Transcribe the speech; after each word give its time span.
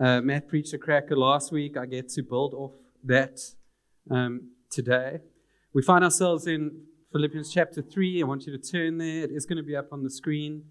Uh, 0.00 0.20
Matt 0.20 0.46
preached 0.46 0.72
a 0.74 0.78
cracker 0.78 1.16
last 1.16 1.50
week. 1.50 1.76
I 1.76 1.84
get 1.84 2.08
to 2.10 2.22
build 2.22 2.54
off 2.54 2.72
that 3.02 3.40
um, 4.10 4.50
today. 4.70 5.18
We 5.74 5.82
find 5.82 6.04
ourselves 6.04 6.46
in 6.46 6.82
Philippians 7.10 7.52
chapter 7.52 7.82
3. 7.82 8.22
I 8.22 8.24
want 8.24 8.46
you 8.46 8.56
to 8.56 8.62
turn 8.62 8.98
there. 8.98 9.24
It 9.24 9.32
is 9.32 9.44
going 9.44 9.56
to 9.56 9.64
be 9.64 9.74
up 9.74 9.92
on 9.92 10.04
the 10.04 10.10
screen. 10.10 10.62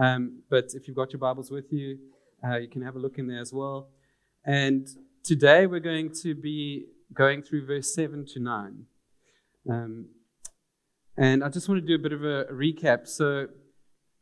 Um, 0.00 0.42
but 0.48 0.66
if 0.74 0.86
you've 0.86 0.96
got 0.96 1.12
your 1.12 1.18
Bibles 1.18 1.50
with 1.50 1.72
you, 1.72 1.98
uh, 2.46 2.58
you 2.58 2.68
can 2.68 2.82
have 2.82 2.94
a 2.94 2.98
look 3.00 3.18
in 3.18 3.26
there 3.26 3.40
as 3.40 3.52
well. 3.52 3.88
And 4.44 4.86
today 5.24 5.66
we're 5.66 5.80
going 5.80 6.12
to 6.22 6.36
be 6.36 6.86
going 7.12 7.42
through 7.42 7.66
verse 7.66 7.92
7 7.92 8.24
to 8.34 8.40
9. 8.40 8.84
Um, 9.68 10.06
and 11.16 11.42
I 11.42 11.48
just 11.48 11.68
want 11.68 11.80
to 11.80 11.86
do 11.86 11.96
a 11.96 11.98
bit 11.98 12.12
of 12.12 12.22
a, 12.22 12.44
recap. 12.52 13.08
So, 13.08 13.48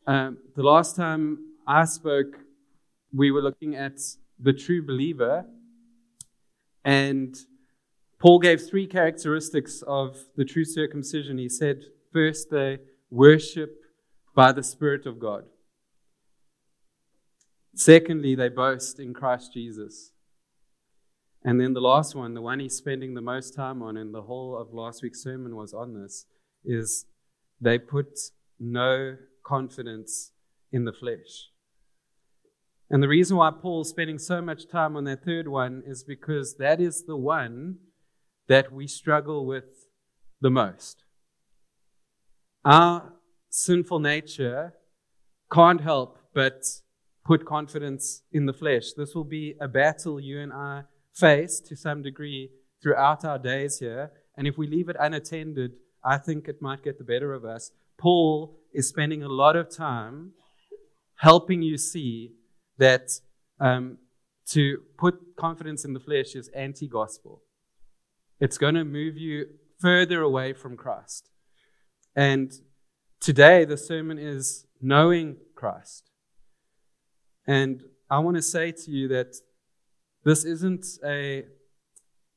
um, 0.06 0.38
the 0.56 0.62
last 0.62 0.96
time 0.96 1.38
I 1.66 1.84
spoke, 1.84 2.38
we 3.12 3.30
were 3.30 3.42
looking 3.42 3.74
at 3.74 3.98
the 4.38 4.52
true 4.52 4.84
believer. 4.84 5.46
And 6.84 7.34
Paul 8.18 8.38
gave 8.38 8.62
three 8.62 8.86
characteristics 8.86 9.82
of 9.86 10.16
the 10.36 10.44
true 10.44 10.64
circumcision. 10.64 11.38
He 11.38 11.48
said, 11.48 11.82
first, 12.12 12.50
they 12.50 12.78
worship 13.10 13.76
by 14.34 14.52
the 14.52 14.62
Spirit 14.62 15.06
of 15.06 15.18
God. 15.18 15.44
Secondly, 17.74 18.34
they 18.34 18.48
boast 18.48 19.00
in 19.00 19.14
Christ 19.14 19.52
Jesus. 19.52 20.12
And 21.42 21.60
then 21.60 21.74
the 21.74 21.80
last 21.80 22.14
one, 22.14 22.34
the 22.34 22.40
one 22.40 22.60
he's 22.60 22.76
spending 22.76 23.14
the 23.14 23.20
most 23.20 23.54
time 23.54 23.82
on, 23.82 23.96
and 23.96 24.14
the 24.14 24.22
whole 24.22 24.56
of 24.56 24.72
last 24.72 25.02
week's 25.02 25.22
sermon 25.22 25.56
was 25.56 25.74
on 25.74 25.92
this, 25.94 26.26
is 26.64 27.06
they 27.60 27.78
put 27.78 28.18
no 28.58 29.16
confidence 29.44 30.32
in 30.72 30.84
the 30.84 30.92
flesh. 30.92 31.50
And 32.94 33.02
the 33.02 33.08
reason 33.08 33.36
why 33.36 33.50
Paul's 33.50 33.88
spending 33.88 34.20
so 34.20 34.40
much 34.40 34.68
time 34.68 34.96
on 34.96 35.02
that 35.02 35.24
third 35.24 35.48
one 35.48 35.82
is 35.84 36.04
because 36.04 36.54
that 36.60 36.80
is 36.80 37.06
the 37.06 37.16
one 37.16 37.78
that 38.46 38.70
we 38.70 38.86
struggle 38.86 39.46
with 39.46 39.88
the 40.40 40.48
most. 40.48 41.02
Our 42.64 43.14
sinful 43.50 43.98
nature 43.98 44.74
can't 45.52 45.80
help 45.80 46.20
but 46.32 46.62
put 47.24 47.44
confidence 47.44 48.22
in 48.30 48.46
the 48.46 48.52
flesh. 48.52 48.92
This 48.96 49.12
will 49.12 49.24
be 49.24 49.56
a 49.60 49.66
battle 49.66 50.20
you 50.20 50.38
and 50.38 50.52
I 50.52 50.82
face 51.12 51.58
to 51.66 51.74
some 51.74 52.00
degree 52.00 52.50
throughout 52.80 53.24
our 53.24 53.40
days 53.40 53.80
here. 53.80 54.12
And 54.36 54.46
if 54.46 54.56
we 54.56 54.68
leave 54.68 54.88
it 54.88 54.94
unattended, 55.00 55.72
I 56.04 56.18
think 56.18 56.46
it 56.46 56.62
might 56.62 56.84
get 56.84 56.98
the 56.98 57.04
better 57.04 57.34
of 57.34 57.44
us. 57.44 57.72
Paul 57.98 58.60
is 58.72 58.88
spending 58.88 59.24
a 59.24 59.28
lot 59.28 59.56
of 59.56 59.68
time 59.68 60.34
helping 61.16 61.60
you 61.60 61.76
see 61.76 62.34
that 62.78 63.10
um, 63.60 63.98
to 64.50 64.78
put 64.98 65.36
confidence 65.36 65.84
in 65.84 65.92
the 65.92 66.00
flesh 66.00 66.34
is 66.34 66.48
anti 66.48 66.88
gospel. 66.88 67.42
It's 68.40 68.58
going 68.58 68.74
to 68.74 68.84
move 68.84 69.16
you 69.16 69.46
further 69.78 70.22
away 70.22 70.52
from 70.52 70.76
Christ. 70.76 71.30
And 72.16 72.52
today, 73.20 73.64
the 73.64 73.76
sermon 73.76 74.18
is 74.18 74.66
knowing 74.80 75.36
Christ. 75.54 76.10
And 77.46 77.82
I 78.10 78.18
want 78.18 78.36
to 78.36 78.42
say 78.42 78.72
to 78.72 78.90
you 78.90 79.08
that 79.08 79.36
this 80.24 80.44
isn't 80.44 80.86
a 81.04 81.44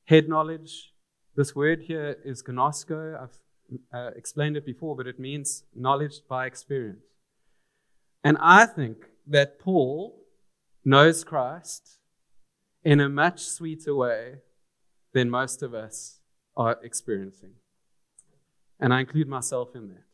head 0.06 0.28
knowledge. 0.28 0.94
This 1.36 1.56
word 1.56 1.82
here 1.82 2.18
is 2.24 2.44
gnosko. 2.44 3.22
I've 3.22 3.38
uh, 3.94 4.12
explained 4.16 4.58
it 4.58 4.66
before, 4.66 4.96
but 4.96 5.08
it 5.08 5.20
means 5.20 5.64
knowledge 5.76 6.22
by 6.30 6.46
experience. 6.46 7.04
And 8.24 8.38
I 8.40 8.66
think 8.66 8.98
that 9.28 9.60
Paul 9.60 10.18
knows 10.88 11.26
Christ 11.26 12.00
in 12.82 13.02
a 13.02 13.10
much 13.10 13.42
sweeter 13.42 13.94
way 13.94 14.36
than 15.14 15.30
most 15.30 15.62
of 15.62 15.74
us 15.74 16.22
are 16.56 16.80
experiencing. 16.82 17.56
And 18.80 18.94
I 18.94 19.02
include 19.02 19.28
myself 19.28 19.76
in 19.76 19.90
that. 19.90 20.06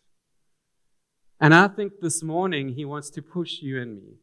And 1.40 1.54
I 1.54 1.68
think 1.68 2.00
this 2.02 2.24
morning 2.24 2.70
he 2.70 2.86
wants 2.86 3.12
to 3.12 3.22
push 3.22 3.62
you 3.62 3.80
and 3.80 3.98
me 3.98 4.16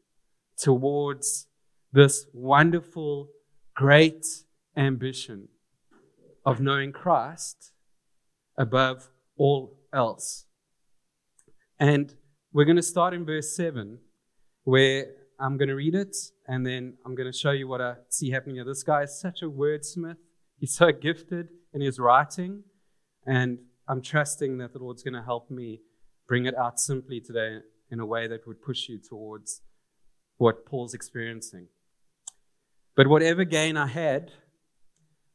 towards 0.59 1.47
this 1.93 2.27
wonderful 2.33 3.29
great 3.77 4.27
ambition 4.77 5.47
of 6.45 6.61
knowing 6.61 6.91
Christ 6.91 7.71
above 8.59 9.09
all 9.37 9.79
else. 9.95 10.47
And 11.79 12.13
we're 12.53 12.65
going 12.65 12.75
to 12.75 12.83
start 12.83 13.15
in 13.15 13.25
verse 13.25 13.55
7, 13.55 13.99
where 14.65 15.07
I'm 15.41 15.57
going 15.57 15.69
to 15.69 15.75
read 15.75 15.95
it 15.95 16.15
and 16.47 16.67
then 16.67 16.99
I'm 17.05 17.15
going 17.15 17.31
to 17.31 17.37
show 17.37 17.53
you 17.53 17.67
what 17.67 17.81
I 17.81 17.95
see 18.11 18.31
happening 18.31 18.57
here. 18.57 18.65
This 18.65 18.83
guy 18.83 19.05
is 19.05 19.19
such 19.19 19.41
a 19.43 19.47
wordsmith, 19.47 20.17
he's 20.59 20.75
so 20.75 20.93
gifted 20.93 21.49
in 21.73 21.81
his 21.81 21.99
writing, 21.99 22.65
and 23.27 23.59
I'm 23.89 24.03
trusting 24.03 24.59
that 24.59 24.73
the 24.73 24.79
Lord's 24.79 25.03
going 25.03 25.15
to 25.15 25.23
help 25.23 25.51
me 25.51 25.81
bring 26.29 26.45
it 26.45 26.55
out 26.57 26.79
simply 26.79 27.21
today 27.21 27.59
in 27.91 28.01
a 28.01 28.07
way 28.07 28.27
that 28.27 28.47
would 28.47 28.61
push 28.61 28.89
you 28.89 28.99
towards 28.99 29.63
what 30.37 30.67
Paul's 30.67 30.95
experiencing. 30.95 31.69
But 32.95 33.07
whatever 33.07 33.45
gain 33.45 33.77
I 33.77 33.87
had, 33.87 34.33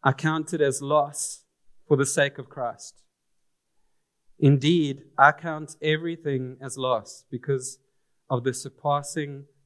I 0.03 0.11
counted 0.11 0.61
as 0.61 0.81
loss 0.81 1.45
for 1.87 1.97
the 1.97 2.05
sake 2.05 2.37
of 2.37 2.47
Christ. 2.47 3.01
Indeed, 4.37 5.03
I 5.17 5.31
count 5.31 5.75
everything 5.81 6.57
as 6.61 6.77
loss 6.77 7.25
because 7.31 7.79
of 8.29 8.43
the 8.43 8.53
surpassing 8.53 9.45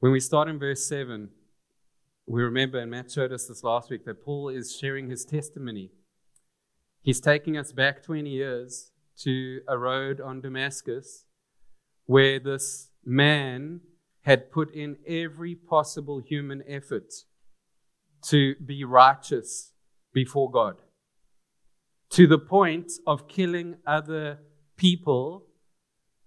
When 0.00 0.12
we 0.12 0.20
start 0.20 0.46
in 0.46 0.60
verse 0.60 0.86
7, 0.86 1.28
we 2.24 2.40
remember, 2.40 2.78
and 2.78 2.88
Matt 2.88 3.10
showed 3.10 3.32
us 3.32 3.48
this 3.48 3.64
last 3.64 3.90
week, 3.90 4.04
that 4.04 4.22
Paul 4.24 4.48
is 4.48 4.76
sharing 4.76 5.10
his 5.10 5.24
testimony. 5.24 5.90
He's 7.02 7.20
taking 7.20 7.56
us 7.56 7.72
back 7.72 8.04
20 8.04 8.30
years 8.30 8.92
to 9.22 9.60
a 9.66 9.76
road 9.76 10.20
on 10.20 10.40
Damascus 10.40 11.24
where 12.06 12.38
this 12.38 12.90
man 13.04 13.80
had 14.22 14.52
put 14.52 14.72
in 14.72 14.98
every 15.04 15.56
possible 15.56 16.20
human 16.20 16.62
effort 16.68 17.12
to 18.28 18.54
be 18.64 18.84
righteous 18.84 19.72
before 20.12 20.48
God, 20.48 20.76
to 22.10 22.28
the 22.28 22.38
point 22.38 22.92
of 23.04 23.26
killing 23.26 23.78
other 23.84 24.38
people 24.76 25.47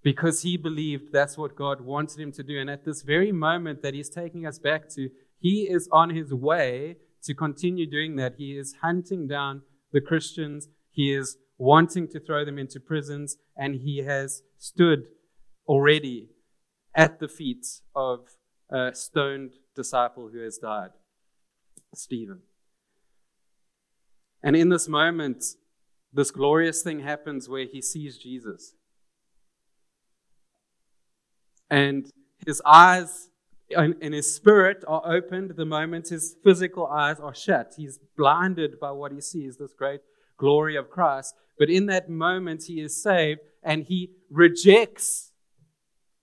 because 0.04 0.42
he 0.42 0.58
believed 0.58 1.12
that's 1.12 1.38
what 1.38 1.56
God 1.56 1.82
wanted 1.82 2.20
him 2.20 2.32
to 2.34 2.44
do. 2.44 2.60
And 2.60 2.70
at 2.70 2.86
this 2.86 3.04
very 3.04 3.32
moment 3.32 3.82
that 3.82 3.94
he's 3.94 4.10
taking 4.10 4.46
us 4.46 4.60
back 4.60 4.90
to, 4.90 5.10
he 5.40 5.68
is 5.70 5.88
on 5.92 6.10
his 6.10 6.34
way 6.34 6.98
to 7.24 7.34
continue 7.34 7.90
doing 7.90 8.16
that. 8.16 8.36
He 8.38 8.58
is 8.58 8.76
hunting 8.82 9.28
down 9.28 9.62
the 9.92 10.02
Christians, 10.02 10.70
he 10.90 11.14
is 11.14 11.38
wanting 11.58 12.08
to 12.08 12.20
throw 12.20 12.46
them 12.46 12.58
into 12.58 12.80
prisons, 12.80 13.38
and 13.56 13.76
he 13.76 14.00
has 14.00 14.42
stood 14.58 15.04
already 15.68 16.30
at 16.96 17.20
the 17.20 17.28
feet 17.28 17.66
of 17.96 18.22
a 18.70 18.92
stoned 18.94 19.52
disciple 19.76 20.30
who 20.32 20.40
has 20.40 20.58
died, 20.58 20.92
Stephen. 21.94 22.40
And 24.42 24.56
in 24.56 24.70
this 24.70 24.88
moment, 24.88 25.44
this 26.14 26.32
glorious 26.32 26.82
thing 26.82 27.02
happens 27.02 27.48
where 27.48 27.66
he 27.66 27.82
sees 27.82 28.18
Jesus. 28.18 28.74
And 31.72 32.12
his 32.46 32.62
eyes 32.66 33.30
and 33.76 34.14
his 34.14 34.36
spirit 34.36 34.84
are 34.88 35.02
opened 35.06 35.52
the 35.56 35.66
moment 35.66 36.10
his 36.10 36.36
physical 36.44 36.86
eyes 36.86 37.20
are 37.20 37.34
shut. 37.34 37.74
He's 37.78 37.98
blinded 38.16 38.80
by 38.80 38.92
what 38.92 39.12
he 39.12 39.22
sees, 39.22 39.58
this 39.58 39.74
great 39.74 40.02
glory 40.38 40.76
of 40.76 40.90
Christ. 40.90 41.34
But 41.58 41.70
in 41.70 41.88
that 41.88 42.10
moment, 42.10 42.66
he 42.68 42.82
is 42.82 43.02
saved 43.02 43.40
and 43.64 43.86
he 43.86 44.12
rejects 44.30 45.32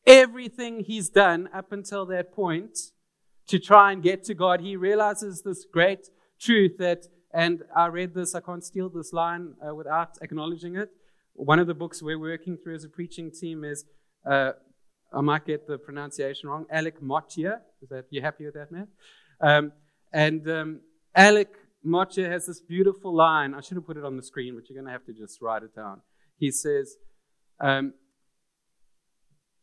everything 0.07 0.81
he's 0.81 1.09
done 1.09 1.49
up 1.53 1.73
until 1.73 2.07
that 2.07 2.33
point 2.33 2.79
to 3.49 3.59
try 3.59 3.93
and 3.93 4.03
get 4.03 4.25
to 4.25 4.35
God, 4.35 4.61
he 4.61 4.77
realizes 4.77 5.43
this 5.43 5.65
great 5.65 6.11
truth 6.39 6.77
that, 6.79 7.07
and 7.33 7.63
I 7.75 7.87
read 7.87 8.15
this, 8.15 8.35
I 8.35 8.41
can't 8.41 8.65
steal 8.65 8.89
this 8.91 9.13
line 9.13 9.55
uh, 9.67 9.75
without 9.75 10.19
acknowledging 10.21 10.77
it. 10.77 10.91
One 11.35 11.59
of 11.59 11.67
the 11.67 11.75
books 11.75 12.03
we're 12.03 12.19
working 12.19 12.57
through 12.57 12.75
as 12.75 12.85
a 12.85 12.89
preaching 12.89 13.31
team 13.31 13.65
is 13.65 13.85
uh, 14.29 14.53
I 15.13 15.21
might 15.21 15.47
get 15.47 15.67
the 15.67 15.79
pronunciation 15.79 16.49
wrong. 16.49 16.67
Alec 16.71 17.01
Motyer. 17.03 17.61
Is 17.83 17.89
that 17.89 18.07
you 18.11 18.21
happy 18.21 18.45
with 18.45 18.55
that, 18.55 18.71
man? 18.71 18.89
Um, 19.41 19.73
and 20.13 20.49
um, 20.51 20.81
Alec 21.15 21.55
Motyer 21.83 22.31
has 22.31 22.47
this 22.47 22.61
beautiful 22.61 23.15
line. 23.15 23.55
I 23.55 23.61
should 23.61 23.77
have 23.77 23.87
put 23.87 23.97
it 23.97 24.05
on 24.05 24.17
the 24.17 24.23
screen, 24.23 24.55
but 24.55 24.69
you're 24.69 24.77
going 24.77 24.87
to 24.87 24.93
have 24.93 25.07
to 25.07 25.13
just 25.13 25.41
write 25.41 25.63
it 25.63 25.75
down. 25.75 26.03
He 26.37 26.51
says, 26.51 26.97
um, 27.61 27.95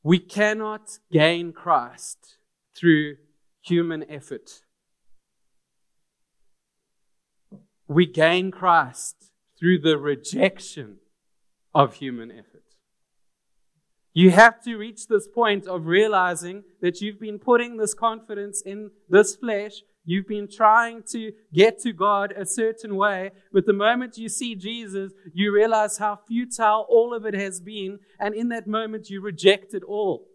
"We 0.02 0.20
cannot 0.20 1.00
gain 1.12 1.54
Christ 1.54 2.38
through 2.76 3.18
human 3.62 4.04
effort. 4.10 4.62
We 7.88 8.08
gain 8.08 8.50
Christ 8.50 9.32
through 9.60 9.80
the 9.80 9.98
rejection 9.98 10.98
of 11.74 11.96
human 11.96 12.32
effort." 12.32 12.55
You 14.18 14.32
have 14.32 14.64
to 14.64 14.78
reach 14.78 15.08
this 15.08 15.28
point 15.28 15.68
of 15.68 15.88
realizing 15.88 16.64
that 16.80 17.02
you've 17.02 17.20
been 17.20 17.38
putting 17.38 17.76
this 17.76 17.94
confidence 17.94 18.62
in 18.62 18.92
this 19.10 19.36
flesh. 19.36 19.82
You've 20.06 20.26
been 20.28 20.48
trying 20.48 21.04
to 21.12 21.34
get 21.54 21.82
to 21.82 21.92
God 21.92 22.32
a 22.32 22.46
certain 22.46 22.96
way, 22.96 23.32
but 23.52 23.66
the 23.66 23.74
moment 23.74 24.18
you 24.18 24.30
see 24.30 24.56
Jesus, 24.56 25.12
you 25.34 25.54
realize 25.54 25.98
how 25.98 26.22
futile 26.30 26.86
all 26.88 27.14
of 27.14 27.26
it 27.26 27.34
has 27.34 27.60
been, 27.60 28.00
and 28.18 28.34
in 28.34 28.48
that 28.50 28.68
moment 28.68 29.10
you 29.10 29.20
reject 29.20 29.74
it 29.74 29.84
all. 29.84 30.30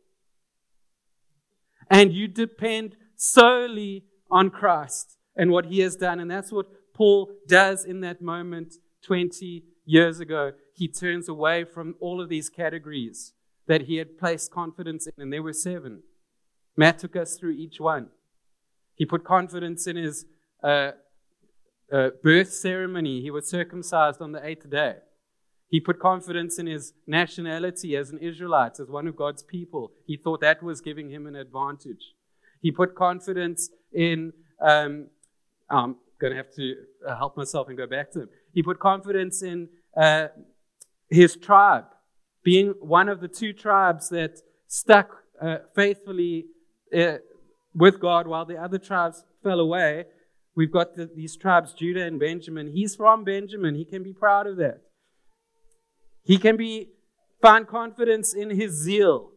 And 1.89 2.13
you 2.13 2.29
depend 2.29 2.97
solely 3.17 4.05
on 4.31 4.51
Christ 4.51 5.17
and 5.35 5.51
what 5.51 5.65
He 5.65 5.81
has 5.81 5.97
done. 5.97 6.21
And 6.21 6.31
that's 6.31 6.53
what 6.53 6.67
Paul 6.93 7.31
does 7.49 7.87
in 7.87 8.03
that 8.03 8.21
moment 8.21 8.75
20 9.05 9.65
years 9.87 10.21
ago. 10.21 10.53
He 10.75 10.87
turns 10.87 11.31
away 11.31 11.65
from 11.65 11.95
all 11.99 12.21
of 12.21 12.29
these 12.29 12.51
categories 12.51 13.33
that 13.71 13.83
he 13.83 13.99
had 13.99 14.19
placed 14.19 14.51
confidence 14.51 15.07
in, 15.07 15.13
and 15.23 15.33
there 15.33 15.45
were 15.45 15.53
seven. 15.53 16.03
Matt 16.77 16.99
took 16.99 17.15
us 17.15 17.37
through 17.37 17.53
each 17.53 17.79
one. 17.79 18.09
He 18.97 19.07
put 19.07 19.23
confidence 19.23 19.87
in 19.87 19.95
his 19.95 20.27
uh, 20.65 20.91
uh, 21.93 22.09
birth 22.21 22.53
ceremony. 22.53 23.23
He 23.23 23.31
was 23.31 23.49
circumcised 23.49 24.21
on 24.21 24.33
the 24.33 24.45
eighth 24.45 24.69
day. 24.69 24.97
He 25.69 25.79
put 25.79 26.01
confidence 26.01 26.59
in 26.59 26.67
his 26.67 26.95
nationality 27.07 27.95
as 27.95 28.11
an 28.11 28.19
Israelite, 28.19 28.81
as 28.81 28.89
one 28.89 29.07
of 29.07 29.15
God's 29.15 29.45
people. 29.45 29.93
He 30.05 30.17
thought 30.17 30.41
that 30.41 30.65
was 30.65 30.81
giving 30.81 31.09
him 31.09 31.29
an 31.29 31.37
advantage. 31.37 32.15
He 32.61 32.73
put 32.73 32.97
confidence 32.97 33.71
in, 33.93 34.33
um, 34.61 35.07
I'm 35.71 35.95
going 36.21 36.33
to 36.33 36.37
have 36.37 36.53
to 36.57 36.75
uh, 37.07 37.17
help 37.17 37.37
myself 37.37 37.69
and 37.69 37.79
go 37.79 37.87
back 37.87 38.11
to 38.15 38.23
him. 38.23 38.31
He 38.53 38.65
put 38.65 38.81
confidence 38.81 39.45
in 39.45 39.69
uh, 39.97 40.27
his 41.09 41.37
tribe 41.37 41.85
being 42.43 42.75
one 42.81 43.09
of 43.09 43.21
the 43.21 43.29
two 43.29 43.53
tribes 43.53 44.09
that 44.11 44.41
stuck 44.67 45.25
uh, 45.41 45.59
faithfully 45.75 46.47
uh, 46.97 47.19
with 47.75 48.01
God 48.01 48.27
while 48.27 48.45
the 48.45 48.57
other 48.57 48.79
tribes 48.79 49.25
fell 49.43 49.61
away. 49.61 50.07
We've 50.57 50.73
got 50.73 50.97
the, 50.97 51.09
these 51.15 51.37
tribes, 51.37 51.73
Judah 51.73 52.05
and 52.05 52.19
Benjamin. 52.19 52.73
He's 52.73 52.97
from 52.97 53.25
Benjamin. 53.25 53.75
He 53.75 53.85
can 53.85 54.03
be 54.03 54.13
proud 54.13 54.47
of 54.47 54.57
that. 54.57 54.83
He 56.23 56.39
can 56.39 56.57
be 56.57 56.91
find 57.41 57.67
confidence 57.67 58.35
in 58.35 58.51
his 58.51 58.73
zeal 58.73 59.31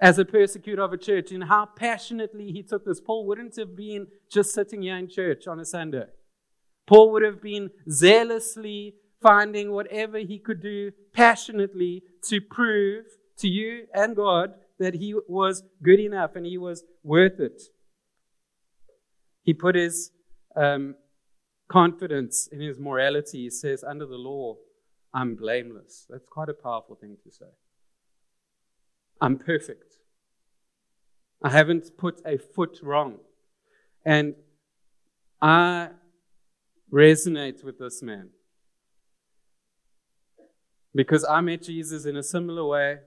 as 0.00 0.18
a 0.18 0.24
persecutor 0.24 0.82
of 0.82 0.92
a 0.92 0.98
church, 0.98 1.32
in 1.32 1.42
how 1.42 1.64
passionately 1.64 2.52
he 2.52 2.62
took 2.62 2.84
this. 2.84 3.00
Paul 3.00 3.26
wouldn't 3.26 3.56
have 3.56 3.74
been 3.74 4.08
just 4.30 4.52
sitting 4.52 4.82
here 4.82 4.96
in 4.96 5.08
church 5.08 5.46
on 5.46 5.58
a 5.58 5.64
Sunday. 5.64 6.04
Paul 6.86 7.12
would 7.12 7.22
have 7.22 7.40
been 7.40 7.70
zealously 7.90 8.94
finding 9.22 9.72
whatever 9.72 10.18
he 10.18 10.38
could 10.38 10.60
do 10.60 10.92
passionately 11.12 12.02
to 12.22 12.40
prove 12.40 13.06
to 13.38 13.48
you 13.48 13.86
and 13.94 14.16
God 14.16 14.54
that 14.78 14.94
he 14.94 15.14
was 15.28 15.62
good 15.82 16.00
enough 16.00 16.36
and 16.36 16.46
he 16.46 16.58
was 16.58 16.84
worth 17.02 17.40
it. 17.40 17.62
He 19.42 19.54
put 19.54 19.74
his 19.74 20.10
um, 20.54 20.96
confidence 21.68 22.48
in 22.50 22.60
his 22.60 22.78
morality. 22.78 23.44
He 23.44 23.50
says, 23.50 23.84
Under 23.84 24.06
the 24.06 24.16
law, 24.16 24.56
I'm 25.14 25.34
blameless. 25.34 26.06
That's 26.10 26.28
quite 26.28 26.48
a 26.48 26.54
powerful 26.54 26.96
thing 26.96 27.16
to 27.24 27.30
say. 27.30 27.46
I'm 29.20 29.38
perfect. 29.38 29.94
I 31.42 31.50
haven't 31.50 31.96
put 31.96 32.20
a 32.26 32.38
foot 32.38 32.80
wrong. 32.82 33.18
And 34.04 34.34
I 35.40 35.90
resonate 36.92 37.64
with 37.64 37.78
this 37.78 38.02
man. 38.02 38.30
Because 40.96 41.26
I 41.28 41.42
met 41.42 41.62
Jesus 41.62 42.06
in 42.06 42.16
a 42.16 42.22
similar 42.22 42.64
way. 42.64 42.98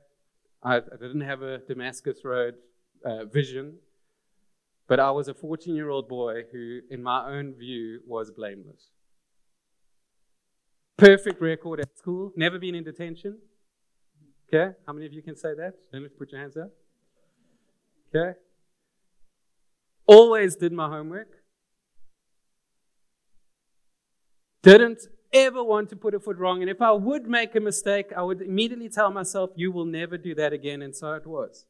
I, 0.62 0.78
I 0.78 0.98
didn't 1.02 1.22
have 1.22 1.42
a 1.42 1.58
Damascus 1.58 2.20
Road 2.24 2.54
uh, 3.04 3.26
vision, 3.26 3.78
but 4.88 5.00
I 5.00 5.10
was 5.10 5.28
a 5.28 5.34
14 5.34 5.76
year 5.76 5.90
old 5.90 6.08
boy 6.08 6.44
who, 6.52 6.82
in 6.92 7.02
my 7.02 7.28
own 7.28 7.56
view, 7.56 8.02
was 8.06 8.30
blameless. 8.30 8.92
Perfect 10.98 11.42
record 11.42 11.80
at 11.80 11.98
school, 11.98 12.32
never 12.36 12.60
been 12.60 12.76
in 12.76 12.84
detention. 12.84 13.40
Okay, 14.48 14.76
how 14.86 14.94
many 14.94 15.06
of 15.08 15.14
you 15.14 15.24
can 15.24 15.36
say 15.36 15.56
that? 15.56 15.74
Don't 15.92 16.08
put 16.18 16.32
your 16.32 16.42
hands 16.42 16.58
up. 16.58 16.70
Okay. 18.14 18.38
Always 20.06 20.56
did 20.56 20.74
my 20.74 20.90
homework. 20.90 21.30
Didn't 24.62 25.08
ever 25.34 25.64
want 25.64 25.90
to 25.90 25.96
put 25.96 26.14
a 26.14 26.20
foot 26.20 26.38
wrong. 26.38 26.62
And 26.62 26.70
if 26.70 26.82
I 26.82 26.92
would 26.92 27.28
make 27.28 27.56
a 27.56 27.60
mistake, 27.60 28.12
I 28.16 28.22
would 28.22 28.42
immediately 28.42 28.90
tell 28.90 29.12
myself, 29.12 29.52
You 29.56 29.72
will 29.72 29.86
never 29.86 30.18
do 30.18 30.36
that 30.36 30.54
again. 30.54 30.82
And 30.82 30.96
so 30.96 31.14
it 31.14 31.28
was. 31.28 31.66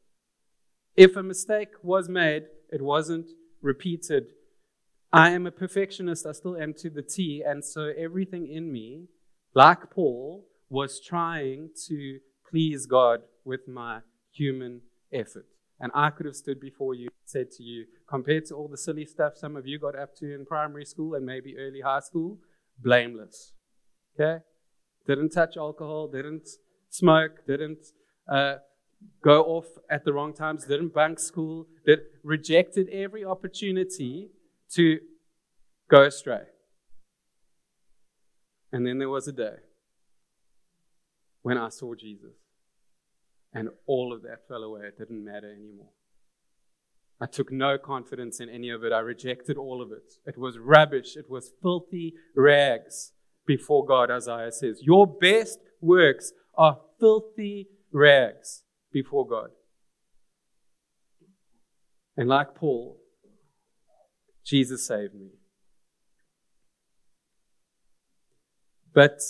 If 0.96 1.16
a 1.16 1.22
mistake 1.22 1.70
was 1.82 2.08
made, 2.08 2.44
it 2.70 2.82
wasn't 2.82 3.26
repeated. 3.62 4.26
I 5.12 5.30
am 5.30 5.46
a 5.46 5.50
perfectionist. 5.50 6.26
I 6.26 6.32
still 6.32 6.56
am 6.56 6.74
to 6.74 6.90
the 6.90 7.02
T. 7.02 7.42
And 7.46 7.64
so 7.64 7.92
everything 7.96 8.46
in 8.46 8.72
me, 8.72 9.06
like 9.54 9.90
Paul, 9.90 10.46
was 10.68 11.00
trying 11.00 11.70
to 11.88 12.18
please 12.48 12.86
God 12.86 13.22
with 13.44 13.66
my 13.66 14.00
human 14.32 14.82
effort. 15.12 15.46
And 15.80 15.90
I 15.94 16.10
could 16.10 16.26
have 16.26 16.36
stood 16.36 16.60
before 16.60 16.94
you 16.94 17.08
said 17.24 17.50
to 17.52 17.62
you, 17.62 17.86
compared 18.06 18.44
to 18.46 18.54
all 18.54 18.68
the 18.68 18.76
silly 18.76 19.06
stuff 19.06 19.36
some 19.36 19.56
of 19.56 19.66
you 19.66 19.78
got 19.78 19.98
up 19.98 20.14
to 20.16 20.34
in 20.34 20.44
primary 20.44 20.84
school 20.84 21.14
and 21.14 21.24
maybe 21.24 21.56
early 21.56 21.80
high 21.80 22.00
school, 22.00 22.38
blameless. 22.82 23.52
Okay? 24.18 24.42
Didn't 25.06 25.30
touch 25.30 25.56
alcohol, 25.56 26.08
didn't 26.08 26.48
smoke, 26.88 27.46
didn't 27.46 27.86
uh, 28.30 28.56
go 29.22 29.42
off 29.44 29.66
at 29.90 30.04
the 30.04 30.12
wrong 30.12 30.34
times, 30.34 30.66
didn't 30.66 30.94
bunk 30.94 31.18
school, 31.18 31.66
that 31.86 32.00
rejected 32.22 32.88
every 32.90 33.24
opportunity 33.24 34.30
to 34.74 34.98
go 35.90 36.02
astray. 36.02 36.42
And 38.72 38.86
then 38.86 38.98
there 38.98 39.08
was 39.08 39.26
a 39.26 39.32
day 39.32 39.56
when 41.42 41.58
I 41.58 41.70
saw 41.70 41.94
Jesus, 41.94 42.36
and 43.52 43.70
all 43.86 44.12
of 44.12 44.22
that 44.22 44.46
fell 44.46 44.62
away. 44.62 44.82
It 44.86 44.98
didn't 44.98 45.24
matter 45.24 45.52
anymore. 45.52 45.90
I 47.20 47.26
took 47.26 47.52
no 47.52 47.76
confidence 47.76 48.40
in 48.40 48.48
any 48.48 48.70
of 48.70 48.82
it. 48.82 48.92
I 48.92 49.00
rejected 49.00 49.58
all 49.58 49.82
of 49.82 49.92
it. 49.92 50.14
It 50.26 50.38
was 50.38 50.58
rubbish. 50.58 51.16
It 51.16 51.28
was 51.28 51.52
filthy 51.62 52.14
rags 52.34 53.12
before 53.46 53.84
God, 53.84 54.10
Isaiah 54.10 54.50
says. 54.50 54.80
Your 54.82 55.06
best 55.06 55.58
works 55.82 56.32
are 56.56 56.78
filthy 56.98 57.68
rags 57.92 58.62
before 58.90 59.26
God. 59.26 59.50
And 62.16 62.28
like 62.28 62.54
Paul, 62.54 62.98
Jesus 64.44 64.86
saved 64.86 65.14
me. 65.14 65.30
But 68.94 69.20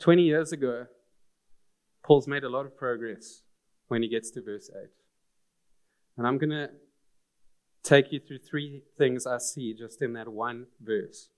20 0.00 0.22
years 0.22 0.52
ago, 0.52 0.86
Paul's 2.04 2.28
made 2.28 2.44
a 2.44 2.48
lot 2.48 2.66
of 2.66 2.76
progress 2.76 3.42
when 3.88 4.02
he 4.02 4.08
gets 4.08 4.30
to 4.30 4.42
verse 4.42 4.70
8. 4.70 4.88
And 6.18 6.26
I'm 6.26 6.36
going 6.36 6.50
to 6.50 6.70
take 7.84 8.12
you 8.12 8.18
through 8.18 8.40
three 8.40 8.82
things 8.98 9.24
I 9.24 9.38
see 9.38 9.72
just 9.72 10.02
in 10.02 10.12
that 10.14 10.28
one 10.28 10.66
verse. 10.80 11.30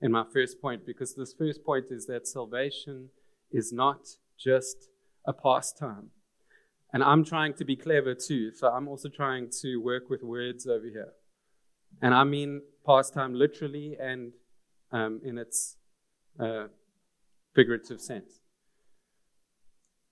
In 0.00 0.12
my 0.12 0.24
first 0.32 0.62
point, 0.62 0.86
because 0.86 1.14
this 1.14 1.34
first 1.34 1.64
point 1.64 1.86
is 1.90 2.06
that 2.06 2.26
salvation 2.26 3.10
is 3.50 3.72
not 3.72 4.06
just 4.38 4.88
a 5.26 5.32
pastime. 5.32 6.10
And 6.92 7.02
I'm 7.02 7.24
trying 7.24 7.54
to 7.54 7.64
be 7.64 7.76
clever 7.76 8.14
too, 8.14 8.52
so 8.52 8.68
I'm 8.68 8.88
also 8.88 9.08
trying 9.08 9.50
to 9.60 9.76
work 9.76 10.08
with 10.08 10.22
words 10.22 10.66
over 10.66 10.86
here. 10.86 11.12
And 12.00 12.14
I 12.14 12.24
mean 12.24 12.62
pastime 12.86 13.34
literally 13.34 13.96
and 14.00 14.32
um, 14.90 15.20
in 15.24 15.38
its 15.38 15.76
uh, 16.38 16.68
figurative 17.54 18.00
sense. 18.00 18.39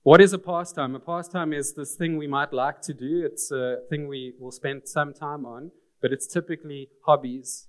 What 0.03 0.21
is 0.21 0.33
a 0.33 0.39
pastime? 0.39 0.95
A 0.95 1.01
pastime 1.01 1.53
is 1.53 1.75
this 1.75 1.97
thing 1.97 2.17
we 2.17 2.29
might 2.29 2.53
like 2.53 2.81
to 2.83 2.95
do. 2.95 3.23
It's 3.27 3.51
a 3.51 3.79
thing 3.91 4.07
we 4.07 4.33
will 4.39 4.53
spend 4.53 4.83
some 4.89 5.13
time 5.13 5.45
on, 5.45 5.73
but 6.01 6.13
it's 6.13 6.27
typically 6.27 6.89
hobbies. 7.05 7.67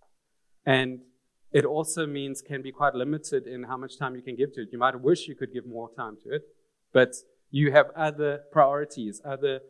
And 0.65 0.99
it 1.51 1.65
also 1.65 2.05
means 2.05 2.41
can 2.41 2.61
be 2.61 2.71
quite 2.71 2.93
limited 2.93 3.47
in 3.47 3.63
how 3.63 3.77
much 3.77 3.97
time 3.97 4.15
you 4.15 4.21
can 4.21 4.35
give 4.35 4.53
to 4.53 4.61
it. 4.61 4.69
You 4.71 4.77
might 4.77 5.01
wish 5.01 5.27
you 5.27 5.35
could 5.35 5.51
give 5.51 5.65
more 5.65 5.89
time 5.97 6.17
to 6.23 6.35
it, 6.35 6.43
but 6.93 7.15
You 7.51 7.71
have 7.71 7.87
other 7.95 8.41
priorities, 8.51 9.21
other 9.25 9.61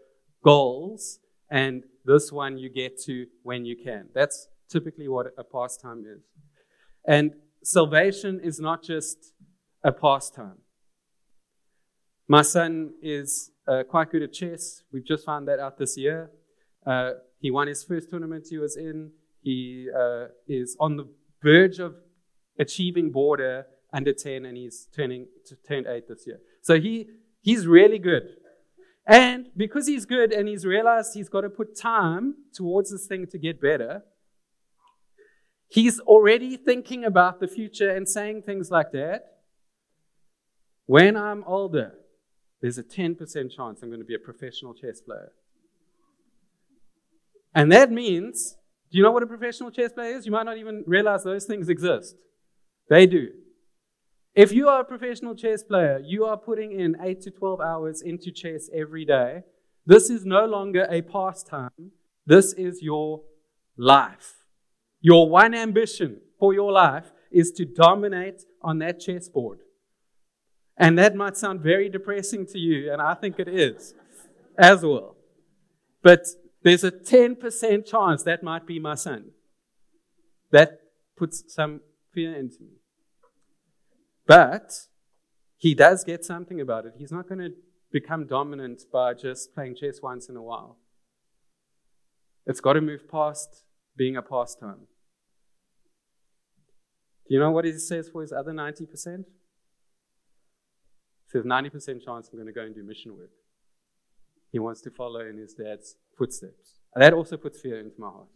goals, 0.43 1.19
and 1.49 1.83
this 2.05 2.31
one 2.31 2.57
you 2.57 2.69
get 2.69 2.99
to 3.03 3.27
when 3.43 3.65
you 3.65 3.75
can. 3.81 4.09
That's 4.13 4.47
typically 4.69 5.07
what 5.07 5.27
a 5.37 5.43
pastime 5.43 6.03
is. 6.05 6.23
And 7.07 7.31
salvation 7.63 8.39
is 8.43 8.59
not 8.59 8.83
just 8.83 9.33
a 9.83 9.91
pastime. 9.91 10.59
My 12.31 12.43
son 12.43 12.93
is 13.01 13.49
uh, 13.67 13.81
quite 13.89 14.11
good 14.11 14.21
at 14.21 14.33
chess. 14.33 14.83
We've 14.93 15.03
just 15.03 15.25
found 15.25 15.47
that 15.47 15.57
out 15.57 15.79
this 15.79 15.97
year. 15.97 16.29
Uh, 16.85 17.13
he 17.39 17.49
won 17.49 17.67
his 17.67 17.83
first 17.83 18.11
tournament 18.11 18.45
he 18.47 18.59
was 18.59 18.77
in. 18.77 19.09
He 19.41 19.87
uh, 19.89 20.25
is 20.47 20.77
on 20.79 20.97
the 20.97 21.09
verge 21.41 21.79
of 21.79 21.95
achieving 22.59 23.09
border 23.11 23.65
under 23.91 24.13
10, 24.13 24.45
and 24.45 24.55
he's 24.55 24.87
turning 24.95 25.25
turned 25.67 25.87
8 25.87 26.07
this 26.07 26.27
year. 26.27 26.39
So 26.61 26.79
he, 26.79 27.07
he's 27.41 27.65
really 27.65 27.97
good. 27.97 28.35
And 29.07 29.47
because 29.57 29.87
he's 29.87 30.05
good 30.05 30.31
and 30.31 30.47
he's 30.47 30.67
realized 30.67 31.15
he's 31.15 31.29
got 31.29 31.41
to 31.41 31.49
put 31.49 31.75
time 31.75 32.35
towards 32.53 32.91
this 32.91 33.07
thing 33.07 33.25
to 33.31 33.39
get 33.39 33.59
better, 33.59 34.03
he's 35.67 35.99
already 36.01 36.57
thinking 36.57 37.03
about 37.05 37.39
the 37.39 37.47
future 37.47 37.89
and 37.89 38.07
saying 38.07 38.43
things 38.43 38.69
like 38.69 38.91
that. 38.91 39.23
When 40.85 41.17
I'm 41.17 41.43
older, 41.45 41.93
there's 42.61 42.77
a 42.77 42.83
10% 42.83 43.17
chance 43.55 43.81
I'm 43.81 43.89
going 43.89 43.99
to 43.99 44.05
be 44.05 44.15
a 44.15 44.19
professional 44.19 44.73
chess 44.73 45.01
player. 45.01 45.31
And 47.55 47.71
that 47.71 47.91
means, 47.91 48.57
do 48.91 48.97
you 48.97 49.03
know 49.03 49.11
what 49.11 49.23
a 49.23 49.27
professional 49.27 49.71
chess 49.71 49.93
player 49.93 50.15
is? 50.15 50.25
You 50.25 50.31
might 50.31 50.43
not 50.43 50.57
even 50.57 50.83
realize 50.85 51.23
those 51.23 51.45
things 51.45 51.69
exist. 51.69 52.15
They 52.89 53.05
do. 53.05 53.29
If 54.35 54.51
you 54.51 54.67
are 54.67 54.81
a 54.81 54.85
professional 54.85 55.35
chess 55.35 55.63
player, 55.63 56.01
you 56.03 56.25
are 56.25 56.37
putting 56.37 56.79
in 56.79 56.95
8 57.01 57.21
to 57.21 57.31
12 57.31 57.61
hours 57.61 58.01
into 58.01 58.31
chess 58.31 58.69
every 58.73 59.05
day. 59.05 59.43
This 59.85 60.09
is 60.09 60.25
no 60.25 60.45
longer 60.45 60.87
a 60.89 61.01
pastime. 61.01 61.91
This 62.25 62.53
is 62.53 62.81
your 62.81 63.21
life. 63.77 64.35
Your 65.01 65.29
one 65.29 65.55
ambition 65.55 66.21
for 66.39 66.53
your 66.53 66.71
life 66.71 67.11
is 67.31 67.51
to 67.53 67.65
dominate 67.65 68.43
on 68.61 68.79
that 68.79 68.99
chessboard. 68.99 69.59
And 70.79 70.97
that 70.97 71.13
might 71.13 71.35
sound 71.35 71.59
very 71.59 71.89
depressing 71.89 72.45
to 72.47 72.57
you, 72.57 72.91
and 72.91 73.01
I 73.01 73.13
think 73.13 73.37
it 73.37 73.49
is 73.49 73.93
as 74.57 74.81
well. 74.81 75.17
But 76.01 76.25
there's 76.63 76.85
a 76.85 76.91
10% 76.91 77.85
chance 77.85 78.23
that 78.23 78.43
might 78.43 78.65
be 78.65 78.79
my 78.79 78.95
son. 78.95 79.31
That 80.51 80.79
puts 81.17 81.43
some 81.53 81.81
fear 82.13 82.33
into 82.33 82.61
me. 82.61 82.77
But 84.25 84.71
he 85.57 85.75
does 85.75 86.05
get 86.05 86.23
something 86.23 86.61
about 86.61 86.85
it. 86.85 86.93
He's 86.97 87.11
not 87.11 87.27
going 87.27 87.39
to 87.39 87.51
become 87.91 88.25
dominant 88.25 88.83
by 88.91 89.13
just 89.13 89.53
playing 89.53 89.75
chess 89.75 89.99
once 90.01 90.29
in 90.29 90.37
a 90.37 90.41
while. 90.41 90.77
It's 92.45 92.61
got 92.61 92.73
to 92.73 92.81
move 92.81 93.09
past 93.11 93.63
being 93.97 94.15
a 94.15 94.21
pastime. 94.21 94.87
Do 97.27 97.35
you 97.35 97.39
know 97.39 97.51
what 97.51 97.65
he 97.65 97.77
says 97.77 98.09
for 98.09 98.21
his 98.21 98.31
other 98.31 98.53
90%? 98.53 99.25
Says 101.29 101.43
90% 101.43 102.03
chance 102.03 102.29
I'm 102.31 102.37
going 102.37 102.47
to 102.47 102.53
go 102.53 102.61
and 102.61 102.75
do 102.75 102.83
mission 102.83 103.15
work. 103.15 103.29
He 104.51 104.59
wants 104.59 104.81
to 104.81 104.91
follow 104.91 105.21
in 105.21 105.37
his 105.37 105.53
dad's 105.53 105.95
footsteps. 106.17 106.79
That 106.95 107.13
also 107.13 107.37
puts 107.37 107.61
fear 107.61 107.79
into 107.79 107.95
my 107.99 108.09
heart. 108.09 108.27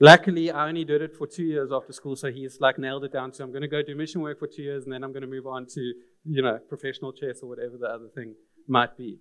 Luckily, 0.00 0.52
I 0.52 0.68
only 0.68 0.84
did 0.84 1.02
it 1.02 1.16
for 1.16 1.26
two 1.26 1.42
years 1.42 1.70
after 1.72 1.92
school, 1.92 2.14
so 2.14 2.30
he's 2.30 2.60
like 2.60 2.78
nailed 2.78 3.02
it 3.02 3.12
down 3.12 3.32
to 3.32 3.42
I'm 3.42 3.50
going 3.50 3.62
to 3.62 3.68
go 3.68 3.82
do 3.82 3.96
mission 3.96 4.20
work 4.20 4.38
for 4.38 4.46
two 4.46 4.62
years, 4.62 4.84
and 4.84 4.92
then 4.92 5.02
I'm 5.02 5.12
going 5.12 5.22
to 5.22 5.28
move 5.28 5.48
on 5.48 5.66
to, 5.66 5.80
you 6.24 6.40
know, 6.40 6.58
professional 6.68 7.12
chess 7.12 7.40
or 7.42 7.48
whatever 7.48 7.76
the 7.76 7.88
other 7.88 8.06
thing 8.14 8.36
might 8.68 8.96
be. 8.96 9.18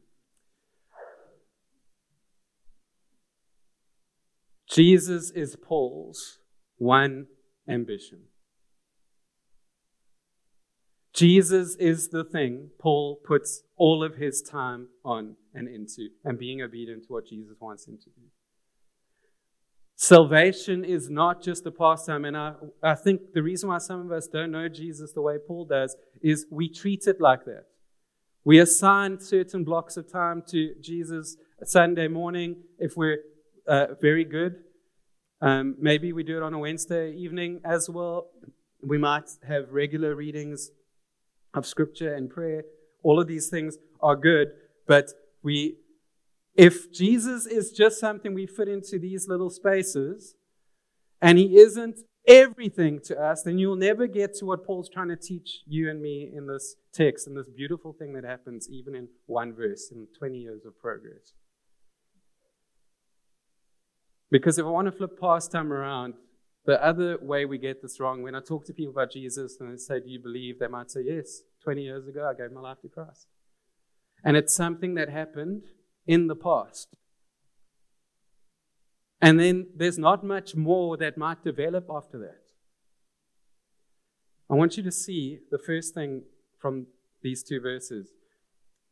Jesus 4.70 5.32
is 5.32 5.56
Paul's 5.56 6.38
one 6.78 7.26
ambition. 7.68 8.20
Jesus 11.18 11.76
is 11.78 12.10
the 12.10 12.24
thing 12.24 12.70
Paul 12.78 13.20
puts 13.26 13.64
all 13.76 14.04
of 14.04 14.18
his 14.18 14.40
time 14.44 14.90
on 15.04 15.36
and 15.52 15.68
into, 15.68 16.10
and 16.24 16.38
being 16.38 16.62
obedient 16.62 17.08
to 17.08 17.14
what 17.14 17.26
Jesus 17.26 17.56
wants 17.60 17.88
him 17.88 17.98
to 17.98 18.10
do. 18.12 18.22
Salvation 19.96 20.86
is 20.86 21.10
not 21.10 21.42
just 21.42 21.66
a 21.66 21.72
pastime, 21.72 22.24
and 22.24 22.38
I, 22.38 22.54
I 22.84 22.94
think 22.94 23.34
the 23.34 23.42
reason 23.42 23.70
why 23.70 23.80
some 23.80 24.00
of 24.00 24.12
us 24.12 24.28
don't 24.28 24.52
know 24.52 24.70
Jesus 24.70 25.12
the 25.12 25.24
way 25.24 25.38
Paul 25.40 25.66
does 25.66 25.96
is 26.22 26.46
we 26.52 26.70
treat 26.70 27.08
it 27.08 27.20
like 27.20 27.46
that. 27.46 27.64
We 28.44 28.60
assign 28.60 29.20
certain 29.20 29.64
blocks 29.64 29.98
of 29.98 30.12
time 30.12 30.44
to 30.50 30.76
Jesus 30.80 31.36
Sunday 31.64 32.08
morning 32.08 32.58
if 32.78 32.96
we're 32.96 33.18
uh, 33.68 33.88
very 34.00 34.24
good. 34.24 34.58
Um, 35.42 35.78
maybe 35.80 36.14
we 36.14 36.22
do 36.22 36.38
it 36.38 36.44
on 36.44 36.54
a 36.54 36.60
Wednesday 36.60 37.12
evening 37.14 37.62
as 37.66 37.90
well. 37.90 38.28
We 38.84 39.00
might 39.00 39.30
have 39.48 39.72
regular 39.72 40.14
readings 40.14 40.70
of 41.58 41.66
scripture 41.66 42.14
and 42.14 42.30
prayer. 42.30 42.64
All 43.04 43.20
of 43.20 43.28
these 43.28 43.50
things 43.50 43.78
are 44.02 44.16
good, 44.16 44.50
but 44.88 45.12
we, 45.44 45.78
if 46.56 46.92
Jesus 46.92 47.46
is 47.46 47.72
just 47.72 48.00
something 48.00 48.34
we 48.34 48.48
fit 48.48 48.68
into 48.68 49.00
these 49.00 49.28
little 49.28 49.50
spaces, 49.50 50.36
and 51.22 51.38
he 51.38 51.58
isn't 51.58 52.00
everything 52.28 53.00
to 53.06 53.20
us, 53.20 53.44
then 53.44 53.58
you'll 53.58 53.76
never 53.76 54.06
get 54.06 54.34
to 54.36 54.46
what 54.46 54.66
Paul's 54.66 54.90
trying 54.90 55.08
to 55.08 55.16
teach 55.16 55.62
you 55.66 55.90
and 55.90 56.02
me 56.02 56.30
in 56.36 56.48
this 56.48 56.76
text, 56.94 57.28
and 57.28 57.38
this 57.38 57.50
beautiful 57.50 57.94
thing 57.94 58.14
that 58.14 58.24
happens 58.24 58.68
even 58.70 58.96
in 58.96 59.08
one 59.26 59.54
verse 59.54 59.90
in 59.92 60.08
20 60.18 60.38
years 60.38 60.66
of 60.66 60.78
progress. 60.78 61.34
Because 64.30 64.60
if 64.60 64.66
I 64.66 64.70
want 64.70 64.88
to 64.88 64.92
flip 64.92 65.20
past 65.20 65.52
time 65.52 65.72
around, 65.72 66.16
the 66.66 66.84
other 66.84 67.18
way 67.22 67.46
we 67.46 67.58
get 67.58 67.82
this 67.82 67.98
wrong, 68.00 68.22
when 68.22 68.36
I 68.36 68.42
talk 68.42 68.66
to 68.66 68.74
people 68.74 68.92
about 68.92 69.12
Jesus 69.12 69.58
and 69.60 69.72
they 69.72 69.78
say, 69.78 70.02
Do 70.02 70.10
you 70.10 70.20
believe? 70.20 70.60
They 70.60 70.68
might 70.68 70.92
say, 70.92 71.04
Yes, 71.06 71.44
20 71.64 71.82
years 71.82 72.08
ago 72.08 72.30
I 72.30 72.40
gave 72.40 72.52
my 72.52 72.62
life 72.62 72.82
to 72.82 72.88
Christ. 72.88 73.28
And 74.24 74.36
it's 74.36 74.56
something 74.56 74.96
that 74.96 75.10
happened 75.10 75.64
in 76.06 76.28
the 76.28 76.36
past. 76.36 76.90
And 79.22 79.40
then 79.40 79.68
there's 79.76 79.98
not 79.98 80.24
much 80.24 80.56
more 80.56 80.98
that 80.98 81.18
might 81.18 81.44
develop 81.44 81.88
after 81.90 82.18
that. 82.20 82.42
I 84.50 84.54
want 84.54 84.78
you 84.78 84.84
to 84.84 84.92
see 84.92 85.40
the 85.52 85.58
first 85.58 85.94
thing 85.94 86.24
from 86.60 86.88
these 87.22 87.44
two 87.44 87.60
verses. 87.60 88.10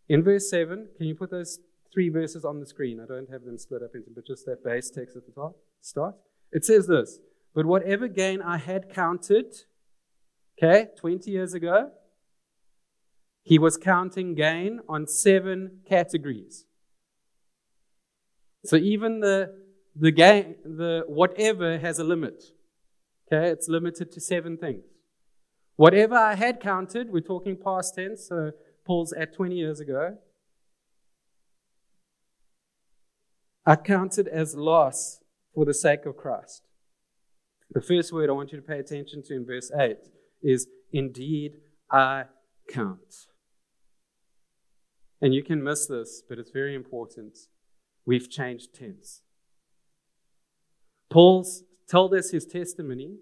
In 0.09 0.23
verse 0.23 0.49
7, 0.49 0.89
can 0.97 1.07
you 1.07 1.15
put 1.15 1.31
those 1.31 1.59
three 1.93 2.09
verses 2.09 2.43
on 2.43 2.59
the 2.59 2.65
screen? 2.65 2.99
I 2.99 3.05
don't 3.05 3.29
have 3.31 3.43
them 3.43 3.57
split 3.57 3.81
up 3.81 3.91
into, 3.95 4.09
but 4.13 4.27
just 4.27 4.45
that 4.45 4.63
base 4.63 4.89
text 4.89 5.15
at 5.15 5.25
the 5.25 5.31
top. 5.31 5.55
Start. 5.81 6.15
It 6.51 6.65
says 6.65 6.87
this 6.87 7.19
but 7.55 7.65
whatever 7.65 8.09
gain 8.09 8.41
I 8.41 8.57
had 8.57 8.93
counted, 8.93 9.55
okay, 10.61 10.89
20 10.99 11.31
years 11.31 11.53
ago, 11.53 11.91
he 13.45 13.59
was 13.59 13.77
counting 13.77 14.33
gain 14.33 14.79
on 14.89 15.05
seven 15.05 15.79
categories. 15.87 16.65
So 18.65 18.75
even 18.75 19.19
the 19.19 19.53
the 19.95 20.11
gain, 20.11 20.55
the 20.65 21.03
whatever 21.07 21.77
has 21.77 21.99
a 21.99 22.03
limit. 22.03 22.43
Okay, 23.31 23.49
it's 23.49 23.69
limited 23.69 24.11
to 24.11 24.19
seven 24.19 24.57
things. 24.57 24.83
Whatever 25.75 26.15
I 26.15 26.35
had 26.35 26.59
counted, 26.59 27.11
we're 27.11 27.21
talking 27.21 27.55
past 27.55 27.95
tense, 27.95 28.27
so 28.27 28.51
Paul's 28.85 29.13
at 29.13 29.33
20 29.33 29.55
years 29.55 29.79
ago. 29.79 30.17
I 33.65 33.75
counted 33.75 34.27
as 34.27 34.55
loss 34.55 35.19
for 35.53 35.65
the 35.65 35.73
sake 35.73 36.05
of 36.05 36.17
Christ. 36.17 36.63
The 37.71 37.81
first 37.81 38.11
word 38.11 38.29
I 38.29 38.33
want 38.33 38.51
you 38.51 38.59
to 38.59 38.65
pay 38.65 38.79
attention 38.79 39.23
to 39.23 39.35
in 39.35 39.45
verse 39.45 39.71
8 39.77 39.97
is 40.41 40.67
indeed 40.91 41.57
I 41.91 42.25
count. 42.69 43.27
And 45.21 45.33
you 45.33 45.43
can 45.43 45.63
miss 45.63 45.85
this, 45.87 46.21
but 46.27 46.39
it's 46.39 46.51
very 46.51 46.75
important. 46.75 47.37
We've 48.05 48.29
changed 48.29 48.75
tense. 48.75 49.21
Paul's 51.09 51.63
told 51.89 52.13
us 52.13 52.31
his 52.31 52.45
testimony. 52.45 53.17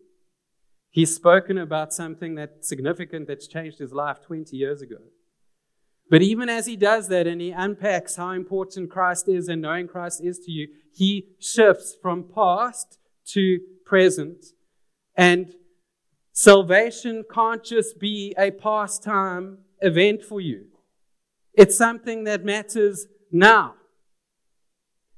He's 0.89 1.15
spoken 1.15 1.57
about 1.57 1.93
something 1.93 2.35
that's 2.35 2.67
significant 2.67 3.27
that's 3.27 3.47
changed 3.47 3.79
his 3.79 3.93
life 3.93 4.21
20 4.21 4.55
years 4.55 4.81
ago. 4.81 4.97
But 6.09 6.21
even 6.21 6.49
as 6.49 6.65
he 6.65 6.75
does 6.75 7.07
that 7.07 7.27
and 7.27 7.41
he 7.41 7.51
unpacks 7.51 8.17
how 8.17 8.31
important 8.31 8.91
Christ 8.91 9.27
is 9.27 9.47
and 9.47 9.61
knowing 9.61 9.87
Christ 9.87 10.23
is 10.23 10.39
to 10.39 10.51
you, 10.51 10.67
he 10.93 11.29
shifts 11.39 11.95
from 12.01 12.25
past 12.35 12.99
to 13.29 13.59
present. 13.85 14.45
And 15.15 15.55
salvation 16.31 17.23
can't 17.33 17.63
just 17.63 17.99
be 17.99 18.35
a 18.37 18.51
pastime 18.51 19.59
event 19.81 20.23
for 20.23 20.41
you. 20.41 20.65
It's 21.53 21.77
something 21.77 22.23
that 22.23 22.43
matters 22.43 23.07
now. 23.31 23.75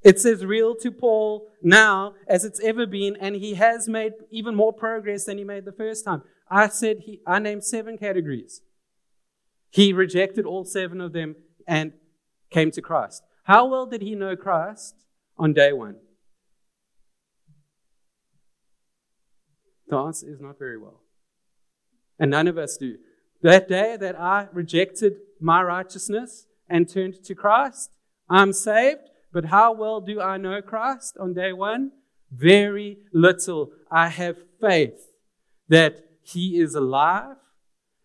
It's 0.03 0.25
as 0.25 0.45
real 0.45 0.75
to 0.75 0.91
Paul 0.91 1.47
now 1.63 2.13
as 2.27 2.45
it's 2.45 2.59
ever 2.59 2.85
been, 2.85 3.15
and 3.19 3.35
he 3.35 3.55
has 3.55 3.87
made 3.87 4.13
even 4.29 4.53
more 4.53 4.71
progress 4.71 5.25
than 5.25 5.37
he 5.37 5.43
made 5.43 5.65
the 5.65 5.71
first 5.71 6.05
time. 6.05 6.21
I 6.49 6.67
said 6.67 6.99
he, 7.05 7.21
I 7.25 7.39
named 7.39 7.63
seven 7.63 7.97
categories. 7.97 8.61
He 9.71 9.93
rejected 9.93 10.45
all 10.45 10.63
seven 10.63 11.01
of 11.01 11.11
them 11.11 11.35
and 11.67 11.93
came 12.51 12.69
to 12.71 12.81
Christ. 12.81 13.23
How 13.45 13.65
well 13.65 13.87
did 13.87 14.01
he 14.01 14.13
know 14.13 14.35
Christ 14.35 14.95
on 15.37 15.53
day 15.53 15.73
one? 15.73 15.95
The 19.87 19.97
answer 19.97 20.29
is 20.29 20.39
not 20.39 20.59
very 20.59 20.77
well. 20.77 21.01
And 22.19 22.31
none 22.31 22.47
of 22.47 22.57
us 22.57 22.77
do. 22.77 22.97
That 23.41 23.67
day 23.67 23.97
that 23.99 24.19
I 24.19 24.47
rejected 24.53 25.17
my 25.39 25.61
righteousness 25.61 26.47
and 26.69 26.89
turned 26.89 27.23
to 27.23 27.35
Christ, 27.35 27.91
I'm 28.29 28.53
saved. 28.53 29.09
But 29.31 29.45
how 29.45 29.73
well 29.73 29.99
do 29.99 30.21
I 30.21 30.37
know 30.37 30.61
Christ 30.61 31.17
on 31.19 31.33
day 31.33 31.51
one? 31.51 31.91
Very 32.31 32.99
little. 33.11 33.71
I 33.91 34.07
have 34.09 34.37
faith 34.61 35.11
that 35.67 36.05
He 36.21 36.59
is 36.59 36.73
alive 36.73 37.35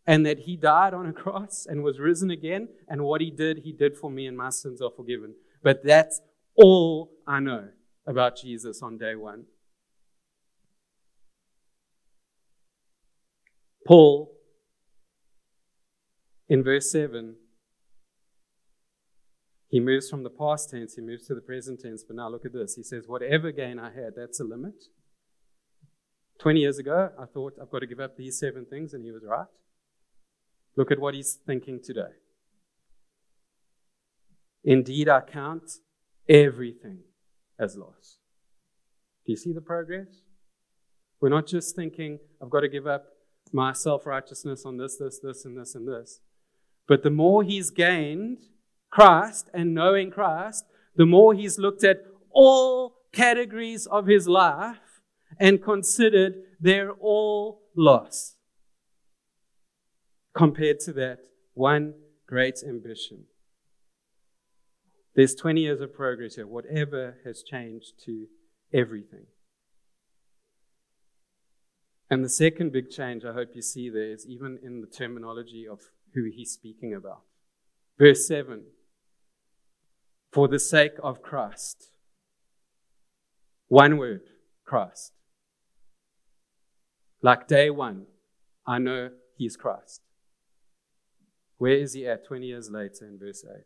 and 0.06 0.26
that 0.26 0.40
He 0.40 0.56
died 0.56 0.92
on 0.92 1.06
a 1.06 1.12
cross 1.12 1.66
and 1.68 1.84
was 1.84 2.00
risen 2.00 2.30
again. 2.30 2.68
And 2.88 3.04
what 3.04 3.20
He 3.20 3.30
did, 3.30 3.58
He 3.58 3.72
did 3.72 3.96
for 3.96 4.10
me, 4.10 4.26
and 4.26 4.36
my 4.36 4.50
sins 4.50 4.82
are 4.82 4.90
forgiven. 4.90 5.34
But 5.62 5.84
that's 5.84 6.20
all 6.56 7.12
I 7.26 7.38
know 7.40 7.68
about 8.06 8.36
Jesus 8.36 8.82
on 8.82 8.98
day 8.98 9.14
one. 9.14 9.44
Paul, 13.86 14.32
in 16.50 16.64
verse 16.64 16.90
7, 16.90 17.36
he 19.68 19.78
moves 19.78 20.10
from 20.10 20.24
the 20.24 20.30
past 20.30 20.70
tense, 20.70 20.96
he 20.96 21.00
moves 21.00 21.28
to 21.28 21.34
the 21.34 21.40
present 21.40 21.80
tense, 21.80 22.02
but 22.02 22.16
now 22.16 22.28
look 22.28 22.44
at 22.44 22.52
this. 22.52 22.74
He 22.74 22.82
says, 22.82 23.04
Whatever 23.06 23.52
gain 23.52 23.78
I 23.78 23.92
had, 23.92 24.14
that's 24.16 24.40
a 24.40 24.44
limit. 24.44 24.74
20 26.40 26.58
years 26.58 26.78
ago, 26.78 27.10
I 27.16 27.26
thought 27.26 27.54
I've 27.62 27.70
got 27.70 27.78
to 27.78 27.86
give 27.86 28.00
up 28.00 28.16
these 28.16 28.36
seven 28.36 28.66
things, 28.66 28.92
and 28.92 29.04
he 29.04 29.12
was 29.12 29.22
right. 29.24 29.46
Look 30.76 30.90
at 30.90 30.98
what 30.98 31.14
he's 31.14 31.34
thinking 31.34 31.80
today. 31.82 32.14
Indeed, 34.64 35.08
I 35.08 35.20
count 35.20 35.70
everything 36.28 37.02
as 37.60 37.76
loss. 37.76 38.18
Do 39.24 39.30
you 39.30 39.36
see 39.36 39.52
the 39.52 39.60
progress? 39.60 40.22
We're 41.20 41.28
not 41.28 41.46
just 41.46 41.76
thinking, 41.76 42.18
I've 42.42 42.50
got 42.50 42.60
to 42.60 42.68
give 42.68 42.88
up 42.88 43.04
my 43.52 43.72
self 43.72 44.04
righteousness 44.04 44.64
on 44.64 44.78
this, 44.78 44.96
this, 44.96 45.20
this, 45.22 45.44
and 45.44 45.56
this, 45.56 45.76
and 45.76 45.86
this. 45.86 46.20
But 46.90 47.04
the 47.04 47.10
more 47.10 47.44
he's 47.44 47.70
gained 47.70 48.38
Christ 48.90 49.48
and 49.54 49.72
knowing 49.72 50.10
Christ, 50.10 50.64
the 50.96 51.06
more 51.06 51.34
he's 51.34 51.56
looked 51.56 51.84
at 51.84 52.04
all 52.32 52.96
categories 53.12 53.86
of 53.86 54.08
his 54.08 54.26
life 54.26 55.00
and 55.38 55.62
considered 55.62 56.34
they're 56.58 56.90
all 56.90 57.62
lost 57.76 58.34
compared 60.34 60.80
to 60.80 60.92
that 60.94 61.20
one 61.54 61.94
great 62.26 62.58
ambition. 62.66 63.26
There's 65.14 65.36
20 65.36 65.60
years 65.60 65.80
of 65.80 65.94
progress 65.94 66.34
here. 66.34 66.46
Whatever 66.48 67.18
has 67.24 67.44
changed 67.44 68.04
to 68.06 68.26
everything. 68.74 69.26
And 72.10 72.24
the 72.24 72.28
second 72.28 72.72
big 72.72 72.90
change 72.90 73.24
I 73.24 73.32
hope 73.32 73.50
you 73.54 73.62
see 73.62 73.88
there 73.88 74.10
is 74.10 74.26
even 74.26 74.58
in 74.60 74.80
the 74.80 74.88
terminology 74.88 75.68
of 75.70 75.82
who 76.14 76.24
he's 76.24 76.52
speaking 76.52 76.94
about. 76.94 77.22
Verse 77.98 78.26
7 78.26 78.62
For 80.32 80.48
the 80.48 80.58
sake 80.58 80.94
of 81.02 81.22
Christ. 81.22 81.90
One 83.68 83.98
word, 83.98 84.22
Christ. 84.64 85.12
Like 87.22 87.46
day 87.46 87.70
one, 87.70 88.06
I 88.66 88.78
know 88.78 89.10
he's 89.36 89.56
Christ. 89.56 90.00
Where 91.58 91.74
is 91.74 91.92
he 91.92 92.06
at 92.06 92.26
20 92.26 92.46
years 92.46 92.70
later 92.70 93.06
in 93.06 93.18
verse 93.18 93.44
8? 93.44 93.64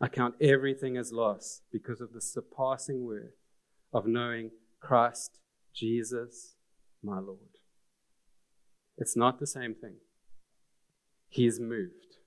I 0.00 0.08
count 0.08 0.34
everything 0.40 0.96
as 0.96 1.12
loss 1.12 1.62
because 1.72 2.00
of 2.00 2.12
the 2.12 2.20
surpassing 2.20 3.04
worth 3.04 3.36
of 3.92 4.06
knowing 4.06 4.50
Christ 4.80 5.38
Jesus 5.74 6.54
my 7.02 7.18
Lord. 7.18 7.38
It's 8.96 9.16
not 9.16 9.38
the 9.38 9.46
same 9.46 9.74
thing. 9.74 9.96
He's 11.30 11.58
moved. 11.58 12.18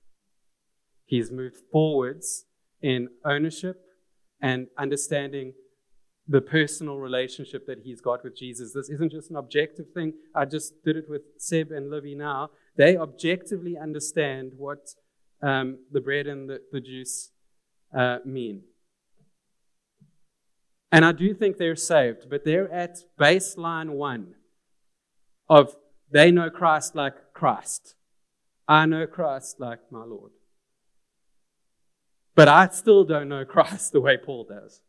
He's 1.04 1.30
moved 1.30 1.58
forwards 1.70 2.46
in 2.82 3.08
ownership 3.24 3.82
and 4.40 4.66
understanding 4.76 5.52
the 6.26 6.40
personal 6.40 6.96
relationship 6.96 7.66
that 7.66 7.80
he's 7.80 8.00
got 8.00 8.24
with 8.24 8.36
Jesus. 8.36 8.72
This 8.72 8.88
isn't 8.88 9.12
just 9.12 9.30
an 9.30 9.36
objective 9.36 9.90
thing. 9.92 10.14
I 10.34 10.46
just 10.46 10.82
did 10.82 10.96
it 10.96 11.04
with 11.08 11.22
Seb 11.38 11.70
and 11.70 11.90
Livy 11.90 12.14
now. 12.14 12.50
They 12.76 12.96
objectively 12.96 13.76
understand 13.76 14.52
what 14.56 14.94
um, 15.42 15.78
the 15.92 16.00
bread 16.00 16.26
and 16.26 16.48
the, 16.48 16.62
the 16.72 16.80
juice 16.80 17.30
uh, 17.96 18.18
mean. 18.24 18.62
And 20.90 21.04
I 21.04 21.12
do 21.12 21.34
think 21.34 21.58
they're 21.58 21.76
saved, 21.76 22.30
but 22.30 22.44
they're 22.44 22.72
at 22.72 22.98
baseline 23.20 23.90
one 23.90 24.34
of 25.48 25.76
they 26.10 26.30
know 26.30 26.48
Christ 26.48 26.94
like 26.94 27.34
Christ. 27.34 27.94
I 28.66 28.86
know 28.86 29.06
Christ 29.06 29.60
like 29.60 29.80
my 29.90 30.04
Lord. 30.04 30.32
But 32.34 32.48
I 32.48 32.68
still 32.68 33.04
don't 33.04 33.28
know 33.28 33.44
Christ 33.44 33.92
the 33.92 34.00
way 34.00 34.16
Paul 34.16 34.44
does. 34.44 34.80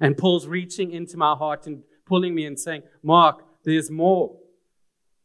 And 0.00 0.16
Paul's 0.16 0.46
reaching 0.46 0.90
into 0.90 1.16
my 1.16 1.34
heart 1.34 1.66
and 1.66 1.82
pulling 2.06 2.34
me 2.34 2.44
and 2.44 2.58
saying, 2.58 2.82
Mark, 3.02 3.42
there's 3.64 3.90
more. 3.90 4.36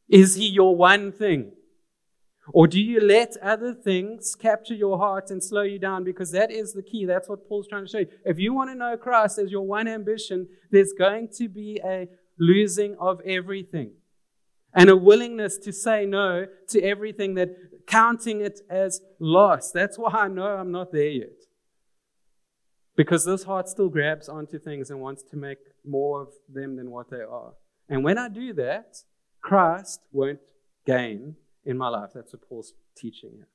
Is 0.08 0.36
he 0.36 0.48
your 0.48 0.76
one 0.76 1.12
thing? 1.12 1.52
Or 2.52 2.68
do 2.68 2.82
you 2.82 3.00
let 3.00 3.38
other 3.38 3.74
things 3.74 4.36
capture 4.36 4.74
your 4.74 4.98
heart 4.98 5.30
and 5.30 5.44
slow 5.44 5.62
you 5.62 5.78
down? 5.78 6.04
Because 6.04 6.32
that 6.32 6.52
is 6.52 6.74
the 6.74 6.82
key. 6.82 7.06
That's 7.06 7.30
what 7.30 7.48
Paul's 7.48 7.68
trying 7.68 7.86
to 7.86 7.92
show 7.92 8.00
you. 8.00 8.08
If 8.26 8.40
you 8.40 8.54
want 8.54 8.72
to 8.72 8.76
know 8.76 8.98
Christ 8.98 9.38
as 9.38 9.52
your 9.52 9.66
one 9.68 9.88
ambition, 9.88 10.48
there's 10.72 10.94
going 10.98 11.30
to 11.38 11.48
be 11.48 11.80
a 11.84 12.08
losing 12.40 12.96
of 13.00 13.22
everything 13.22 13.92
and 14.74 14.90
a 14.90 14.96
willingness 14.96 15.58
to 15.58 15.74
say 15.74 16.06
no 16.06 16.46
to 16.70 16.82
everything 16.82 17.36
that 17.36 17.50
counting 17.90 18.42
it 18.42 18.62
as 18.70 19.02
loss. 19.20 19.72
That's 19.72 19.98
why 19.98 20.12
I 20.12 20.28
know 20.28 20.46
I'm 20.46 20.72
not 20.72 20.92
there 20.92 21.10
yet. 21.10 21.46
Because 22.96 23.26
this 23.26 23.44
heart 23.44 23.68
still 23.68 23.90
grabs 23.90 24.30
onto 24.30 24.60
things 24.60 24.92
and 24.92 25.00
wants 25.00 25.24
to 25.32 25.38
make 25.38 25.58
more 25.86 26.22
of 26.22 26.30
them 26.48 26.76
than 26.76 26.92
what 26.92 27.10
they 27.10 27.22
are. 27.22 27.54
And 27.88 28.04
when 28.04 28.18
I 28.18 28.28
do 28.30 28.54
that, 28.54 28.98
Christ 29.42 30.02
won't 30.12 30.40
gain 30.86 31.36
in 31.66 31.78
my 31.78 31.88
life. 31.88 32.12
That's 32.14 32.34
what 32.34 32.48
Paul's 32.48 32.74
teaching 32.96 33.32
here. 33.36 33.48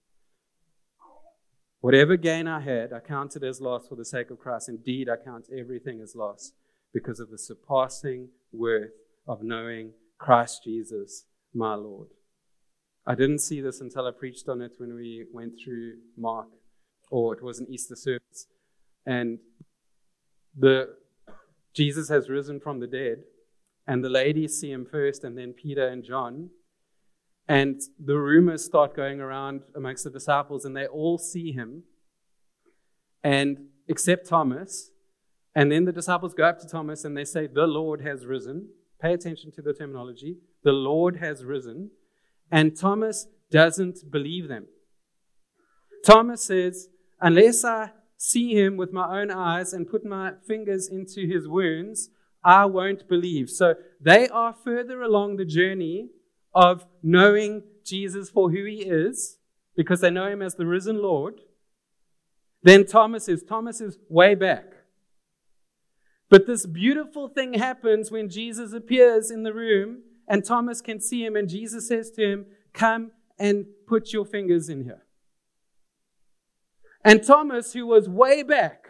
Whatever 1.81 2.17
gain 2.17 2.49
I 2.49 2.61
had, 2.61 2.93
I 2.93 3.01
counted 3.01 3.45
as 3.45 3.61
loss 3.61 3.87
for 3.87 3.95
the 3.95 4.07
sake 4.07 4.31
of 4.31 4.39
Christ. 4.39 4.71
Indeed, 4.71 5.09
I 5.09 5.17
count 5.23 5.47
everything 5.57 6.01
as 6.01 6.17
loss 6.17 6.53
because 6.95 7.21
of 7.21 7.31
the 7.31 7.39
surpassing 7.39 8.31
worth 8.53 8.93
of 9.29 9.43
knowing 9.43 9.93
Christ 10.19 10.65
Jesus, 10.65 11.27
my 11.53 11.75
Lord. 11.75 12.09
I 13.07 13.15
didn't 13.15 13.41
see 13.41 13.61
this 13.61 13.81
until 13.81 14.07
I 14.07 14.13
preached 14.13 14.49
on 14.49 14.63
it 14.63 14.73
when 14.79 14.95
we 14.95 15.27
went 15.33 15.55
through 15.63 15.99
Mark, 16.17 16.49
or 17.11 17.35
it 17.35 17.43
was 17.43 17.59
an 17.59 17.67
Easter 17.69 17.97
service. 17.97 18.47
And 19.05 19.39
the 20.57 20.97
Jesus 21.75 22.09
has 22.09 22.31
risen 22.31 22.61
from 22.61 22.81
the 22.81 22.87
dead, 22.87 23.25
and 23.87 24.03
the 24.03 24.09
ladies 24.09 24.59
see 24.59 24.71
him 24.71 24.87
first, 24.91 25.25
and 25.25 25.37
then 25.37 25.53
Peter 25.53 25.87
and 25.87 26.05
John. 26.05 26.51
And 27.47 27.83
the 28.03 28.17
rumors 28.17 28.65
start 28.65 28.97
going 28.97 29.21
around 29.21 29.63
amongst 29.75 30.05
the 30.05 30.11
disciples, 30.11 30.65
and 30.65 30.75
they 30.75 30.87
all 30.87 31.19
see 31.19 31.53
him, 31.53 31.83
and 33.23 33.67
except 33.87 34.27
Thomas. 34.27 34.91
And 35.55 35.71
then 35.71 35.85
the 35.85 35.93
disciples 35.93 36.35
go 36.35 36.45
up 36.45 36.59
to 36.61 36.67
Thomas 36.67 37.05
and 37.05 37.17
they 37.17 37.25
say, 37.25 37.47
The 37.47 37.67
Lord 37.67 38.01
has 38.01 38.27
risen. 38.27 38.71
Pay 39.01 39.13
attention 39.13 39.53
to 39.53 39.63
the 39.63 39.73
terminology. 39.73 40.39
The 40.65 40.73
Lord 40.73 41.17
has 41.17 41.45
risen. 41.45 41.91
And 42.51 42.77
Thomas 42.77 43.27
doesn't 43.51 44.11
believe 44.11 44.49
them. 44.49 44.67
Thomas 46.05 46.45
says, 46.45 46.89
Unless 47.21 47.65
I 47.65 47.93
see 48.17 48.55
him 48.55 48.77
with 48.77 48.93
my 48.93 49.21
own 49.21 49.31
eyes 49.31 49.73
and 49.73 49.89
put 49.89 50.05
my 50.05 50.33
fingers 50.47 50.89
into 50.89 51.27
his 51.27 51.49
wounds, 51.49 52.11
I 52.45 52.67
won't 52.67 53.09
believe. 53.09 53.49
So 53.49 53.75
they 54.01 54.29
are 54.29 54.53
further 54.53 55.03
along 55.03 55.37
the 55.37 55.45
journey 55.45 56.11
of 56.55 56.87
knowing 57.03 57.63
Jesus 57.85 58.31
for 58.31 58.51
who 58.51 58.65
he 58.65 58.83
is, 58.83 59.39
because 59.77 60.01
they 60.01 60.11
know 60.11 60.29
him 60.29 60.43
as 60.43 60.55
the 60.55 60.67
risen 60.67 61.01
Lord. 61.01 61.41
Then 62.63 62.87
Thomas 62.87 63.29
is. 63.29 63.43
Thomas 63.43 63.81
is 63.81 63.99
way 64.09 64.35
back. 64.35 64.65
But 66.31 66.47
this 66.47 66.67
beautiful 66.67 67.29
thing 67.29 67.55
happens 67.55 68.11
when 68.11 68.29
Jesus 68.29 68.73
appears 68.73 69.31
in 69.31 69.43
the 69.43 69.53
room 69.53 70.03
and 70.29 70.45
Thomas 70.45 70.81
can 70.81 71.01
see 71.01 71.25
him, 71.25 71.37
and 71.37 71.49
Jesus 71.49 71.89
says 71.89 72.11
to 72.13 72.25
him, 72.25 72.47
Come 72.73 73.13
and 73.39 73.67
put 73.87 74.13
your 74.13 74.25
fingers 74.25 74.69
in 74.69 74.85
here. 74.85 75.03
And 77.05 77.23
Thomas, 77.23 77.73
who 77.73 77.87
was 77.87 78.09
way 78.09 78.43
back 78.43 78.87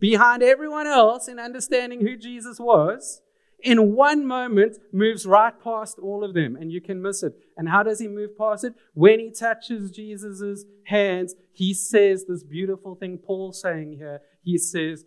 behind 0.00 0.42
everyone 0.42 0.86
else 0.86 1.28
in 1.28 1.38
understanding 1.38 2.00
who 2.00 2.16
Jesus 2.16 2.58
was, 2.58 3.22
in 3.62 3.94
one 3.94 4.26
moment 4.26 4.76
moves 4.92 5.24
right 5.24 5.54
past 5.62 5.98
all 6.00 6.24
of 6.24 6.34
them 6.34 6.56
and 6.56 6.72
you 6.72 6.80
can 6.80 7.00
miss 7.00 7.22
it. 7.22 7.34
And 7.56 7.68
how 7.68 7.84
does 7.84 8.00
he 8.00 8.08
move 8.08 8.36
past 8.36 8.64
it? 8.64 8.74
When 8.94 9.20
he 9.20 9.30
touches 9.30 9.92
Jesus' 9.92 10.64
hands, 10.86 11.36
he 11.52 11.72
says 11.72 12.24
this 12.26 12.42
beautiful 12.42 12.96
thing 12.96 13.18
Paul's 13.18 13.60
saying 13.60 13.92
here. 13.98 14.20
He 14.42 14.58
says, 14.58 15.04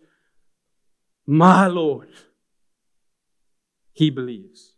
My 1.26 1.66
Lord. 1.66 2.08
He 3.92 4.10
believes. 4.10 4.75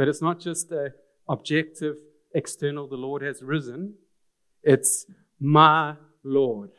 But 0.00 0.08
it's 0.08 0.22
not 0.22 0.40
just 0.40 0.72
a 0.72 0.94
objective, 1.28 1.96
external, 2.34 2.88
the 2.88 2.96
Lord 2.96 3.20
has 3.20 3.42
risen. 3.42 3.96
It's 4.62 5.04
my 5.38 5.96
Lord 6.24 6.70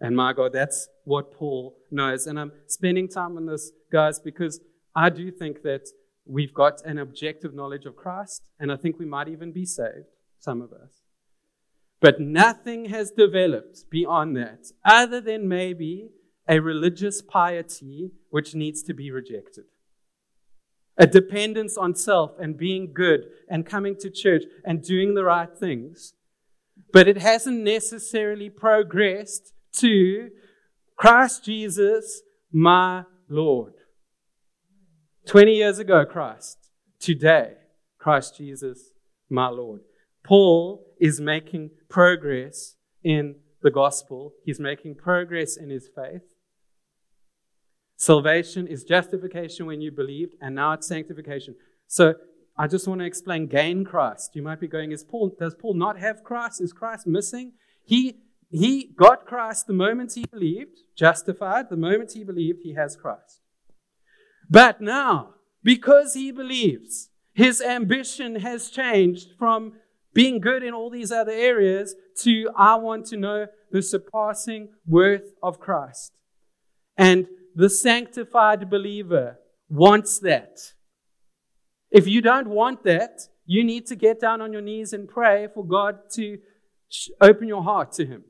and 0.00 0.14
my 0.14 0.32
God. 0.32 0.52
That's 0.52 0.88
what 1.02 1.34
Paul 1.34 1.76
knows. 1.90 2.28
And 2.28 2.38
I'm 2.38 2.52
spending 2.68 3.08
time 3.08 3.36
on 3.36 3.46
this, 3.46 3.72
guys, 3.90 4.20
because 4.20 4.60
I 4.94 5.10
do 5.10 5.32
think 5.32 5.62
that 5.62 5.88
we've 6.26 6.54
got 6.54 6.80
an 6.84 6.98
objective 6.98 7.54
knowledge 7.54 7.86
of 7.86 7.96
Christ, 7.96 8.42
and 8.60 8.70
I 8.70 8.76
think 8.76 9.00
we 9.00 9.04
might 9.04 9.26
even 9.26 9.50
be 9.50 9.66
saved, 9.66 10.06
some 10.38 10.62
of 10.62 10.72
us. 10.72 11.02
But 12.00 12.20
nothing 12.20 12.84
has 12.84 13.10
developed 13.10 13.90
beyond 13.90 14.36
that, 14.36 14.66
other 14.84 15.20
than 15.20 15.48
maybe 15.48 16.10
a 16.48 16.60
religious 16.60 17.20
piety 17.20 18.12
which 18.30 18.54
needs 18.54 18.84
to 18.84 18.94
be 18.94 19.10
rejected. 19.10 19.64
A 20.98 21.06
dependence 21.06 21.76
on 21.76 21.94
self 21.94 22.32
and 22.40 22.56
being 22.56 22.92
good 22.92 23.20
and 23.48 23.64
coming 23.64 23.96
to 24.00 24.10
church 24.10 24.42
and 24.64 24.82
doing 24.82 25.14
the 25.14 25.24
right 25.24 25.48
things. 25.56 26.14
But 26.92 27.06
it 27.06 27.18
hasn't 27.18 27.62
necessarily 27.62 28.50
progressed 28.50 29.52
to 29.76 30.30
Christ 30.96 31.44
Jesus, 31.44 32.22
my 32.52 33.04
Lord. 33.28 33.74
20 35.26 35.54
years 35.54 35.78
ago, 35.78 36.04
Christ. 36.04 36.58
Today, 36.98 37.52
Christ 37.98 38.36
Jesus, 38.38 38.90
my 39.30 39.48
Lord. 39.48 39.82
Paul 40.24 40.84
is 41.00 41.20
making 41.20 41.70
progress 41.88 42.74
in 43.04 43.36
the 43.62 43.70
gospel. 43.70 44.32
He's 44.44 44.58
making 44.58 44.96
progress 44.96 45.56
in 45.56 45.70
his 45.70 45.88
faith. 45.94 46.22
Salvation 48.00 48.68
is 48.68 48.84
justification 48.84 49.66
when 49.66 49.80
you 49.80 49.90
believed, 49.90 50.36
and 50.40 50.54
now 50.54 50.72
it's 50.72 50.86
sanctification. 50.86 51.56
So 51.88 52.14
I 52.56 52.68
just 52.68 52.86
want 52.86 53.00
to 53.00 53.04
explain 53.04 53.48
gain 53.48 53.84
Christ. 53.84 54.36
You 54.36 54.42
might 54.42 54.60
be 54.60 54.68
going, 54.68 54.92
is 54.92 55.02
Paul, 55.02 55.34
does 55.36 55.56
Paul 55.56 55.74
not 55.74 55.98
have 55.98 56.22
Christ? 56.22 56.60
Is 56.60 56.72
Christ 56.72 57.08
missing? 57.08 57.54
He 57.84 58.20
he 58.50 58.94
got 58.96 59.26
Christ 59.26 59.66
the 59.66 59.74
moment 59.74 60.14
he 60.14 60.24
believed, 60.24 60.78
justified, 60.96 61.68
the 61.68 61.76
moment 61.76 62.12
he 62.12 62.24
believed 62.24 62.60
he 62.62 62.74
has 62.74 62.96
Christ. 62.96 63.42
But 64.48 64.80
now, 64.80 65.34
because 65.62 66.14
he 66.14 66.30
believes, 66.30 67.10
his 67.34 67.60
ambition 67.60 68.36
has 68.36 68.70
changed 68.70 69.32
from 69.38 69.74
being 70.14 70.40
good 70.40 70.62
in 70.62 70.72
all 70.72 70.88
these 70.88 71.12
other 71.12 71.32
areas 71.32 71.94
to 72.20 72.48
I 72.56 72.76
want 72.76 73.06
to 73.06 73.16
know 73.16 73.48
the 73.70 73.82
surpassing 73.82 74.68
worth 74.86 75.34
of 75.42 75.60
Christ. 75.60 76.12
And 76.96 77.26
the 77.58 77.68
sanctified 77.68 78.70
believer 78.70 79.36
wants 79.68 80.20
that. 80.20 80.74
If 81.90 82.06
you 82.06 82.22
don't 82.22 82.46
want 82.46 82.84
that, 82.84 83.22
you 83.46 83.64
need 83.64 83.84
to 83.88 83.96
get 83.96 84.20
down 84.20 84.40
on 84.40 84.52
your 84.52 84.62
knees 84.62 84.92
and 84.92 85.08
pray 85.08 85.48
for 85.52 85.66
God 85.66 85.98
to 86.12 86.38
open 87.20 87.48
your 87.48 87.64
heart 87.64 87.90
to 87.94 88.06
Him. 88.06 88.22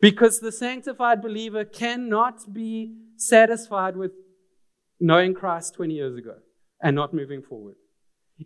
Because 0.00 0.38
the 0.38 0.52
sanctified 0.52 1.20
believer 1.20 1.64
cannot 1.64 2.54
be 2.54 2.94
satisfied 3.16 3.96
with 3.96 4.12
knowing 5.00 5.34
Christ 5.34 5.74
20 5.74 5.92
years 5.92 6.16
ago 6.16 6.36
and 6.80 6.94
not 6.94 7.12
moving 7.12 7.42
forward. 7.42 7.74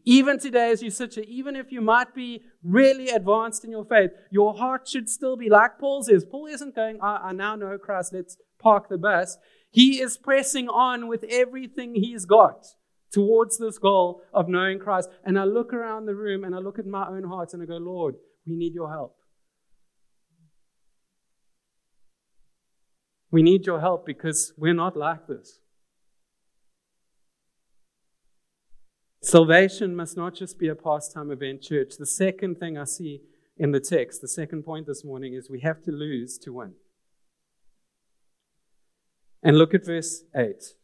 Even 0.06 0.38
today, 0.38 0.70
as 0.70 0.82
you 0.82 0.90
sit 0.90 1.16
here, 1.16 1.24
even 1.28 1.54
if 1.54 1.70
you 1.70 1.82
might 1.82 2.14
be 2.14 2.40
really 2.62 3.10
advanced 3.10 3.62
in 3.62 3.70
your 3.70 3.84
faith, 3.84 4.10
your 4.30 4.54
heart 4.54 4.88
should 4.88 5.10
still 5.10 5.36
be 5.36 5.50
like 5.50 5.78
Paul's 5.78 6.08
is. 6.08 6.24
Paul 6.24 6.46
isn't 6.46 6.74
going, 6.74 6.98
I, 7.02 7.28
I 7.28 7.32
now 7.32 7.56
know 7.56 7.76
Christ, 7.76 8.14
let's 8.14 8.38
park 8.64 8.88
the 8.88 8.98
bus. 8.98 9.38
He 9.70 10.00
is 10.00 10.16
pressing 10.16 10.68
on 10.68 11.06
with 11.06 11.24
everything 11.28 11.94
he's 11.94 12.24
got 12.24 12.66
towards 13.12 13.58
this 13.58 13.78
goal 13.78 14.22
of 14.32 14.48
knowing 14.48 14.80
Christ. 14.80 15.08
And 15.24 15.38
I 15.38 15.44
look 15.44 15.72
around 15.72 16.06
the 16.06 16.16
room 16.16 16.42
and 16.42 16.54
I 16.54 16.58
look 16.58 16.78
at 16.80 16.86
my 16.86 17.06
own 17.06 17.24
heart 17.24 17.52
and 17.52 17.62
I 17.62 17.66
go, 17.66 17.76
Lord, 17.76 18.16
we 18.46 18.56
need 18.56 18.74
your 18.74 18.90
help. 18.90 19.16
We 23.30 23.42
need 23.42 23.66
your 23.66 23.80
help 23.80 24.06
because 24.06 24.52
we're 24.56 24.74
not 24.74 24.96
like 24.96 25.26
this. 25.26 25.60
Salvation 29.22 29.96
must 29.96 30.16
not 30.16 30.34
just 30.34 30.58
be 30.58 30.68
a 30.68 30.74
pastime 30.74 31.30
event, 31.30 31.62
church. 31.62 31.94
The 31.98 32.06
second 32.06 32.60
thing 32.60 32.76
I 32.76 32.84
see 32.84 33.22
in 33.56 33.72
the 33.72 33.80
text, 33.80 34.20
the 34.20 34.28
second 34.28 34.64
point 34.64 34.86
this 34.86 35.04
morning, 35.04 35.34
is 35.34 35.48
we 35.48 35.60
have 35.60 35.82
to 35.84 35.90
lose 35.90 36.38
to 36.38 36.52
win. 36.52 36.74
And 39.44 39.58
look 39.58 39.74
at 39.74 39.84
verse 39.84 40.24
8. 40.34 40.74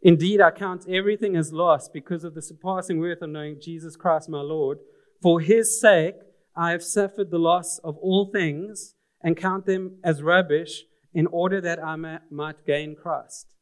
Indeed, 0.00 0.40
I 0.40 0.50
count 0.50 0.86
everything 0.88 1.36
as 1.36 1.52
lost 1.52 1.92
because 1.92 2.24
of 2.24 2.34
the 2.34 2.42
surpassing 2.42 2.98
worth 2.98 3.20
of 3.20 3.30
knowing 3.30 3.60
Jesus 3.60 3.96
Christ 3.96 4.28
my 4.28 4.40
Lord. 4.40 4.78
For 5.22 5.40
his 5.40 5.78
sake, 5.78 6.16
I 6.56 6.70
have 6.70 6.82
suffered 6.82 7.30
the 7.30 7.38
loss 7.38 7.78
of 7.78 7.96
all 7.98 8.30
things 8.32 8.94
and 9.22 9.36
count 9.36 9.66
them 9.66 9.98
as 10.02 10.22
rubbish 10.22 10.84
in 11.12 11.26
order 11.26 11.60
that 11.60 11.82
I 11.82 11.96
might 11.96 12.66
gain 12.66 12.96
Christ. 12.96 13.54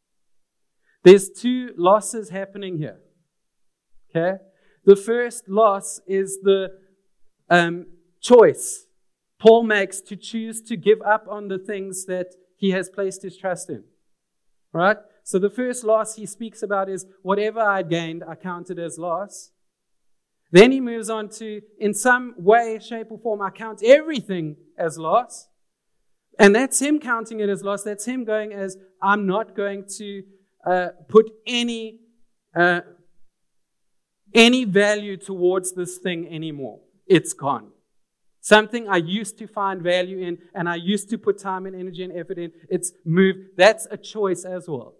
There's 1.04 1.28
two 1.28 1.70
losses 1.76 2.30
happening 2.30 2.78
here. 2.78 3.00
Okay? 4.10 4.38
The 4.84 4.96
first 4.96 5.48
loss 5.48 6.00
is 6.06 6.38
the 6.42 6.70
um, 7.48 7.86
choice 8.20 8.86
Paul 9.42 9.64
makes 9.64 10.00
to 10.02 10.14
choose 10.14 10.62
to 10.62 10.76
give 10.76 11.02
up 11.02 11.26
on 11.28 11.48
the 11.48 11.58
things 11.58 12.04
that 12.06 12.28
he 12.56 12.70
has 12.70 12.88
placed 12.88 13.24
his 13.24 13.36
trust 13.36 13.68
in. 13.68 13.82
Right? 14.72 14.98
So 15.24 15.40
the 15.40 15.50
first 15.50 15.82
loss 15.82 16.14
he 16.14 16.26
speaks 16.26 16.62
about 16.62 16.88
is 16.88 17.06
whatever 17.22 17.58
I 17.58 17.82
gained, 17.82 18.22
I 18.22 18.36
counted 18.36 18.78
as 18.78 18.98
loss. 18.98 19.50
Then 20.52 20.70
he 20.70 20.80
moves 20.80 21.10
on 21.10 21.28
to, 21.40 21.60
in 21.80 21.92
some 21.92 22.36
way, 22.38 22.78
shape, 22.80 23.08
or 23.10 23.18
form, 23.18 23.42
I 23.42 23.50
count 23.50 23.82
everything 23.84 24.58
as 24.78 24.96
loss. 24.96 25.48
And 26.38 26.54
that's 26.54 26.80
him 26.80 27.00
counting 27.00 27.40
it 27.40 27.48
as 27.48 27.64
loss. 27.64 27.82
That's 27.82 28.04
him 28.04 28.24
going 28.24 28.52
as, 28.52 28.76
I'm 29.02 29.26
not 29.26 29.56
going 29.56 29.86
to 29.98 30.22
uh, 30.64 30.88
put 31.08 31.32
any, 31.48 31.98
uh, 32.54 32.82
any 34.32 34.64
value 34.66 35.16
towards 35.16 35.72
this 35.72 35.98
thing 35.98 36.32
anymore. 36.32 36.78
It's 37.08 37.32
gone. 37.32 37.72
Something 38.44 38.88
I 38.88 38.96
used 38.96 39.38
to 39.38 39.46
find 39.46 39.80
value 39.80 40.18
in 40.18 40.38
and 40.52 40.68
I 40.68 40.74
used 40.74 41.08
to 41.10 41.16
put 41.16 41.38
time 41.38 41.64
and 41.64 41.76
energy 41.76 42.02
and 42.02 42.12
effort 42.12 42.38
in, 42.38 42.50
it's 42.68 42.92
moved. 43.04 43.38
That's 43.56 43.86
a 43.88 43.96
choice 43.96 44.44
as 44.44 44.68
well. 44.68 44.96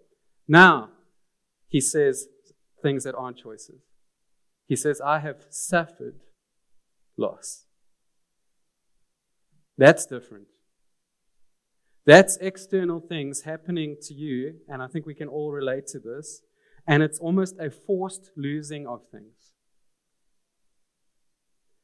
Now, 0.46 0.90
he 1.66 1.80
says 1.80 2.28
things 2.80 3.02
that 3.02 3.16
aren't 3.16 3.38
choices. 3.38 3.82
He 4.68 4.76
says, 4.76 5.00
I 5.00 5.18
have 5.18 5.46
suffered 5.50 6.20
loss. 7.18 7.64
That's 9.76 10.06
different. 10.06 10.46
That's 12.06 12.36
external 12.36 13.00
things 13.00 13.42
happening 13.42 13.96
to 14.02 14.14
you, 14.14 14.60
and 14.68 14.82
I 14.82 14.86
think 14.86 15.04
we 15.04 15.14
can 15.14 15.28
all 15.28 15.50
relate 15.50 15.88
to 15.88 15.98
this. 15.98 16.42
And 16.86 17.02
it's 17.02 17.18
almost 17.18 17.56
a 17.58 17.70
forced 17.70 18.30
losing 18.36 18.86
of 18.86 19.00
things. 19.10 19.41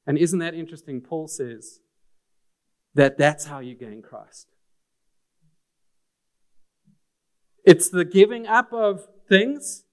And 0.09 0.17
isn't 0.17 0.39
that 0.39 0.55
interesting? 0.55 1.03
Paul 1.03 1.29
says 1.29 1.81
that 2.95 3.19
that's 3.19 3.45
how 3.45 3.59
you 3.59 3.75
gain 3.75 4.01
Christ. 4.01 4.49
It's 7.63 7.91
the 7.91 8.07
giving 8.07 8.47
up 8.47 8.73
of 8.73 9.07
things 9.29 9.85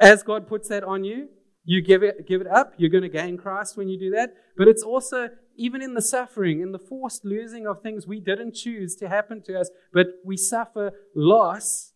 as 0.00 0.22
God 0.22 0.46
puts 0.46 0.68
that 0.68 0.84
on 0.84 1.02
you, 1.02 1.28
you 1.64 1.82
give 1.82 2.04
it, 2.04 2.28
give 2.28 2.40
it 2.40 2.46
up, 2.46 2.74
you're 2.76 2.88
going 2.88 3.02
to 3.02 3.08
gain 3.08 3.36
Christ 3.36 3.76
when 3.76 3.88
you 3.88 3.98
do 3.98 4.10
that. 4.10 4.32
But 4.56 4.68
it's 4.68 4.84
also, 4.84 5.30
even 5.56 5.82
in 5.82 5.94
the 5.94 6.02
suffering, 6.02 6.60
in 6.60 6.70
the 6.70 6.78
forced 6.78 7.24
losing 7.24 7.66
of 7.66 7.82
things 7.82 8.06
we 8.06 8.20
didn't 8.20 8.54
choose 8.54 8.94
to 8.96 9.08
happen 9.08 9.42
to 9.42 9.58
us, 9.58 9.70
but 9.92 10.06
we 10.24 10.36
suffer 10.36 10.92
loss. 11.16 11.94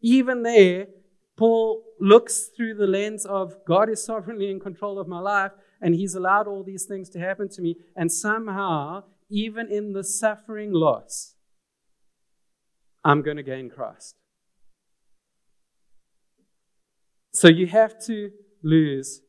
Even 0.00 0.44
there, 0.44 0.86
Paul 1.36 1.82
looks 1.98 2.50
through 2.56 2.74
the 2.74 2.86
lens 2.86 3.26
of 3.26 3.64
God 3.66 3.88
is 3.88 4.04
sovereignly 4.04 4.48
in 4.48 4.60
control 4.60 5.00
of 5.00 5.08
my 5.08 5.18
life, 5.18 5.52
and 5.80 5.94
He's 5.94 6.14
allowed 6.14 6.46
all 6.46 6.62
these 6.62 6.84
things 6.84 7.08
to 7.10 7.18
happen 7.18 7.48
to 7.50 7.62
me. 7.62 7.76
And 7.96 8.10
somehow, 8.10 9.04
even 9.30 9.70
in 9.70 9.92
the 9.92 10.04
suffering 10.04 10.72
loss, 10.72 11.34
I'm 13.04 13.22
going 13.22 13.36
to 13.36 13.42
gain 13.42 13.70
Christ. 13.70 14.16
So 17.32 17.48
you 17.48 17.66
have 17.68 17.94
to 18.06 18.30
lose 18.62 19.22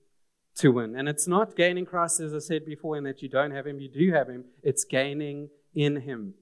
to 0.55 0.71
win. 0.71 0.95
And 0.95 1.07
it's 1.07 1.27
not 1.27 1.55
gaining 1.55 1.85
Christ, 1.85 2.19
as 2.19 2.33
I 2.33 2.39
said 2.39 2.65
before, 2.65 2.97
in 2.97 3.03
that 3.05 3.21
you 3.21 3.29
don't 3.29 3.51
have 3.51 3.67
Him, 3.67 3.79
you 3.79 3.89
do 3.89 4.11
have 4.13 4.27
Him. 4.27 4.45
It's 4.63 4.83
gaining 4.83 5.49
in 5.73 6.01
Him. 6.01 6.33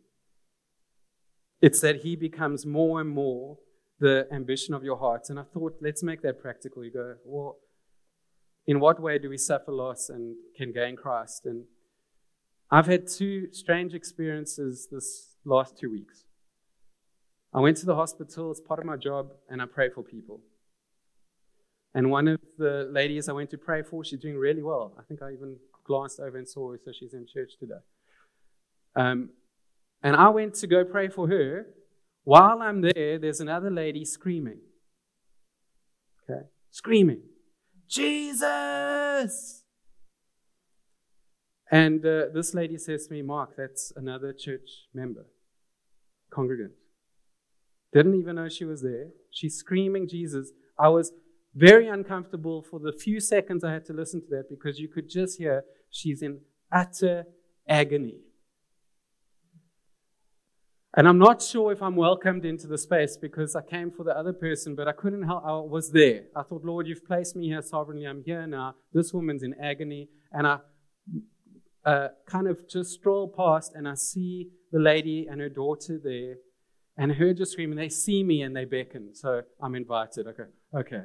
It's 1.61 1.81
that 1.81 1.97
He 1.97 2.15
becomes 2.15 2.65
more 2.65 3.01
and 3.01 3.09
more 3.09 3.57
the 3.99 4.27
ambition 4.31 4.73
of 4.73 4.83
your 4.83 4.97
heart. 4.97 5.23
And 5.29 5.39
I 5.39 5.43
thought, 5.43 5.77
let's 5.81 6.03
make 6.03 6.21
that 6.21 6.39
practical. 6.39 6.83
You 6.83 6.91
go, 6.91 7.15
well, 7.25 7.57
in 8.67 8.79
what 8.81 8.99
way 9.01 9.17
do 9.17 9.29
we 9.29 9.37
suffer 9.37 9.71
loss 9.71 10.09
and 10.09 10.35
can 10.55 10.73
gain 10.73 10.97
Christ? 10.97 11.45
And 11.45 11.63
I've 12.69 12.85
had 12.85 13.07
two 13.07 13.47
strange 13.53 13.93
experiences 13.93 14.89
this 14.91 15.37
last 15.45 15.77
two 15.77 15.89
weeks. 15.89 16.25
I 17.53 17.61
went 17.61 17.77
to 17.77 17.85
the 17.85 17.95
hospital, 17.95 18.51
it's 18.51 18.59
part 18.59 18.79
of 18.79 18.85
my 18.85 18.97
job, 18.97 19.31
and 19.49 19.61
I 19.61 19.65
pray 19.65 19.89
for 19.89 20.03
people. 20.03 20.41
And 21.95 22.11
one 22.11 22.27
of 22.27 22.39
the 22.57 22.89
ladies 22.91 23.29
I 23.29 23.31
went 23.31 23.49
to 23.51 23.57
pray 23.57 23.81
for, 23.81 24.03
she's 24.03 24.19
doing 24.19 24.37
really 24.37 24.61
well. 24.61 24.93
I 24.99 25.03
think 25.03 25.21
I 25.21 25.31
even 25.31 25.55
glanced 25.85 26.19
over 26.19 26.37
and 26.37 26.47
saw 26.47 26.71
her, 26.71 26.79
so 26.83 26.91
she's 26.91 27.13
in 27.13 27.25
church 27.25 27.53
today. 27.57 27.79
Um, 28.95 29.29
and 30.03 30.15
I 30.15 30.29
went 30.29 30.55
to 30.55 30.67
go 30.67 30.83
pray 30.83 31.07
for 31.07 31.29
her. 31.29 31.67
While 32.25 32.61
I'm 32.61 32.81
there, 32.81 33.17
there's 33.17 33.39
another 33.39 33.71
lady 33.71 34.03
screaming. 34.03 34.59
Okay? 36.29 36.41
Screaming. 36.69 37.21
Jesus! 37.87 39.63
And 41.69 42.05
uh, 42.05 42.25
this 42.33 42.53
lady 42.53 42.77
says 42.77 43.07
to 43.07 43.13
me, 43.13 43.21
Mark, 43.21 43.55
that's 43.57 43.91
another 43.95 44.33
church 44.33 44.87
member, 44.93 45.25
congregant. 46.31 46.71
Didn't 47.93 48.15
even 48.15 48.35
know 48.35 48.49
she 48.49 48.65
was 48.65 48.81
there. 48.81 49.09
She's 49.31 49.55
screaming 49.55 50.07
Jesus. 50.07 50.51
I 50.79 50.89
was 50.89 51.11
very 51.55 51.87
uncomfortable 51.87 52.61
for 52.61 52.79
the 52.79 52.93
few 52.93 53.19
seconds 53.19 53.63
I 53.63 53.73
had 53.73 53.85
to 53.85 53.93
listen 53.93 54.21
to 54.21 54.27
that 54.31 54.49
because 54.49 54.79
you 54.79 54.87
could 54.87 55.09
just 55.09 55.39
hear 55.39 55.63
she's 55.89 56.21
in 56.21 56.41
utter 56.71 57.25
agony. 57.67 58.19
And 60.97 61.07
I'm 61.07 61.19
not 61.19 61.43
sure 61.43 61.71
if 61.71 61.83
I'm 61.83 61.95
welcomed 61.95 62.43
into 62.43 62.65
the 62.65 62.77
space 62.77 63.17
because 63.17 63.55
I 63.55 63.61
came 63.61 63.91
for 63.91 64.03
the 64.03 64.17
other 64.17 64.33
person, 64.33 64.73
but 64.73 64.87
I 64.87 64.93
couldn't 64.93 65.21
help. 65.21 65.43
I 65.45 65.51
was 65.51 65.91
there. 65.91 66.23
I 66.35 66.41
thought, 66.41 66.65
Lord, 66.65 66.87
you've 66.87 67.05
placed 67.05 67.35
me 67.35 67.49
here 67.49 67.61
sovereignly. 67.61 68.07
I'm 68.07 68.23
here 68.23 68.47
now. 68.47 68.73
This 68.91 69.13
woman's 69.13 69.43
in 69.43 69.53
agony. 69.61 70.09
And 70.31 70.47
I 70.47 70.57
uh, 71.85 72.07
kind 72.25 72.47
of 72.47 72.67
just 72.67 72.93
stroll 72.93 73.27
past 73.27 73.73
and 73.75 73.87
I 73.87 73.93
see 73.93 74.49
the 74.71 74.79
lady 74.79 75.27
and 75.29 75.39
her 75.39 75.49
daughter 75.49 75.99
there 76.03 76.37
and 76.97 77.11
heard 77.11 77.27
her 77.27 77.33
just 77.35 77.51
screaming. 77.51 77.77
They 77.77 77.89
see 77.89 78.23
me 78.23 78.41
and 78.41 78.55
they 78.55 78.65
beckon. 78.65 79.13
So 79.13 79.43
I'm 79.61 79.75
invited. 79.75 80.25
Okay, 80.25 80.49
okay. 80.75 81.03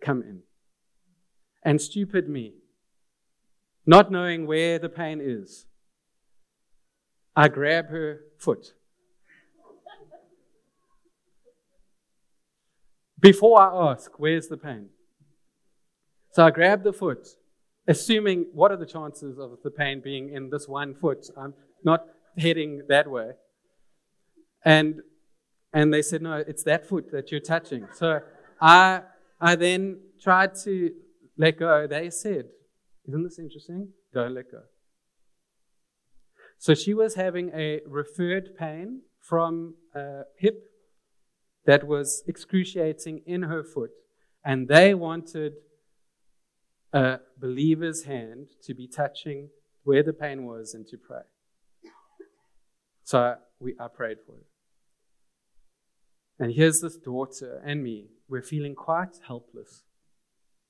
Come 0.00 0.22
in. 0.22 0.40
And 1.62 1.80
stupid 1.80 2.28
me, 2.28 2.54
not 3.86 4.10
knowing 4.10 4.44
where 4.44 4.80
the 4.80 4.88
pain 4.88 5.20
is, 5.22 5.66
I 7.36 7.48
grab 7.48 7.88
her 7.88 8.20
foot. 8.38 8.72
Before 13.20 13.60
I 13.60 13.92
ask, 13.92 14.10
where's 14.18 14.48
the 14.48 14.56
pain? 14.56 14.88
So 16.32 16.46
I 16.46 16.50
grab 16.50 16.82
the 16.82 16.92
foot, 16.92 17.28
assuming 17.86 18.46
what 18.52 18.70
are 18.70 18.76
the 18.76 18.86
chances 18.86 19.38
of 19.38 19.58
the 19.62 19.70
pain 19.70 20.00
being 20.02 20.30
in 20.30 20.50
this 20.50 20.66
one 20.66 20.94
foot? 20.94 21.28
I'm 21.36 21.54
not 21.84 22.06
heading 22.38 22.82
that 22.88 23.10
way. 23.10 23.32
And 24.64 25.00
and 25.72 25.92
they 25.92 26.02
said, 26.02 26.22
No, 26.22 26.36
it's 26.36 26.62
that 26.64 26.86
foot 26.86 27.10
that 27.12 27.30
you're 27.30 27.40
touching. 27.40 27.86
So 27.94 28.20
I 28.60 29.02
I 29.40 29.56
then 29.56 30.00
tried 30.20 30.54
to 30.64 30.92
let 31.36 31.58
go. 31.58 31.86
They 31.86 32.10
said, 32.10 32.46
Isn't 33.06 33.24
this 33.24 33.38
interesting? 33.38 33.88
Don't 34.12 34.34
let 34.34 34.50
go. 34.50 34.62
So 36.58 36.74
she 36.74 36.94
was 36.94 37.14
having 37.14 37.50
a 37.54 37.80
referred 37.86 38.56
pain 38.56 39.02
from 39.20 39.74
a 39.94 40.22
hip 40.38 40.70
that 41.64 41.86
was 41.86 42.22
excruciating 42.26 43.22
in 43.26 43.42
her 43.42 43.62
foot, 43.62 43.90
and 44.44 44.68
they 44.68 44.94
wanted 44.94 45.54
a 46.92 47.18
believer's 47.38 48.04
hand 48.04 48.48
to 48.62 48.74
be 48.74 48.86
touching 48.86 49.50
where 49.84 50.02
the 50.02 50.12
pain 50.12 50.46
was 50.46 50.74
and 50.74 50.86
to 50.88 50.96
pray. 50.96 51.22
So 53.04 53.36
we, 53.60 53.74
I 53.78 53.88
prayed 53.88 54.18
for 54.26 54.32
her. 54.32 54.46
And 56.38 56.52
here's 56.52 56.80
this 56.80 56.96
daughter 56.96 57.62
and 57.64 57.82
me. 57.82 58.08
We're 58.28 58.42
feeling 58.42 58.74
quite 58.74 59.20
helpless. 59.26 59.84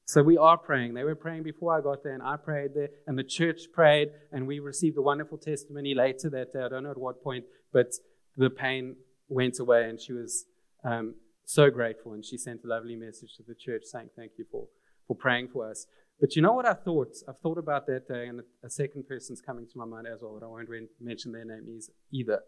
So 0.06 0.22
we 0.22 0.38
are 0.38 0.56
praying. 0.56 0.94
They 0.94 1.02
were 1.02 1.16
praying 1.16 1.42
before 1.42 1.76
I 1.76 1.80
got 1.80 2.04
there, 2.04 2.14
and 2.14 2.22
I 2.22 2.36
prayed 2.36 2.70
there, 2.76 2.90
and 3.08 3.18
the 3.18 3.24
church 3.24 3.62
prayed, 3.74 4.10
and 4.30 4.46
we 4.46 4.60
received 4.60 4.96
a 4.96 5.02
wonderful 5.02 5.36
testimony 5.36 5.94
later 5.96 6.30
that 6.30 6.52
day. 6.52 6.60
I 6.62 6.68
don't 6.68 6.84
know 6.84 6.92
at 6.92 6.98
what 6.98 7.24
point, 7.24 7.44
but 7.72 7.92
the 8.36 8.48
pain 8.48 8.94
went 9.28 9.58
away, 9.58 9.88
and 9.88 10.00
she 10.00 10.12
was 10.12 10.46
um, 10.84 11.16
so 11.44 11.70
grateful. 11.70 12.12
And 12.12 12.24
she 12.24 12.38
sent 12.38 12.62
a 12.64 12.68
lovely 12.68 12.94
message 12.94 13.34
to 13.38 13.42
the 13.42 13.56
church 13.56 13.82
saying, 13.84 14.10
Thank 14.14 14.32
you 14.38 14.44
for, 14.48 14.68
for 15.08 15.16
praying 15.16 15.48
for 15.52 15.68
us. 15.68 15.86
But 16.20 16.36
you 16.36 16.40
know 16.40 16.52
what 16.52 16.66
I 16.66 16.74
thought? 16.74 17.12
I've 17.28 17.40
thought 17.40 17.58
about 17.58 17.88
that 17.88 18.06
day, 18.06 18.28
and 18.28 18.42
a 18.62 18.70
second 18.70 19.08
person's 19.08 19.40
coming 19.40 19.66
to 19.66 19.76
my 19.76 19.86
mind 19.86 20.06
as 20.06 20.20
well, 20.22 20.38
but 20.38 20.46
I 20.46 20.48
won't 20.48 20.68
mention 21.00 21.32
their 21.32 21.44
name 21.44 21.80
either. 22.12 22.42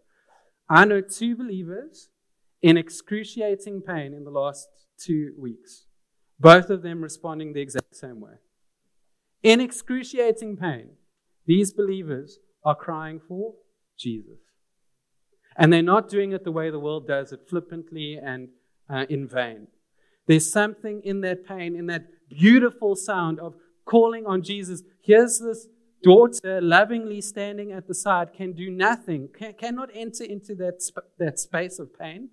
I 0.69 0.85
know 0.85 1.01
two 1.01 1.35
believers 1.35 2.07
in 2.61 2.77
excruciating 2.77 3.81
pain 3.81 4.13
in 4.13 4.23
the 4.23 4.31
last 4.31 4.69
two 4.97 5.33
weeks 5.37 5.87
both 6.39 6.69
of 6.69 6.81
them 6.81 7.01
responding 7.01 7.53
the 7.53 7.61
exact 7.61 7.95
same 7.95 8.21
way. 8.21 8.35
In 9.43 9.59
excruciating 9.59 10.57
pain, 10.57 10.91
these 11.45 11.71
believers 11.73 12.39
are 12.63 12.75
crying 12.75 13.19
for 13.27 13.55
Jesus. 13.97 14.39
And 15.57 15.73
they're 15.73 15.81
not 15.81 16.09
doing 16.09 16.31
it 16.31 16.43
the 16.43 16.51
way 16.51 16.69
the 16.69 16.79
world 16.79 17.07
does 17.07 17.31
it, 17.31 17.41
flippantly 17.49 18.17
and 18.21 18.49
uh, 18.89 19.05
in 19.09 19.27
vain. 19.27 19.67
There's 20.27 20.51
something 20.51 21.01
in 21.03 21.21
that 21.21 21.45
pain, 21.45 21.75
in 21.75 21.87
that 21.87 22.07
beautiful 22.29 22.95
sound 22.95 23.39
of 23.39 23.55
calling 23.85 24.25
on 24.25 24.43
Jesus. 24.43 24.83
Here's 25.01 25.39
this 25.39 25.67
daughter 26.03 26.61
lovingly 26.61 27.19
standing 27.19 27.71
at 27.71 27.87
the 27.87 27.95
side, 27.95 28.33
can 28.33 28.53
do 28.53 28.69
nothing, 28.69 29.29
can, 29.37 29.53
cannot 29.53 29.89
enter 29.93 30.23
into 30.23 30.55
that, 30.55 30.81
sp- 30.85 31.11
that 31.17 31.39
space 31.39 31.79
of 31.79 31.97
pain 31.97 32.29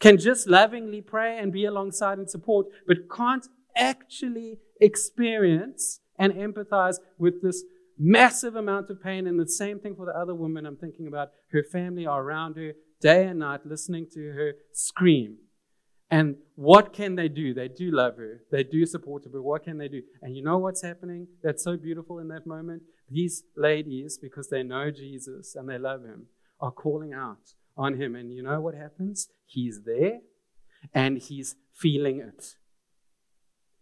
can 0.00 0.18
just 0.18 0.46
lovingly 0.46 1.00
pray 1.00 1.38
and 1.38 1.52
be 1.52 1.64
alongside 1.64 2.18
and 2.18 2.30
support, 2.30 2.66
but 2.86 3.10
can't 3.14 3.46
actually 3.74 4.58
experience 4.80 6.00
and 6.18 6.32
empathize 6.34 6.96
with 7.18 7.42
this 7.42 7.64
massive 7.98 8.56
amount 8.56 8.90
of 8.90 9.02
pain. 9.02 9.26
And 9.26 9.38
the 9.38 9.48
same 9.48 9.78
thing 9.80 9.94
for 9.96 10.06
the 10.06 10.18
other 10.18 10.34
woman 10.34 10.66
I'm 10.66 10.76
thinking 10.76 11.06
about. 11.06 11.30
Her 11.52 11.62
family 11.62 12.06
are 12.06 12.22
around 12.22 12.56
her 12.56 12.72
day 13.00 13.26
and 13.26 13.38
night 13.38 13.66
listening 13.66 14.06
to 14.14 14.20
her 14.32 14.52
scream. 14.72 15.38
And 16.10 16.36
what 16.54 16.92
can 16.92 17.16
they 17.16 17.28
do? 17.28 17.52
They 17.52 17.68
do 17.68 17.90
love 17.90 18.16
her. 18.16 18.42
They 18.52 18.62
do 18.62 18.86
support 18.86 19.24
her, 19.24 19.30
but 19.32 19.42
what 19.42 19.64
can 19.64 19.78
they 19.78 19.88
do? 19.88 20.02
And 20.22 20.36
you 20.36 20.42
know 20.42 20.58
what's 20.58 20.82
happening? 20.82 21.26
That's 21.42 21.64
so 21.64 21.76
beautiful 21.76 22.20
in 22.20 22.28
that 22.28 22.46
moment? 22.46 22.82
These 23.10 23.42
ladies, 23.56 24.18
because 24.20 24.48
they 24.48 24.62
know 24.62 24.90
Jesus 24.90 25.56
and 25.56 25.68
they 25.68 25.78
love 25.78 26.04
him, 26.04 26.26
are 26.60 26.70
calling 26.70 27.12
out 27.12 27.54
on 27.76 28.00
him. 28.00 28.14
And 28.14 28.32
you 28.32 28.42
know 28.42 28.60
what 28.60 28.74
happens? 28.74 29.28
He's 29.46 29.82
there 29.84 30.20
and 30.92 31.18
he's 31.18 31.56
feeling 31.72 32.20
it. 32.20 32.54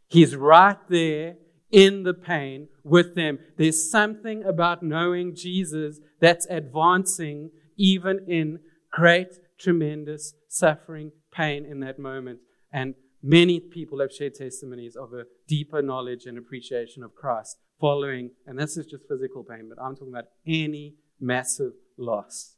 He's 0.09 0.37
right 0.37 0.79
there 0.88 1.37
in 1.70 2.05
the 2.05 2.14
pain 2.14 2.68
with 2.85 3.14
them. 3.14 3.38
There's 3.57 3.90
something 3.90 4.44
about 4.44 4.83
knowing 4.83 5.35
Jesus 5.35 5.98
that's 6.20 6.46
advancing 6.46 7.50
even 7.77 8.20
in 8.29 8.61
great, 8.92 9.38
tremendous 9.59 10.35
suffering, 10.48 11.11
pain 11.33 11.64
in 11.64 11.81
that 11.81 11.98
moment. 11.98 12.38
And 12.72 12.94
many 13.22 13.59
people 13.59 14.00
have 14.00 14.12
shared 14.12 14.35
testimonies 14.35 14.94
of 14.94 15.12
a 15.12 15.24
deeper 15.48 15.83
knowledge 15.83 16.27
and 16.27 16.38
appreciation 16.38 17.03
of 17.03 17.14
Christ 17.14 17.57
following, 17.81 18.31
and 18.46 18.59
this 18.59 18.77
is 18.77 18.87
just 18.87 19.09
physical 19.09 19.42
pain, 19.42 19.68
but 19.68 19.83
I'm 19.83 19.96
talking 19.96 20.12
about 20.12 20.29
any 20.46 20.94
massive 21.20 21.72
loss. 21.98 22.57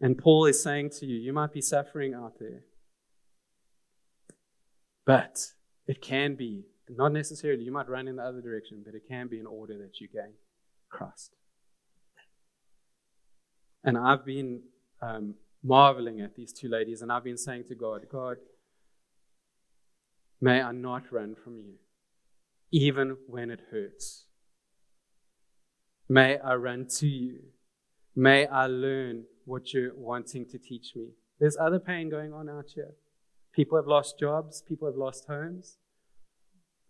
And 0.00 0.18
Paul 0.18 0.46
is 0.46 0.62
saying 0.62 0.90
to 0.98 1.06
you, 1.06 1.16
you 1.16 1.32
might 1.32 1.52
be 1.52 1.60
suffering 1.60 2.14
out 2.14 2.38
there. 2.38 2.64
But 5.06 5.38
it 5.86 6.00
can 6.00 6.34
be, 6.34 6.64
not 6.88 7.12
necessarily, 7.12 7.62
you 7.62 7.72
might 7.72 7.88
run 7.88 8.08
in 8.08 8.16
the 8.16 8.22
other 8.22 8.40
direction, 8.40 8.82
but 8.84 8.94
it 8.94 9.02
can 9.08 9.28
be 9.28 9.38
in 9.38 9.46
order 9.46 9.78
that 9.78 10.00
you 10.00 10.08
gain 10.08 10.34
Christ. 10.88 11.34
And 13.82 13.98
I've 13.98 14.24
been 14.24 14.62
um, 15.02 15.34
marveling 15.62 16.20
at 16.20 16.34
these 16.34 16.52
two 16.52 16.68
ladies, 16.68 17.02
and 17.02 17.12
I've 17.12 17.24
been 17.24 17.36
saying 17.36 17.64
to 17.68 17.74
God, 17.74 18.06
God, 18.10 18.38
may 20.40 20.62
I 20.62 20.72
not 20.72 21.12
run 21.12 21.34
from 21.34 21.58
you, 21.58 21.74
even 22.72 23.16
when 23.26 23.50
it 23.50 23.60
hurts. 23.70 24.24
May 26.08 26.38
I 26.38 26.54
run 26.54 26.86
to 26.98 27.06
you. 27.06 27.40
May 28.16 28.46
I 28.46 28.66
learn 28.66 29.24
what 29.44 29.72
you're 29.72 29.94
wanting 29.94 30.46
to 30.50 30.58
teach 30.58 30.92
me. 30.94 31.08
There's 31.40 31.56
other 31.56 31.78
pain 31.78 32.08
going 32.10 32.32
on 32.32 32.48
out 32.48 32.70
here. 32.74 32.94
People 33.52 33.78
have 33.78 33.86
lost 33.86 34.18
jobs, 34.18 34.62
people 34.62 34.88
have 34.88 34.96
lost 34.96 35.26
homes. 35.28 35.78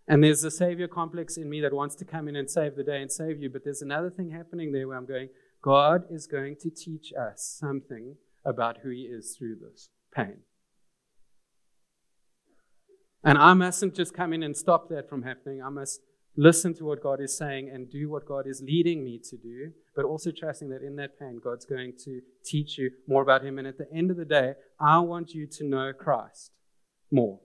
And 0.06 0.22
there's 0.22 0.44
a 0.44 0.50
savior 0.50 0.86
complex 0.86 1.36
in 1.36 1.48
me 1.48 1.60
that 1.62 1.72
wants 1.72 1.94
to 1.96 2.04
come 2.04 2.28
in 2.28 2.36
and 2.36 2.50
save 2.50 2.76
the 2.76 2.84
day 2.84 3.00
and 3.00 3.10
save 3.10 3.40
you. 3.40 3.48
But 3.48 3.64
there's 3.64 3.82
another 3.82 4.10
thing 4.10 4.30
happening 4.30 4.72
there 4.72 4.86
where 4.86 4.98
I'm 4.98 5.06
going, 5.06 5.30
God 5.62 6.04
is 6.10 6.26
going 6.26 6.56
to 6.60 6.70
teach 6.70 7.12
us 7.18 7.56
something 7.58 8.16
about 8.44 8.78
who 8.82 8.90
He 8.90 9.02
is 9.02 9.34
through 9.36 9.56
this 9.56 9.88
pain. 10.14 10.40
And 13.22 13.38
I 13.38 13.54
mustn't 13.54 13.94
just 13.94 14.12
come 14.12 14.34
in 14.34 14.42
and 14.42 14.54
stop 14.54 14.90
that 14.90 15.08
from 15.08 15.22
happening. 15.22 15.62
I 15.62 15.70
must 15.70 16.00
listen 16.36 16.74
to 16.74 16.84
what 16.84 17.02
God 17.02 17.20
is 17.22 17.36
saying 17.36 17.70
and 17.72 17.90
do 17.90 18.10
what 18.10 18.26
God 18.26 18.46
is 18.46 18.62
leading 18.62 19.02
me 19.02 19.18
to 19.30 19.36
do, 19.38 19.72
but 19.94 20.04
also 20.04 20.30
trusting 20.30 20.68
that 20.70 20.82
in 20.82 20.96
that 20.96 21.18
pain, 21.18 21.40
God's 21.42 21.64
going 21.64 21.92
to 22.04 22.20
teach 22.44 22.78
you 22.78 22.90
more 23.06 23.22
about 23.22 23.44
Him. 23.44 23.58
And 23.58 23.66
at 23.66 23.78
the 23.78 23.86
end 23.92 24.10
of 24.10 24.16
the 24.16 24.24
day, 24.24 24.54
I 24.80 24.98
want 24.98 25.32
you 25.32 25.46
to 25.46 25.64
know 25.64 25.92
Christ 25.92 26.50
more, 27.10 27.40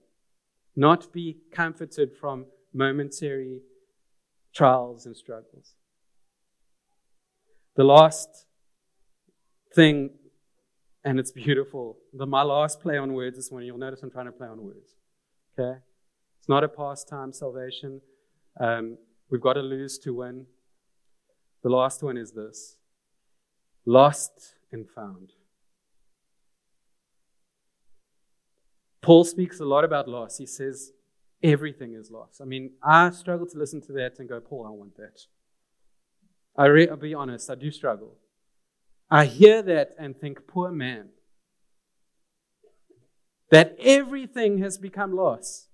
not 0.76 1.14
be 1.14 1.38
comforted 1.54 2.12
from 2.20 2.46
momentary 2.74 3.62
trials 4.54 5.06
and 5.06 5.16
struggles. 5.16 5.76
The 7.76 7.84
last 7.84 8.46
thing, 9.76 10.10
and 11.04 11.20
it's 11.20 11.32
beautiful, 11.32 11.98
the, 12.14 12.26
my 12.26 12.42
last 12.42 12.82
play 12.82 12.98
on 12.98 13.14
words 13.14 13.38
this 13.38 13.52
morning, 13.52 13.68
you'll 13.68 13.78
notice 13.78 14.02
I'm 14.04 14.12
trying 14.12 14.26
to 14.26 14.32
play 14.32 14.48
on 14.48 14.62
words. 14.64 14.96
Okay? 15.58 15.80
It's 16.40 16.50
not 16.50 16.64
a 16.64 16.68
pastime 16.68 17.32
salvation. 17.32 18.02
Um, 18.60 18.98
we've 19.30 19.42
got 19.42 19.54
to 19.54 19.62
lose 19.62 19.98
to 20.00 20.14
win. 20.14 20.48
The 21.64 21.70
last 21.70 22.02
one 22.04 22.18
is 22.18 22.32
this 22.32 22.78
lost 23.86 24.56
and 24.72 24.88
found. 24.88 25.34
Paul 29.02 29.24
speaks 29.24 29.60
a 29.60 29.66
lot 29.66 29.84
about 29.84 30.08
loss. 30.08 30.38
He 30.38 30.46
says 30.46 30.92
everything 31.42 31.94
is 31.94 32.12
loss. 32.12 32.40
I 32.42 32.46
mean, 32.46 32.72
I 32.84 33.10
struggle 33.12 33.48
to 33.48 33.58
listen 33.58 33.82
to 33.84 33.94
that 33.94 34.20
and 34.20 34.28
go, 34.28 34.40
Paul, 34.40 34.68
I 34.68 34.72
want 34.72 34.98
that. 34.98 35.22
I 36.56 36.66
re- 36.66 36.90
I'll 36.90 36.98
be 36.98 37.14
honest, 37.14 37.50
I 37.50 37.56
do 37.56 37.72
struggle. 37.72 38.18
I 39.10 39.26
hear 39.26 39.62
that 39.64 39.96
and 39.98 40.20
think, 40.20 40.46
poor 40.48 40.72
man. 40.72 41.10
That 43.50 43.76
everything 43.80 44.60
has 44.60 44.78
become 44.78 45.16
loss. 45.16 45.68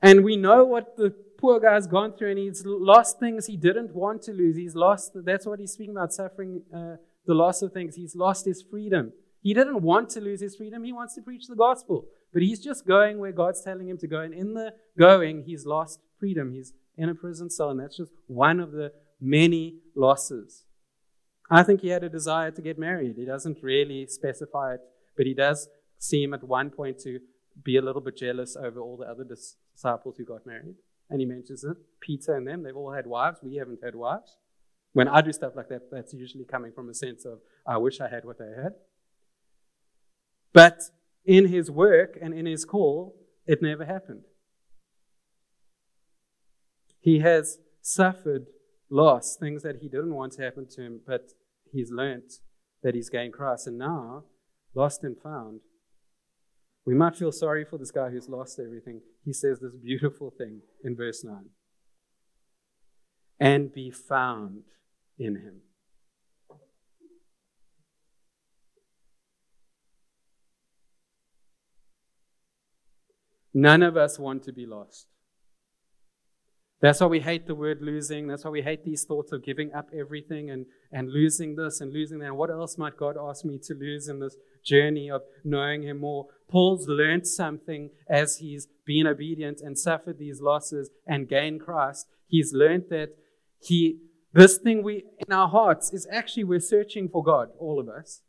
And 0.00 0.22
we 0.22 0.36
know 0.36 0.64
what 0.64 0.96
the 0.96 1.14
poor 1.38 1.60
guy's 1.60 1.86
gone 1.86 2.12
through, 2.16 2.30
and 2.30 2.38
he's 2.38 2.64
lost 2.64 3.18
things 3.18 3.46
he 3.46 3.56
didn't 3.56 3.94
want 3.94 4.22
to 4.22 4.32
lose. 4.32 4.56
He's 4.56 4.74
lost, 4.74 5.12
that's 5.14 5.46
what 5.46 5.58
he's 5.58 5.72
speaking 5.72 5.94
about, 5.94 6.12
suffering 6.12 6.62
uh, 6.74 6.96
the 7.26 7.34
loss 7.34 7.62
of 7.62 7.72
things. 7.72 7.96
He's 7.96 8.16
lost 8.16 8.44
his 8.44 8.62
freedom. 8.62 9.12
He 9.42 9.54
didn't 9.54 9.82
want 9.82 10.10
to 10.10 10.20
lose 10.20 10.40
his 10.40 10.56
freedom. 10.56 10.82
He 10.82 10.92
wants 10.92 11.14
to 11.14 11.22
preach 11.22 11.46
the 11.46 11.54
gospel. 11.54 12.06
But 12.32 12.42
he's 12.42 12.60
just 12.60 12.86
going 12.86 13.18
where 13.18 13.32
God's 13.32 13.62
telling 13.62 13.88
him 13.88 13.98
to 13.98 14.06
go. 14.06 14.20
And 14.20 14.34
in 14.34 14.54
the 14.54 14.74
going, 14.98 15.44
he's 15.44 15.64
lost 15.64 16.00
freedom. 16.18 16.52
He's 16.52 16.72
in 16.96 17.08
a 17.08 17.14
prison 17.14 17.50
cell, 17.50 17.70
and 17.70 17.78
that's 17.78 17.96
just 17.96 18.12
one 18.26 18.58
of 18.60 18.72
the 18.72 18.92
many 19.20 19.76
losses. 19.94 20.64
I 21.50 21.62
think 21.62 21.80
he 21.82 21.88
had 21.88 22.02
a 22.02 22.08
desire 22.08 22.50
to 22.50 22.62
get 22.62 22.78
married. 22.78 23.14
He 23.16 23.24
doesn't 23.24 23.62
really 23.62 24.06
specify 24.06 24.74
it, 24.74 24.80
but 25.16 25.26
he 25.26 25.34
does 25.34 25.68
seem 25.98 26.34
at 26.34 26.42
one 26.42 26.70
point 26.70 26.98
to 27.00 27.20
be 27.62 27.76
a 27.76 27.82
little 27.82 28.02
bit 28.02 28.16
jealous 28.16 28.56
over 28.56 28.80
all 28.80 28.96
the 28.96 29.06
other 29.06 29.24
disciples 29.24 30.16
who 30.16 30.24
got 30.24 30.46
married. 30.46 30.76
And 31.08 31.20
he 31.20 31.26
mentions 31.26 31.62
it. 31.64 31.76
Peter 32.00 32.34
and 32.34 32.46
them, 32.46 32.62
they've 32.62 32.76
all 32.76 32.92
had 32.92 33.06
wives. 33.06 33.38
We 33.42 33.56
haven't 33.56 33.80
had 33.82 33.94
wives. 33.94 34.36
When 34.92 35.08
I 35.08 35.20
do 35.20 35.32
stuff 35.32 35.52
like 35.54 35.68
that, 35.68 35.90
that's 35.90 36.14
usually 36.14 36.44
coming 36.44 36.72
from 36.72 36.88
a 36.88 36.94
sense 36.94 37.24
of, 37.24 37.40
I 37.66 37.76
wish 37.76 38.00
I 38.00 38.08
had 38.08 38.24
what 38.24 38.38
they 38.38 38.50
had. 38.60 38.72
But 40.52 40.80
in 41.24 41.48
his 41.48 41.70
work 41.70 42.18
and 42.20 42.32
in 42.32 42.46
his 42.46 42.64
call, 42.64 43.14
it 43.46 43.60
never 43.60 43.84
happened. 43.84 44.22
He 47.00 47.20
has 47.20 47.58
suffered 47.82 48.46
loss, 48.90 49.36
things 49.36 49.62
that 49.62 49.76
he 49.82 49.88
didn't 49.88 50.14
want 50.14 50.32
to 50.32 50.42
happen 50.42 50.66
to 50.70 50.82
him, 50.82 51.00
but 51.06 51.32
he's 51.70 51.90
learnt 51.90 52.40
that 52.82 52.94
he's 52.94 53.10
gained 53.10 53.32
Christ. 53.32 53.66
And 53.66 53.78
now, 53.78 54.24
lost 54.74 55.04
and 55.04 55.16
found, 55.20 55.60
we 56.86 56.94
might 56.94 57.16
feel 57.16 57.32
sorry 57.32 57.64
for 57.64 57.78
this 57.78 57.90
guy 57.90 58.10
who's 58.10 58.28
lost 58.28 58.60
everything. 58.60 59.00
He 59.24 59.32
says 59.32 59.58
this 59.58 59.74
beautiful 59.74 60.30
thing 60.30 60.60
in 60.84 60.96
verse 60.96 61.24
9 61.24 61.50
and 63.40 63.72
be 63.74 63.90
found 63.90 64.62
in 65.18 65.34
him. 65.34 65.60
None 73.52 73.82
of 73.82 73.96
us 73.96 74.18
want 74.18 74.44
to 74.44 74.52
be 74.52 74.66
lost. 74.66 75.06
That's 76.86 77.00
why 77.00 77.08
we 77.08 77.18
hate 77.18 77.48
the 77.48 77.54
word 77.56 77.82
losing. 77.82 78.28
That's 78.28 78.44
why 78.44 78.52
we 78.52 78.62
hate 78.62 78.84
these 78.84 79.02
thoughts 79.02 79.32
of 79.32 79.44
giving 79.44 79.74
up 79.74 79.88
everything 79.92 80.50
and, 80.50 80.66
and 80.92 81.10
losing 81.10 81.56
this 81.56 81.80
and 81.80 81.92
losing 81.92 82.20
that. 82.20 82.36
What 82.36 82.48
else 82.48 82.78
might 82.78 82.96
God 82.96 83.16
ask 83.20 83.44
me 83.44 83.58
to 83.64 83.74
lose 83.74 84.06
in 84.06 84.20
this 84.20 84.36
journey 84.64 85.10
of 85.10 85.22
knowing 85.42 85.82
Him 85.82 85.98
more? 85.98 86.28
Paul's 86.48 86.86
learned 86.86 87.26
something 87.26 87.90
as 88.08 88.36
he's 88.36 88.68
been 88.84 89.08
obedient 89.08 89.60
and 89.60 89.76
suffered 89.76 90.20
these 90.20 90.40
losses 90.40 90.90
and 91.04 91.28
gained 91.28 91.62
Christ. 91.62 92.06
He's 92.28 92.52
learned 92.52 92.84
that 92.90 93.16
he, 93.60 93.98
this 94.32 94.56
thing 94.56 94.84
we 94.84 95.06
in 95.26 95.32
our 95.32 95.48
hearts 95.48 95.92
is 95.92 96.06
actually 96.08 96.44
we're 96.44 96.60
searching 96.60 97.08
for 97.08 97.24
God, 97.24 97.48
all 97.58 97.80
of 97.80 97.88
us. 97.88 98.20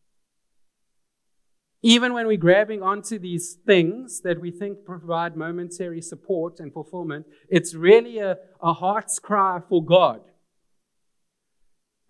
Even 1.88 2.14
when 2.14 2.28
we're 2.28 2.36
grabbing 2.36 2.84
onto 2.84 3.18
these 3.18 3.54
things 3.66 4.20
that 4.26 4.42
we 4.42 4.52
think 4.52 4.84
provide 4.84 5.38
momentary 5.38 6.02
support 6.02 6.60
and 6.60 6.74
fulfillment, 6.74 7.26
it's 7.48 7.74
really 7.74 8.18
a, 8.18 8.36
a 8.62 8.74
heart's 8.74 9.20
cry 9.20 9.62
for 9.70 9.82
God. 9.82 10.20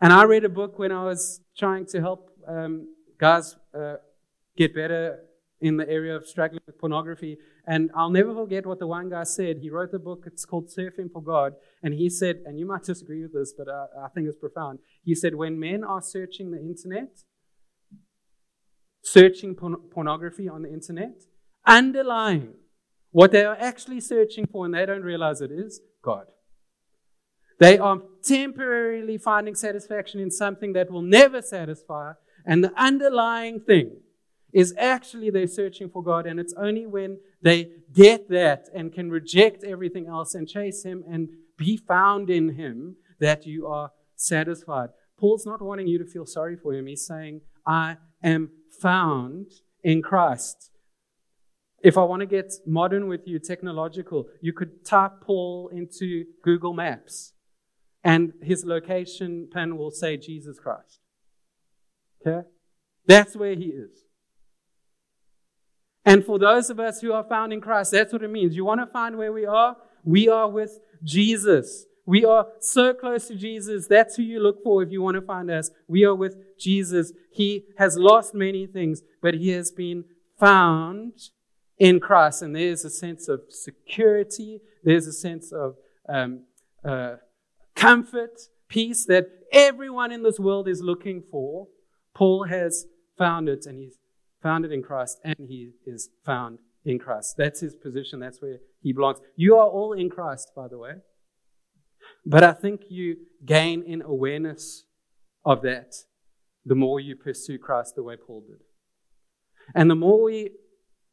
And 0.01 0.11
I 0.11 0.23
read 0.23 0.43
a 0.45 0.49
book 0.49 0.79
when 0.79 0.91
I 0.91 1.03
was 1.03 1.41
trying 1.55 1.85
to 1.91 2.01
help 2.01 2.31
um, 2.47 2.87
guys 3.19 3.55
uh, 3.79 3.97
get 4.57 4.73
better 4.73 5.19
in 5.61 5.77
the 5.77 5.87
area 5.87 6.15
of 6.15 6.25
struggling 6.25 6.61
with 6.65 6.79
pornography. 6.79 7.37
And 7.67 7.91
I'll 7.95 8.09
never 8.09 8.33
forget 8.33 8.65
what 8.65 8.79
the 8.79 8.87
one 8.87 9.09
guy 9.11 9.25
said. 9.25 9.57
He 9.61 9.69
wrote 9.69 9.93
a 9.93 9.99
book, 9.99 10.23
it's 10.25 10.43
called 10.43 10.71
Surfing 10.75 11.11
for 11.13 11.21
God. 11.21 11.53
And 11.83 11.93
he 11.93 12.09
said, 12.09 12.37
and 12.47 12.57
you 12.57 12.65
might 12.65 12.81
disagree 12.81 13.21
with 13.21 13.33
this, 13.33 13.53
but 13.55 13.67
I, 13.69 14.05
I 14.05 14.07
think 14.09 14.27
it's 14.27 14.39
profound. 14.39 14.79
He 15.03 15.13
said, 15.13 15.35
when 15.35 15.59
men 15.59 15.83
are 15.83 16.01
searching 16.01 16.49
the 16.49 16.59
internet, 16.59 17.25
searching 19.07 19.55
porn- 19.55 19.81
pornography 19.91 20.49
on 20.49 20.61
the 20.63 20.71
internet, 20.71 21.23
underlying 21.65 22.53
what 23.11 23.31
they 23.31 23.45
are 23.45 23.57
actually 23.59 23.99
searching 23.99 24.45
for 24.45 24.65
and 24.65 24.73
they 24.73 24.85
don't 24.85 25.03
realize 25.03 25.41
it 25.41 25.51
is 25.51 25.81
God. 26.01 26.25
They 27.59 27.77
are 27.77 28.01
temporarily 28.21 29.17
finding 29.17 29.55
satisfaction 29.55 30.19
in 30.19 30.29
something 30.29 30.73
that 30.73 30.91
will 30.91 31.01
never 31.01 31.41
satisfy, 31.41 32.13
and 32.45 32.63
the 32.63 32.73
underlying 32.79 33.59
thing 33.61 33.97
is 34.53 34.73
actually 34.77 35.29
they're 35.29 35.47
searching 35.47 35.89
for 35.89 36.03
God, 36.03 36.27
and 36.27 36.39
it's 36.39 36.53
only 36.55 36.85
when 36.85 37.19
they 37.41 37.69
get 37.93 38.29
that 38.29 38.69
and 38.75 38.93
can 38.93 39.09
reject 39.09 39.63
everything 39.63 40.07
else 40.07 40.35
and 40.35 40.47
chase 40.47 40.83
Him 40.83 41.03
and 41.09 41.29
be 41.57 41.77
found 41.77 42.29
in 42.29 42.55
Him 42.55 42.97
that 43.19 43.47
you 43.47 43.65
are 43.65 43.91
satisfied. 44.15 44.89
Paul's 45.19 45.45
not 45.45 45.61
wanting 45.61 45.87
you 45.87 45.97
to 45.97 46.05
feel 46.05 46.25
sorry 46.25 46.55
for 46.55 46.73
him. 46.73 46.85
He's 46.87 47.05
saying, 47.05 47.41
I 47.65 47.97
am 48.23 48.49
found 48.82 49.47
in 49.84 50.01
Christ. 50.01 50.71
If 51.84 51.97
I 51.97 52.03
want 52.03 52.21
to 52.21 52.25
get 52.25 52.53
modern 52.65 53.08
with 53.08 53.27
you, 53.27 53.39
technological, 53.39 54.27
you 54.41 54.51
could 54.51 54.84
type 54.86 55.21
Paul 55.21 55.69
into 55.71 56.25
Google 56.43 56.73
Maps 56.73 57.34
and 58.03 58.34
his 58.41 58.65
location 58.65 59.47
pin 59.53 59.77
will 59.77 59.91
say 59.91 60.17
Jesus 60.17 60.60
Christ. 60.60 60.99
Okay? 62.25 62.47
That's 63.06 63.36
where 63.36 63.56
he 63.56 63.65
is. 63.65 64.03
And 66.06 66.25
for 66.25 66.39
those 66.39 66.69
of 66.69 66.80
us 66.80 67.01
who 67.01 67.12
are 67.12 67.23
found 67.23 67.51
in 67.51 67.60
Christ, 67.60 67.91
that's 67.91 68.13
what 68.13 68.23
it 68.23 68.30
means. 68.30 68.56
You 68.56 68.63
want 68.63 68.80
to 68.80 68.88
find 68.88 69.17
where 69.17 69.34
we 69.34 69.45
are? 69.45 69.75
We 70.03 70.30
are 70.30 70.49
with 70.49 70.80
Jesus. 71.03 71.86
We 72.07 72.23
are 72.23 72.47
so 72.61 72.93
close 72.93 73.27
to 73.27 73.35
Jesus. 73.35 73.85
That's 73.85 74.15
who 74.15 74.23
you 74.23 74.39
look 74.39 74.63
for 74.63 74.81
if 74.81 74.91
you 74.91 75.01
want 75.01 75.15
to 75.15 75.21
find 75.21 75.51
us. 75.51 75.71
We 75.89 76.05
are 76.05 76.15
with 76.15 76.37
Jesus. 76.57 77.11
He 77.31 77.65
has 77.77 77.97
lost 77.97 78.33
many 78.33 78.65
things, 78.65 79.01
but 79.21 79.33
he 79.33 79.49
has 79.49 79.71
been 79.71 80.05
found 80.39 81.12
in 81.77 81.99
Christ. 81.99 82.41
And 82.41 82.55
there's 82.55 82.85
a 82.85 82.89
sense 82.89 83.27
of 83.27 83.41
security. 83.49 84.62
There's 84.85 85.05
a 85.05 85.12
sense 85.12 85.51
of 85.51 85.75
um, 86.08 86.43
uh, 86.83 87.17
comfort, 87.75 88.39
peace 88.69 89.05
that 89.08 89.27
everyone 89.51 90.13
in 90.13 90.23
this 90.23 90.39
world 90.39 90.69
is 90.69 90.81
looking 90.81 91.23
for. 91.29 91.67
Paul 92.13 92.45
has 92.45 92.85
found 93.17 93.49
it, 93.49 93.65
and 93.65 93.77
he's 93.77 93.97
found 94.41 94.63
it 94.63 94.71
in 94.71 94.81
Christ, 94.81 95.19
and 95.25 95.35
he 95.49 95.71
is 95.85 96.10
found 96.25 96.60
in 96.85 96.99
Christ. 96.99 97.35
That's 97.37 97.60
his 97.60 97.75
position. 97.75 98.21
That's 98.21 98.41
where 98.41 98.60
he 98.81 98.93
belongs. 98.93 99.19
You 99.35 99.58
are 99.58 99.67
all 99.67 99.91
in 99.91 100.10
Christ, 100.10 100.53
by 100.55 100.69
the 100.69 100.77
way. 100.77 100.93
But 102.30 102.44
I 102.44 102.52
think 102.52 102.82
you 102.90 103.17
gain 103.46 103.84
in 103.84 104.02
awareness 104.02 104.84
of 105.46 105.62
that 105.62 105.96
the 106.65 106.75
more 106.75 107.00
you 107.00 107.15
pursue 107.15 107.58
Christ 107.58 107.96
the 107.96 108.04
way 108.04 108.17
Paul 108.17 108.44
did. 108.46 108.58
And 109.73 109.90
the 109.90 109.96
more 109.96 110.21
we 110.21 110.52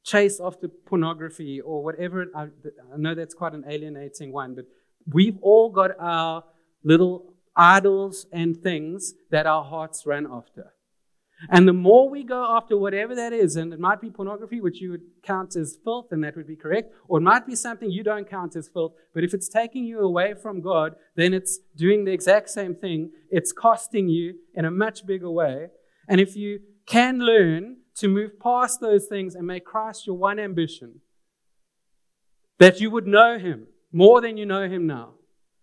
chase 0.02 0.40
after 0.42 0.66
pornography 0.68 1.60
or 1.60 1.84
whatever. 1.84 2.26
I, 2.34 2.42
I 2.42 2.96
know 2.96 3.14
that's 3.14 3.32
quite 3.32 3.54
an 3.54 3.64
alienating 3.66 4.32
one, 4.32 4.56
but 4.56 4.66
we've 5.06 5.38
all 5.40 5.70
got 5.70 5.92
our 6.00 6.44
little 6.82 7.32
idols 7.56 8.26
and 8.32 8.56
things 8.56 9.14
that 9.30 9.46
our 9.46 9.64
hearts 9.64 10.04
run 10.04 10.26
after. 10.30 10.73
And 11.50 11.68
the 11.68 11.72
more 11.72 12.08
we 12.08 12.24
go 12.24 12.56
after 12.56 12.76
whatever 12.76 13.14
that 13.14 13.32
is, 13.32 13.56
and 13.56 13.72
it 13.72 13.80
might 13.80 14.00
be 14.00 14.10
pornography, 14.10 14.60
which 14.60 14.80
you 14.80 14.90
would 14.90 15.02
count 15.22 15.56
as 15.56 15.78
filth, 15.82 16.06
and 16.10 16.22
that 16.24 16.36
would 16.36 16.46
be 16.46 16.56
correct, 16.56 16.92
or 17.08 17.18
it 17.18 17.22
might 17.22 17.46
be 17.46 17.54
something 17.54 17.90
you 17.90 18.02
don't 18.02 18.28
count 18.28 18.56
as 18.56 18.68
filth, 18.68 18.92
but 19.12 19.24
if 19.24 19.34
it's 19.34 19.48
taking 19.48 19.84
you 19.84 20.00
away 20.00 20.34
from 20.34 20.60
God, 20.60 20.94
then 21.16 21.34
it's 21.34 21.58
doing 21.76 22.04
the 22.04 22.12
exact 22.12 22.50
same 22.50 22.74
thing. 22.74 23.10
It's 23.30 23.52
costing 23.52 24.08
you 24.08 24.34
in 24.54 24.64
a 24.64 24.70
much 24.70 25.06
bigger 25.06 25.30
way. 25.30 25.68
And 26.08 26.20
if 26.20 26.36
you 26.36 26.60
can 26.86 27.20
learn 27.20 27.78
to 27.96 28.08
move 28.08 28.38
past 28.40 28.80
those 28.80 29.06
things 29.06 29.34
and 29.34 29.46
make 29.46 29.64
Christ 29.64 30.06
your 30.06 30.16
one 30.16 30.38
ambition, 30.38 31.00
that 32.58 32.80
you 32.80 32.90
would 32.90 33.06
know 33.06 33.38
Him 33.38 33.66
more 33.92 34.20
than 34.20 34.36
you 34.36 34.46
know 34.46 34.68
Him 34.68 34.86
now. 34.86 35.14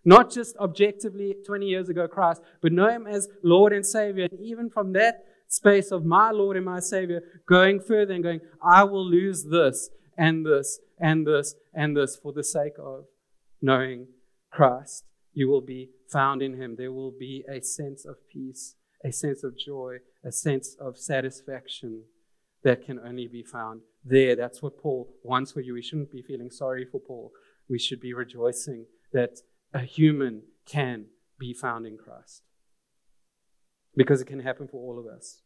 Not 0.03 0.31
just 0.31 0.57
objectively 0.57 1.35
20 1.45 1.67
years 1.67 1.89
ago 1.89 2.07
Christ, 2.07 2.41
but 2.61 2.71
know 2.71 2.89
Him 2.89 3.05
as 3.05 3.27
Lord 3.43 3.71
and 3.71 3.85
Savior. 3.85 4.27
And 4.31 4.39
even 4.41 4.69
from 4.69 4.93
that 4.93 5.25
space 5.51 5.91
of 5.91 6.05
my 6.05 6.31
Lord 6.31 6.55
and 6.55 6.65
my 6.65 6.79
Savior, 6.79 7.21
going 7.45 7.81
further 7.81 8.13
and 8.13 8.23
going, 8.23 8.39
I 8.63 8.85
will 8.85 9.05
lose 9.05 9.43
this 9.43 9.89
and 10.17 10.45
this 10.45 10.79
and 10.97 11.27
this 11.27 11.55
and 11.73 11.95
this 11.95 12.15
for 12.15 12.31
the 12.31 12.43
sake 12.43 12.73
of 12.79 13.05
knowing 13.61 14.07
Christ. 14.49 15.03
You 15.33 15.49
will 15.49 15.61
be 15.61 15.89
found 16.09 16.41
in 16.41 16.55
Him. 16.55 16.75
There 16.77 16.93
will 16.93 17.11
be 17.11 17.43
a 17.51 17.61
sense 17.61 18.05
of 18.05 18.15
peace, 18.31 18.75
a 19.03 19.11
sense 19.11 19.43
of 19.43 19.57
joy, 19.57 19.97
a 20.23 20.31
sense 20.31 20.75
of 20.79 20.97
satisfaction 20.97 22.03
that 22.63 22.85
can 22.85 22.99
only 22.99 23.27
be 23.27 23.43
found 23.43 23.81
there. 24.05 24.37
That's 24.37 24.61
what 24.61 24.79
Paul 24.79 25.09
wants 25.21 25.51
for 25.51 25.59
you. 25.59 25.73
We 25.73 25.81
shouldn't 25.81 26.11
be 26.11 26.21
feeling 26.21 26.49
sorry 26.49 26.85
for 26.89 27.01
Paul. 27.01 27.31
We 27.69 27.77
should 27.77 27.99
be 27.99 28.13
rejoicing 28.13 28.85
that 29.11 29.39
a 29.73 29.79
human 29.79 30.43
can 30.65 31.07
be 31.37 31.53
found 31.53 31.85
in 31.85 31.97
Christ 31.97 32.43
because 33.95 34.21
it 34.21 34.25
can 34.25 34.39
happen 34.39 34.67
for 34.67 34.77
all 34.77 34.99
of 34.99 35.05
us. 35.05 35.41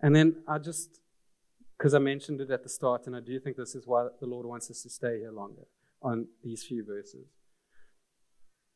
And 0.00 0.14
then 0.14 0.42
I 0.46 0.58
just, 0.58 1.00
because 1.76 1.94
I 1.94 1.98
mentioned 1.98 2.40
it 2.40 2.50
at 2.50 2.62
the 2.62 2.68
start, 2.68 3.06
and 3.06 3.16
I 3.16 3.20
do 3.20 3.38
think 3.40 3.56
this 3.56 3.74
is 3.74 3.86
why 3.86 4.08
the 4.20 4.26
Lord 4.26 4.46
wants 4.46 4.70
us 4.70 4.82
to 4.82 4.90
stay 4.90 5.18
here 5.18 5.32
longer 5.32 5.66
on 6.02 6.28
these 6.44 6.62
few 6.62 6.84
verses. 6.84 7.26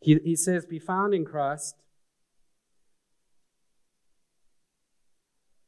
He, 0.00 0.18
he 0.24 0.34
says, 0.34 0.66
Be 0.66 0.78
found 0.78 1.14
in 1.14 1.24
Christ, 1.24 1.76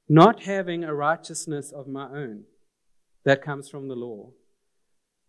not 0.08 0.42
having 0.42 0.82
a 0.82 0.94
righteousness 0.94 1.72
of 1.72 1.86
my 1.86 2.06
own 2.06 2.44
that 3.24 3.42
comes 3.42 3.68
from 3.68 3.88
the 3.88 3.94
law, 3.94 4.30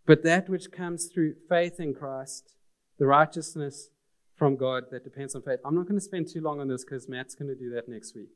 but 0.06 0.24
that 0.24 0.50
which 0.50 0.72
comes 0.72 1.08
through 1.08 1.36
faith 1.48 1.80
in 1.80 1.94
Christ, 1.94 2.56
the 2.98 3.06
righteousness 3.06 3.90
from 4.36 4.56
God 4.58 4.86
that 4.92 5.04
depends 5.04 5.36
on 5.36 5.42
faith. 5.42 5.60
I'm 5.66 5.76
not 5.76 5.88
going 5.88 6.00
to 6.00 6.04
spend 6.04 6.28
too 6.28 6.42
long 6.42 6.60
on 6.60 6.68
this 6.68 6.84
because 6.84 7.08
Matt's 7.08 7.36
going 7.36 7.48
to 7.48 7.56
do 7.56 7.70
that 7.72 7.88
next 7.88 8.16
week. 8.16 8.30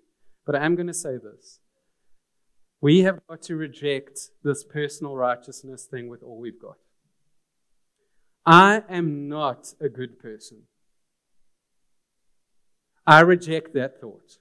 But 0.45 0.56
I 0.56 0.66
am 0.66 0.76
going 0.76 0.88
to 0.88 0.93
say 0.93 1.18
this. 1.18 1.60
We 2.82 3.02
have 3.02 3.20
got 3.28 3.41
to 3.43 3.56
reject 3.56 4.30
this 4.43 4.64
personal 4.64 5.16
righteousness 5.16 5.86
thing 5.86 6.08
with 6.08 6.24
all 6.24 6.39
we've 6.39 6.62
got. 6.62 6.78
I 8.45 8.84
am 8.89 9.28
not 9.28 9.74
a 9.82 9.89
good 9.89 10.18
person. 10.20 10.64
I 13.06 13.20
reject 13.22 13.74
that 13.74 14.00
thought. 14.00 14.38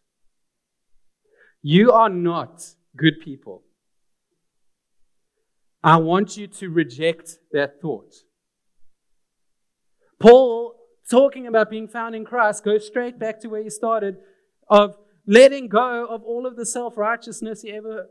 You 1.63 1.91
are 1.91 2.09
not 2.09 2.63
good 2.97 3.21
people. 3.21 3.65
I 5.83 5.97
want 5.97 6.37
you 6.37 6.47
to 6.47 6.71
reject 6.71 7.39
that 7.53 7.81
thought. 7.81 8.15
Paul, 10.21 10.78
talking 11.09 11.47
about 11.47 11.71
being 11.71 11.89
found 11.89 12.15
in 12.15 12.25
Christ, 12.25 12.65
goes 12.65 12.87
straight 12.87 13.19
back 13.19 13.41
to 13.41 13.49
where 13.49 13.61
you 13.61 13.71
started 13.71 14.19
of 14.69 14.97
letting 15.27 15.69
go 15.69 16.07
of 16.07 16.23
all 16.23 16.47
of 16.47 16.57
the 16.57 16.67
self 16.67 16.97
righteousness 16.97 17.63
he 17.63 17.73
ever 17.73 18.09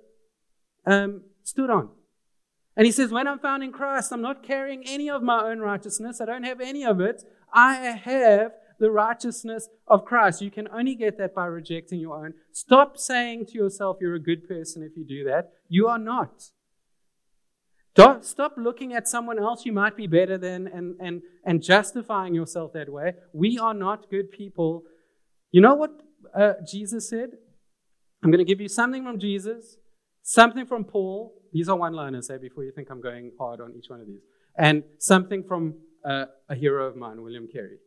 um, 0.86 1.22
stood 1.44 1.70
on. 1.70 1.90
And 2.76 2.86
he 2.86 2.92
says, 2.92 3.12
When 3.12 3.28
I'm 3.28 3.40
found 3.40 3.64
in 3.64 3.72
Christ, 3.72 4.12
I'm 4.12 4.22
not 4.22 4.44
carrying 4.44 4.84
any 4.88 5.10
of 5.10 5.24
my 5.24 5.44
own 5.44 5.60
righteousness. 5.60 6.22
I 6.22 6.26
don't 6.26 6.44
have 6.44 6.62
any 6.62 6.86
of 6.86 7.02
it. 7.02 7.24
I 7.52 7.76
have 7.76 8.52
the 8.80 8.92
righteousness 8.92 9.70
of 9.88 10.06
Christ. 10.06 10.42
You 10.42 10.52
can 10.52 10.68
only 10.68 10.96
get 10.96 11.18
that 11.18 11.34
by 11.34 11.46
rejecting 11.46 12.00
your 12.00 12.24
own. 12.24 12.36
Stop 12.52 12.98
saying 12.98 13.48
to 13.48 13.54
yourself 13.54 13.98
you're 14.00 14.14
a 14.14 14.20
good 14.20 14.48
person 14.48 14.84
if 14.84 14.96
you 14.96 15.06
do 15.06 15.24
that. 15.24 15.52
You 15.68 15.88
are 15.88 15.98
not. 15.98 16.52
Don't 17.98 18.24
stop 18.24 18.54
looking 18.58 18.94
at 18.94 19.08
someone 19.08 19.40
else 19.40 19.66
you 19.66 19.74
might 19.74 19.98
be 19.98 20.06
better 20.06 20.38
than 20.38 20.68
and, 20.68 20.96
and, 21.00 21.24
and 21.44 21.64
justifying 21.64 22.36
yourself 22.36 22.72
that 22.74 22.90
way. 22.90 23.16
We 23.34 23.58
are 23.58 23.74
not 23.74 24.12
good 24.12 24.30
people. 24.30 24.84
You 25.52 25.62
know 25.62 25.74
what 25.74 26.00
uh, 26.40 26.54
Jesus 26.72 27.10
said? 27.10 27.32
I'm 28.24 28.30
going 28.30 28.38
to 28.38 28.46
give 28.46 28.62
you 28.62 28.68
something 28.68 29.04
from 29.04 29.18
Jesus, 29.18 29.78
something 30.22 30.68
from 30.68 30.84
Paul. 30.84 31.42
These 31.52 31.70
are 31.70 31.76
one 31.76 31.94
liners, 31.94 32.30
eh, 32.30 32.38
before 32.38 32.64
you 32.64 32.72
think 32.72 32.90
I'm 32.92 33.02
going 33.02 33.32
hard 33.40 33.62
on 33.62 33.74
each 33.76 33.90
one 33.90 34.02
of 34.02 34.06
these. 34.06 34.22
And 34.56 34.84
something 35.00 35.44
from 35.44 35.74
uh, 36.06 36.26
a 36.50 36.54
hero 36.54 36.86
of 36.86 36.96
mine, 36.96 37.24
William 37.24 37.48
Carey. 37.52 37.78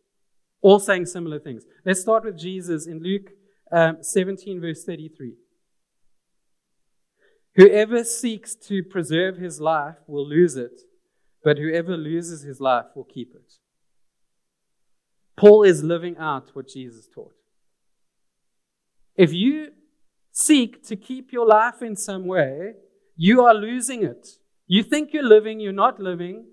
All 0.60 0.80
saying 0.80 1.06
similar 1.06 1.38
things. 1.38 1.62
Let's 1.86 2.00
start 2.00 2.24
with 2.24 2.36
Jesus 2.36 2.88
in 2.88 3.00
Luke 3.00 3.30
um, 3.70 3.98
17, 4.02 4.60
verse 4.60 4.82
33. 4.82 5.34
Whoever 7.56 8.04
seeks 8.04 8.54
to 8.68 8.82
preserve 8.82 9.36
his 9.36 9.60
life 9.60 9.96
will 10.06 10.26
lose 10.26 10.56
it, 10.56 10.82
but 11.42 11.58
whoever 11.58 11.96
loses 11.96 12.42
his 12.42 12.60
life 12.60 12.86
will 12.94 13.04
keep 13.04 13.34
it. 13.34 13.54
Paul 15.36 15.62
is 15.62 15.82
living 15.82 16.16
out 16.18 16.50
what 16.54 16.68
Jesus 16.68 17.08
taught. 17.12 17.34
If 19.16 19.32
you 19.32 19.72
seek 20.32 20.86
to 20.86 20.96
keep 20.96 21.32
your 21.32 21.46
life 21.46 21.82
in 21.82 21.96
some 21.96 22.26
way, 22.26 22.74
you 23.16 23.42
are 23.42 23.54
losing 23.54 24.02
it. 24.02 24.28
You 24.66 24.82
think 24.82 25.12
you're 25.12 25.22
living, 25.22 25.58
you're 25.60 25.72
not 25.72 25.98
living. 25.98 26.46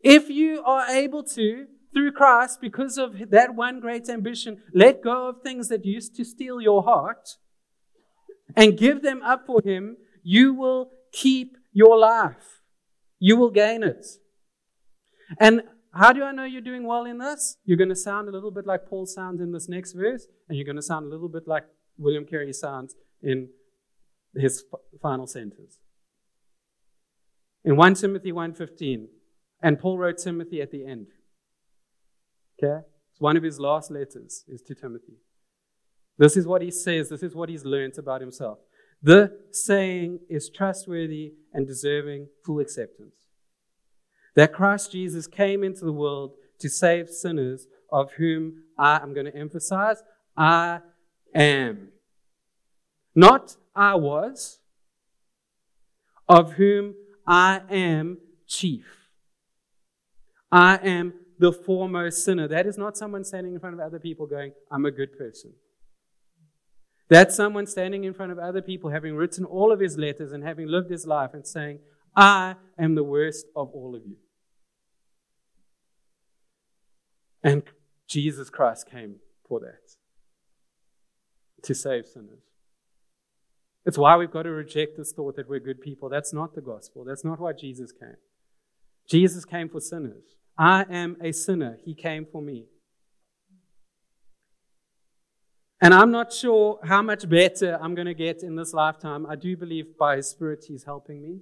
If 0.00 0.30
you 0.30 0.62
are 0.64 0.88
able 0.88 1.22
to, 1.24 1.66
through 1.92 2.12
Christ, 2.12 2.60
because 2.60 2.96
of 2.96 3.30
that 3.30 3.54
one 3.54 3.80
great 3.80 4.08
ambition, 4.08 4.62
let 4.72 5.02
go 5.02 5.28
of 5.28 5.42
things 5.42 5.68
that 5.68 5.84
used 5.84 6.14
to 6.16 6.24
steal 6.24 6.60
your 6.60 6.82
heart, 6.82 7.36
and 8.56 8.76
give 8.76 9.02
them 9.02 9.22
up 9.22 9.46
for 9.46 9.60
Him, 9.62 9.96
you 10.22 10.54
will 10.54 10.90
keep 11.12 11.56
your 11.72 11.98
life. 11.98 12.62
You 13.18 13.36
will 13.36 13.50
gain 13.50 13.82
it. 13.82 14.06
And 15.38 15.62
how 15.92 16.12
do 16.12 16.22
I 16.22 16.32
know 16.32 16.44
you're 16.44 16.60
doing 16.60 16.86
well 16.86 17.04
in 17.04 17.18
this? 17.18 17.56
You're 17.64 17.78
going 17.78 17.88
to 17.88 17.96
sound 17.96 18.28
a 18.28 18.32
little 18.32 18.50
bit 18.50 18.66
like 18.66 18.86
Paul 18.86 19.06
sounds 19.06 19.40
in 19.40 19.52
this 19.52 19.68
next 19.68 19.92
verse, 19.92 20.26
and 20.48 20.56
you're 20.56 20.66
going 20.66 20.76
to 20.76 20.82
sound 20.82 21.06
a 21.06 21.08
little 21.08 21.28
bit 21.28 21.46
like 21.46 21.64
William 21.98 22.24
Carey 22.24 22.52
sounds 22.52 22.94
in 23.22 23.48
his 24.34 24.64
final 25.00 25.26
sentence. 25.26 25.78
In 27.64 27.76
1 27.76 27.94
Timothy 27.94 28.32
1:15, 28.32 29.08
and 29.62 29.78
Paul 29.78 29.98
wrote 29.98 30.18
Timothy 30.18 30.60
at 30.60 30.70
the 30.70 30.86
end. 30.86 31.06
Okay? 32.62 32.86
It's 33.10 33.20
one 33.20 33.36
of 33.36 33.42
his 33.42 33.58
last 33.58 33.90
letters 33.90 34.44
is 34.48 34.62
to 34.66 34.74
Timothy. 34.74 35.16
This 36.18 36.36
is 36.36 36.46
what 36.46 36.62
he 36.62 36.70
says. 36.70 37.08
This 37.08 37.22
is 37.22 37.34
what 37.34 37.48
he's 37.48 37.64
learned 37.64 37.98
about 37.98 38.20
himself. 38.20 38.58
The 39.02 39.38
saying 39.50 40.20
is 40.28 40.48
trustworthy 40.48 41.34
and 41.52 41.66
deserving 41.66 42.28
full 42.44 42.60
acceptance. 42.60 43.14
That 44.34 44.52
Christ 44.52 44.92
Jesus 44.92 45.26
came 45.26 45.62
into 45.62 45.84
the 45.84 45.92
world 45.92 46.32
to 46.58 46.68
save 46.68 47.08
sinners, 47.08 47.66
of 47.90 48.12
whom 48.12 48.64
I 48.78 48.96
am 48.96 49.14
going 49.14 49.26
to 49.26 49.36
emphasize, 49.36 50.02
I 50.36 50.80
am. 51.34 51.88
Not 53.14 53.56
I 53.74 53.94
was, 53.94 54.58
of 56.28 56.54
whom 56.54 56.94
I 57.26 57.62
am 57.70 58.18
chief. 58.46 59.08
I 60.50 60.76
am 60.76 61.14
the 61.38 61.52
foremost 61.52 62.24
sinner. 62.24 62.48
That 62.48 62.66
is 62.66 62.78
not 62.78 62.96
someone 62.96 63.24
standing 63.24 63.54
in 63.54 63.60
front 63.60 63.74
of 63.74 63.80
other 63.80 63.98
people 63.98 64.26
going, 64.26 64.52
I'm 64.70 64.86
a 64.86 64.90
good 64.90 65.16
person. 65.18 65.52
That's 67.08 67.36
someone 67.36 67.66
standing 67.66 68.04
in 68.04 68.14
front 68.14 68.32
of 68.32 68.38
other 68.38 68.60
people, 68.60 68.90
having 68.90 69.14
written 69.14 69.44
all 69.44 69.70
of 69.70 69.80
his 69.80 69.96
letters 69.96 70.32
and 70.32 70.42
having 70.42 70.66
lived 70.66 70.90
his 70.90 71.06
life 71.06 71.30
and 71.34 71.46
saying, 71.46 71.78
I 72.16 72.56
am 72.78 72.94
the 72.94 73.04
worst 73.04 73.46
of 73.54 73.70
all 73.72 73.94
of 73.94 74.02
you. 74.04 74.16
And 77.44 77.62
Jesus 78.08 78.50
Christ 78.50 78.90
came 78.90 79.16
for 79.48 79.60
that 79.60 79.96
to 81.62 81.74
save 81.74 82.06
sinners. 82.06 82.42
It's 83.84 83.96
why 83.96 84.16
we've 84.16 84.32
got 84.32 84.42
to 84.42 84.50
reject 84.50 84.96
this 84.96 85.12
thought 85.12 85.36
that 85.36 85.48
we're 85.48 85.60
good 85.60 85.80
people. 85.80 86.08
That's 86.08 86.32
not 86.32 86.56
the 86.56 86.60
gospel. 86.60 87.04
That's 87.04 87.24
not 87.24 87.38
why 87.38 87.52
Jesus 87.52 87.92
came. 87.92 88.16
Jesus 89.08 89.44
came 89.44 89.68
for 89.68 89.80
sinners. 89.80 90.24
I 90.58 90.86
am 90.90 91.16
a 91.22 91.30
sinner. 91.30 91.78
He 91.84 91.94
came 91.94 92.26
for 92.26 92.42
me. 92.42 92.64
And 95.80 95.92
I'm 95.92 96.10
not 96.10 96.32
sure 96.32 96.80
how 96.84 97.02
much 97.02 97.28
better 97.28 97.78
I'm 97.80 97.94
going 97.94 98.06
to 98.06 98.14
get 98.14 98.42
in 98.42 98.56
this 98.56 98.72
lifetime. 98.72 99.26
I 99.26 99.36
do 99.36 99.56
believe 99.56 99.98
by 99.98 100.16
His 100.16 100.30
Spirit 100.30 100.64
He's 100.66 100.84
helping 100.84 101.22
me. 101.22 101.40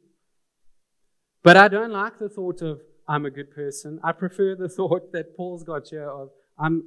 But 1.42 1.56
I 1.56 1.68
don't 1.68 1.92
like 1.92 2.18
the 2.18 2.28
thought 2.28 2.62
of 2.62 2.80
I'm 3.06 3.26
a 3.26 3.30
good 3.30 3.50
person. 3.50 4.00
I 4.02 4.12
prefer 4.12 4.56
the 4.56 4.68
thought 4.76 5.12
that 5.12 5.36
Paul's 5.36 5.62
got 5.62 5.88
here 5.88 6.08
of 6.08 6.30
I'm 6.58 6.84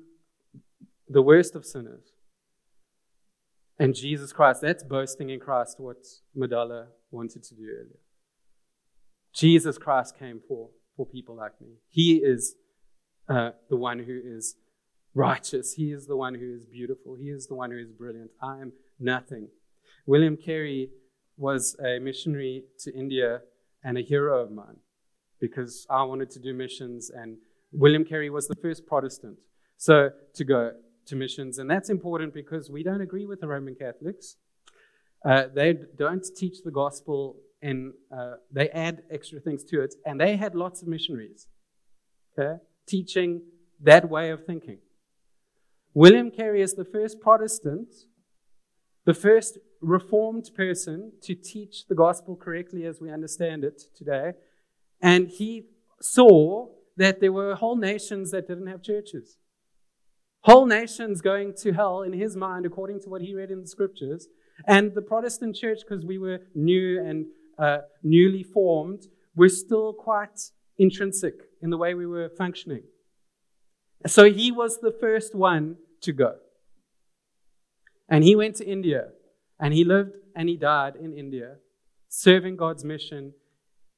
the 1.08 1.22
worst 1.22 1.56
of 1.56 1.66
sinners. 1.66 2.12
And 3.80 3.94
Jesus 3.94 4.34
Christ, 4.34 4.62
that's 4.62 4.84
boasting 4.84 5.30
in 5.30 5.40
Christ, 5.40 5.80
what 5.80 5.98
Madala 6.36 6.88
wanted 7.12 7.44
to 7.44 7.56
do 7.56 7.64
earlier. 7.64 8.00
Jesus 9.34 9.78
Christ 9.78 10.18
came 10.18 10.42
for, 10.48 10.70
for 10.96 11.06
people 11.06 11.36
like 11.36 11.62
me. 11.62 11.76
He 11.90 12.16
is 12.16 12.56
uh, 13.30 13.52
the 13.70 13.78
one 13.78 14.00
who 14.00 14.20
is 14.24 14.56
righteous. 15.18 15.74
He 15.74 15.92
is 15.92 16.08
the 16.08 16.16
one 16.16 16.36
who 16.36 16.54
is 16.54 16.66
beautiful. 16.66 17.16
He 17.16 17.30
is 17.30 17.48
the 17.48 17.56
one 17.56 17.72
who 17.72 17.80
is 17.80 17.92
brilliant. 17.92 18.32
I 18.42 18.62
am 18.62 18.74
nothing. 19.00 19.50
William 20.06 20.38
Carey 20.38 20.90
was 21.38 21.76
a 21.84 22.00
missionary 22.00 22.64
to 22.80 22.94
India 22.96 23.42
and 23.84 23.98
a 23.98 24.02
hero 24.02 24.42
of 24.44 24.52
mine 24.52 24.78
because 25.40 25.86
I 25.90 26.04
wanted 26.04 26.30
to 26.32 26.40
do 26.40 26.54
missions, 26.54 27.12
and 27.12 27.38
William 27.72 28.04
Carey 28.04 28.30
was 28.30 28.48
the 28.48 28.56
first 28.56 28.88
Protestant 28.88 29.38
so 29.78 30.10
to 30.34 30.44
go 30.44 30.72
to 31.06 31.16
missions, 31.16 31.60
and 31.60 31.70
that's 31.70 31.90
important 31.90 32.34
because 32.34 32.70
we 32.70 32.84
don't 32.84 33.02
agree 33.02 33.26
with 33.26 33.40
the 33.40 33.48
Roman 33.48 33.76
Catholics. 33.76 34.36
Uh, 35.24 35.44
they 35.54 35.76
don't 35.96 36.26
teach 36.36 36.64
the 36.64 36.72
gospel, 36.72 37.38
and 37.62 37.94
uh, 38.12 38.34
they 38.52 38.70
add 38.70 39.04
extra 39.12 39.40
things 39.40 39.64
to 39.66 39.82
it, 39.82 39.94
and 40.06 40.20
they 40.20 40.36
had 40.36 40.56
lots 40.56 40.82
of 40.82 40.88
missionaries, 40.88 41.48
okay, 42.38 42.62
teaching 42.88 43.42
that 43.82 44.10
way 44.10 44.32
of 44.32 44.46
thinking. 44.46 44.80
William 45.98 46.30
Carey 46.30 46.62
is 46.62 46.76
the 46.76 46.86
first 46.86 47.20
Protestant, 47.20 47.88
the 49.06 49.16
first 49.16 49.58
reformed 49.82 50.52
person 50.56 51.14
to 51.24 51.34
teach 51.34 51.88
the 51.88 51.96
gospel 51.96 52.36
correctly 52.36 52.86
as 52.86 53.02
we 53.02 53.12
understand 53.12 53.64
it 53.64 53.82
today. 53.96 54.34
And 55.02 55.28
he 55.28 55.64
saw 56.00 56.68
that 56.98 57.20
there 57.20 57.32
were 57.32 57.56
whole 57.56 57.76
nations 57.76 58.30
that 58.30 58.48
didn't 58.48 58.68
have 58.68 58.84
churches. 58.84 59.38
Whole 60.42 60.68
nations 60.68 61.22
going 61.22 61.56
to 61.64 61.74
hell 61.74 62.04
in 62.04 62.14
his 62.14 62.36
mind, 62.36 62.68
according 62.68 63.02
to 63.02 63.10
what 63.10 63.24
he 63.24 63.34
read 63.34 63.50
in 63.50 63.62
the 63.62 63.68
scriptures. 63.68 64.28
And 64.68 64.94
the 64.94 65.02
Protestant 65.02 65.56
church, 65.56 65.80
because 65.80 66.06
we 66.06 66.20
were 66.20 66.42
new 66.54 67.04
and 67.04 67.26
uh, 67.58 67.80
newly 68.04 68.44
formed, 68.44 69.08
were 69.36 69.50
still 69.50 69.94
quite 69.94 70.52
intrinsic 70.78 71.34
in 71.64 71.72
the 71.72 71.78
way 71.78 71.96
we 71.96 72.06
were 72.06 72.30
functioning. 72.30 72.84
So 74.06 74.32
he 74.32 74.52
was 74.52 74.80
the 74.80 74.92
first 74.92 75.34
one 75.34 75.78
to 76.02 76.14
go. 76.14 76.36
And 78.10 78.24
he 78.24 78.36
went 78.36 78.56
to 78.58 78.66
India 78.66 79.10
and 79.60 79.74
he 79.74 79.84
lived 79.84 80.16
and 80.36 80.50
he 80.50 80.56
died 80.56 80.96
in 80.96 81.14
India, 81.14 81.56
serving 82.08 82.56
God's 82.56 82.84
mission. 82.84 83.34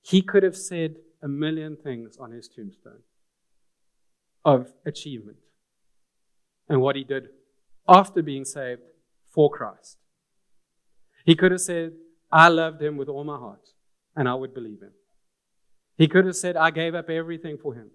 He 0.01 0.21
could 0.21 0.43
have 0.43 0.57
said 0.57 0.95
a 1.21 1.27
million 1.27 1.75
things 1.75 2.17
on 2.17 2.31
his 2.31 2.47
tombstone 2.47 3.03
of 4.45 4.73
achievement 4.85 5.37
and 6.67 6.81
what 6.81 6.95
he 6.95 7.03
did 7.03 7.29
after 7.87 8.21
being 8.21 8.45
saved 8.45 8.81
for 9.31 9.49
Christ. 9.49 9.97
He 11.25 11.35
could 11.35 11.51
have 11.51 11.61
said, 11.61 11.93
I 12.31 12.47
loved 12.47 12.81
him 12.81 12.97
with 12.97 13.09
all 13.09 13.23
my 13.23 13.37
heart, 13.37 13.69
and 14.15 14.29
I 14.29 14.35
would 14.35 14.53
believe 14.53 14.81
him. 14.81 14.93
He 15.97 16.07
could 16.07 16.25
have 16.25 16.35
said, 16.35 16.55
I 16.55 16.71
gave 16.71 16.95
up 16.95 17.09
everything 17.09 17.57
for 17.57 17.73
him, 17.73 17.91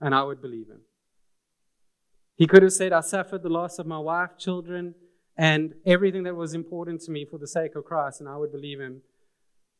and 0.00 0.14
I 0.14 0.22
would 0.22 0.40
believe 0.40 0.68
him. 0.68 0.82
He 2.38 2.46
could 2.46 2.62
have 2.62 2.72
said, 2.72 2.92
I 2.92 3.00
suffered 3.00 3.42
the 3.42 3.48
loss 3.48 3.80
of 3.80 3.86
my 3.86 3.98
wife, 3.98 4.38
children, 4.38 4.94
and 5.36 5.74
everything 5.84 6.22
that 6.22 6.36
was 6.36 6.54
important 6.54 7.00
to 7.02 7.10
me 7.10 7.24
for 7.24 7.36
the 7.36 7.48
sake 7.48 7.74
of 7.74 7.84
Christ, 7.84 8.20
and 8.20 8.28
I 8.28 8.36
would 8.36 8.52
believe 8.52 8.78
him. 8.78 9.02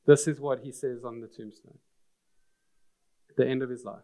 This 0.07 0.27
is 0.27 0.41
what 0.41 0.61
he 0.65 0.73
says 0.73 1.05
on 1.05 1.21
the 1.21 1.29
tombstone 1.29 1.79
at 3.31 3.37
the 3.37 3.47
end 3.47 3.63
of 3.63 3.71
his 3.71 3.85
life. 3.85 4.03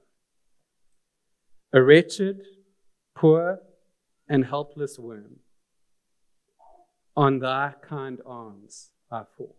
A 1.73 1.83
wretched, 1.83 2.43
poor, 3.17 3.59
and 4.29 4.47
helpless 4.47 5.01
worm, 5.01 5.41
on 7.17 7.41
thy 7.41 7.75
kind 7.83 8.21
arms 8.25 8.91
I 9.11 9.23
fall. 9.37 9.57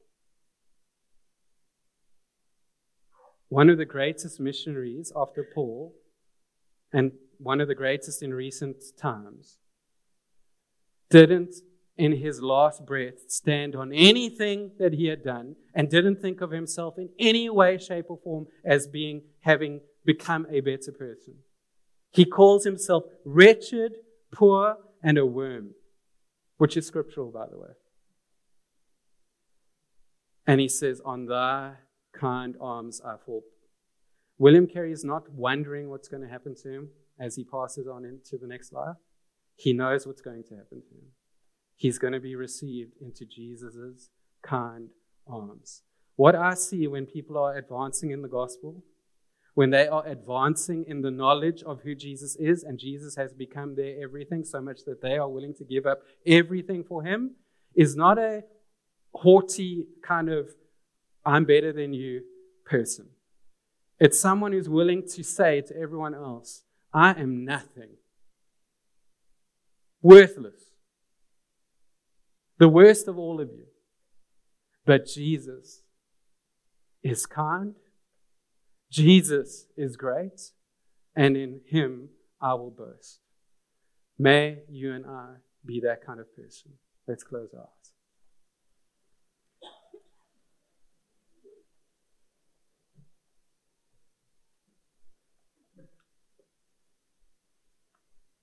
One 3.50 3.70
of 3.70 3.78
the 3.78 3.86
greatest 3.86 4.40
missionaries 4.40 5.12
after 5.14 5.44
Paul 5.44 5.94
and 6.94 7.12
one 7.38 7.62
of 7.62 7.68
the 7.68 7.76
greatest 7.76 8.24
in 8.24 8.34
recent 8.34 8.78
times, 8.98 9.58
didn't 11.10 11.56
in 11.98 12.14
his 12.14 12.42
last 12.42 12.86
breath 12.86 13.30
stand 13.30 13.76
on 13.76 13.94
anything 13.94 14.72
that 14.80 14.94
he 14.94 15.08
had 15.08 15.24
done 15.24 15.56
and 15.74 15.90
didn't 15.90 16.22
think 16.22 16.42
of 16.42 16.52
himself 16.52 16.98
in 16.98 17.10
any 17.20 17.50
way, 17.50 17.78
shape, 17.78 18.06
or 18.10 18.18
form 18.24 18.48
as 18.66 18.88
being 18.88 19.22
having 19.42 19.82
become 20.04 20.46
a 20.50 20.60
better 20.60 20.92
person. 20.92 21.36
He 22.12 22.26
calls 22.26 22.64
himself 22.64 23.04
wretched, 23.24 23.94
poor, 24.32 24.78
and 25.04 25.18
a 25.18 25.26
worm, 25.26 25.72
which 26.58 26.76
is 26.78 26.86
scriptural, 26.86 27.32
by 27.32 27.48
the 27.50 27.58
way. 27.58 27.72
And 30.48 30.62
he 30.62 30.68
says, 30.68 31.02
On 31.04 31.26
thy 31.26 31.74
kind 32.14 32.56
arms 32.60 33.02
I 33.02 33.16
fall. 33.18 33.44
William 34.38 34.68
Carey 34.68 34.92
is 34.92 35.04
not 35.04 35.32
wondering 35.32 35.90
what's 35.90 36.08
going 36.08 36.22
to 36.22 36.30
happen 36.30 36.56
to 36.56 36.70
him 36.70 36.90
as 37.20 37.36
he 37.36 37.44
passes 37.44 37.88
on 37.88 38.04
into 38.04 38.38
the 38.38 38.48
next 38.48 38.74
life. 38.74 38.98
He 39.56 39.72
knows 39.72 40.06
what's 40.06 40.22
going 40.22 40.44
to 40.44 40.56
happen 40.56 40.82
to 40.82 40.94
him. 40.94 41.12
He's 41.78 41.98
going 41.98 42.14
to 42.14 42.20
be 42.20 42.36
received 42.36 42.94
into 43.00 43.26
Jesus' 43.26 44.10
kind 44.42 44.90
arms. 45.28 45.84
What 46.18 46.36
I 46.36 46.54
see 46.54 46.88
when 46.88 47.06
people 47.06 47.38
are 47.38 47.58
advancing 47.58 48.12
in 48.12 48.22
the 48.22 48.28
gospel, 48.28 48.84
when 49.54 49.70
they 49.70 49.88
are 49.88 50.06
advancing 50.06 50.86
in 50.86 51.02
the 51.02 51.12
knowledge 51.12 51.64
of 51.64 51.82
who 51.82 51.96
Jesus 51.96 52.36
is, 52.36 52.64
and 52.64 52.78
Jesus 52.78 53.16
has 53.16 53.34
become 53.34 53.76
their 53.76 54.02
everything 54.04 54.44
so 54.44 54.62
much 54.62 54.82
that 54.86 55.02
they 55.02 55.18
are 55.18 55.30
willing 55.30 55.54
to 55.56 55.64
give 55.64 55.86
up 55.86 56.00
everything 56.26 56.84
for 56.84 57.04
him, 57.04 57.36
is 57.74 57.96
not 57.96 58.18
a 58.18 58.44
haughty 59.14 59.86
kind 60.04 60.30
of, 60.30 60.50
I'm 61.26 61.46
better 61.46 61.72
than 61.72 61.94
you 61.94 62.22
person. 62.66 63.08
It's 64.00 64.20
someone 64.20 64.52
who's 64.52 64.70
willing 64.70 65.08
to 65.10 65.24
say 65.24 65.62
to 65.62 65.78
everyone 65.78 66.14
else, 66.14 66.64
I 66.94 67.12
am 67.12 67.46
nothing. 67.46 67.92
Worthless. 70.02 70.62
The 72.58 72.70
worst 72.70 73.08
of 73.08 73.18
all 73.18 73.42
of 73.42 73.50
you. 73.50 73.66
But 74.86 75.06
Jesus 75.08 75.82
is 77.04 77.26
kind. 77.26 77.76
Jesus 78.92 79.68
is 79.76 79.98
great. 79.98 80.52
And 81.16 81.36
in 81.36 81.62
him 81.66 82.10
I 82.42 82.54
will 82.54 82.72
boast. 82.72 83.20
May 84.18 84.60
you 84.70 84.94
and 84.94 85.06
I 85.06 85.36
be 85.66 85.82
that 85.82 86.06
kind 86.06 86.20
of 86.20 86.34
person. 86.36 86.74
Let's 87.08 87.24
close 87.24 87.50
our 87.54 87.62
eyes. 87.62 87.85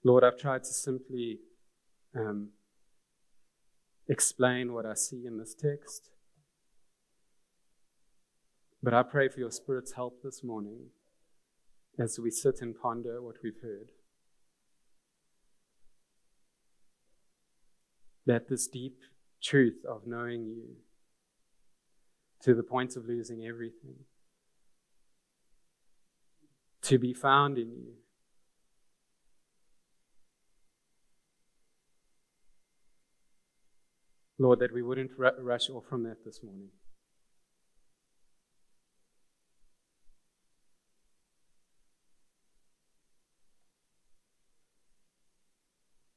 Lord, 0.04 0.24
I've 0.24 0.38
tried 0.38 0.64
to 0.64 0.72
simply 0.72 1.38
um, 2.14 2.50
explain 4.08 4.72
what 4.72 4.84
I 4.84 4.94
see 4.94 5.24
in 5.26 5.38
this 5.38 5.54
text. 5.54 6.10
But 8.82 8.94
I 8.94 9.04
pray 9.04 9.28
for 9.28 9.38
your 9.38 9.52
Spirit's 9.52 9.92
help 9.92 10.22
this 10.24 10.42
morning 10.42 10.86
as 11.98 12.18
we 12.18 12.30
sit 12.30 12.60
and 12.60 12.74
ponder 12.74 13.22
what 13.22 13.36
we've 13.44 13.60
heard. 13.62 13.90
That 18.26 18.48
this 18.48 18.66
deep 18.66 18.98
truth 19.40 19.84
of 19.88 20.06
knowing 20.06 20.44
you 20.46 20.76
to 22.42 22.54
the 22.54 22.62
point 22.62 22.96
of 22.96 23.06
losing 23.06 23.44
everything, 23.46 23.94
to 26.82 26.98
be 26.98 27.14
found 27.14 27.56
in 27.56 27.70
you, 27.70 27.92
Lord, 34.42 34.58
that 34.58 34.74
we 34.74 34.82
wouldn't 34.82 35.12
r- 35.18 35.34
rush 35.40 35.70
off 35.70 35.84
from 35.88 36.02
that 36.02 36.24
this 36.24 36.42
morning. 36.42 36.70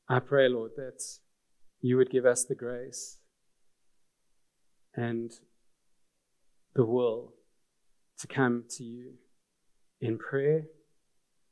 I 0.10 0.20
pray, 0.20 0.48
Lord, 0.50 0.72
that 0.78 1.02
you 1.82 1.98
would 1.98 2.10
give 2.10 2.26
us 2.26 2.44
the 2.44 2.56
grace 2.56 3.18
and 4.96 5.32
the 6.74 6.86
will 6.86 7.34
to 8.20 8.28
come 8.28 8.64
to 8.78 8.84
you 8.84 9.14
in 10.02 10.18
prayer 10.18 10.64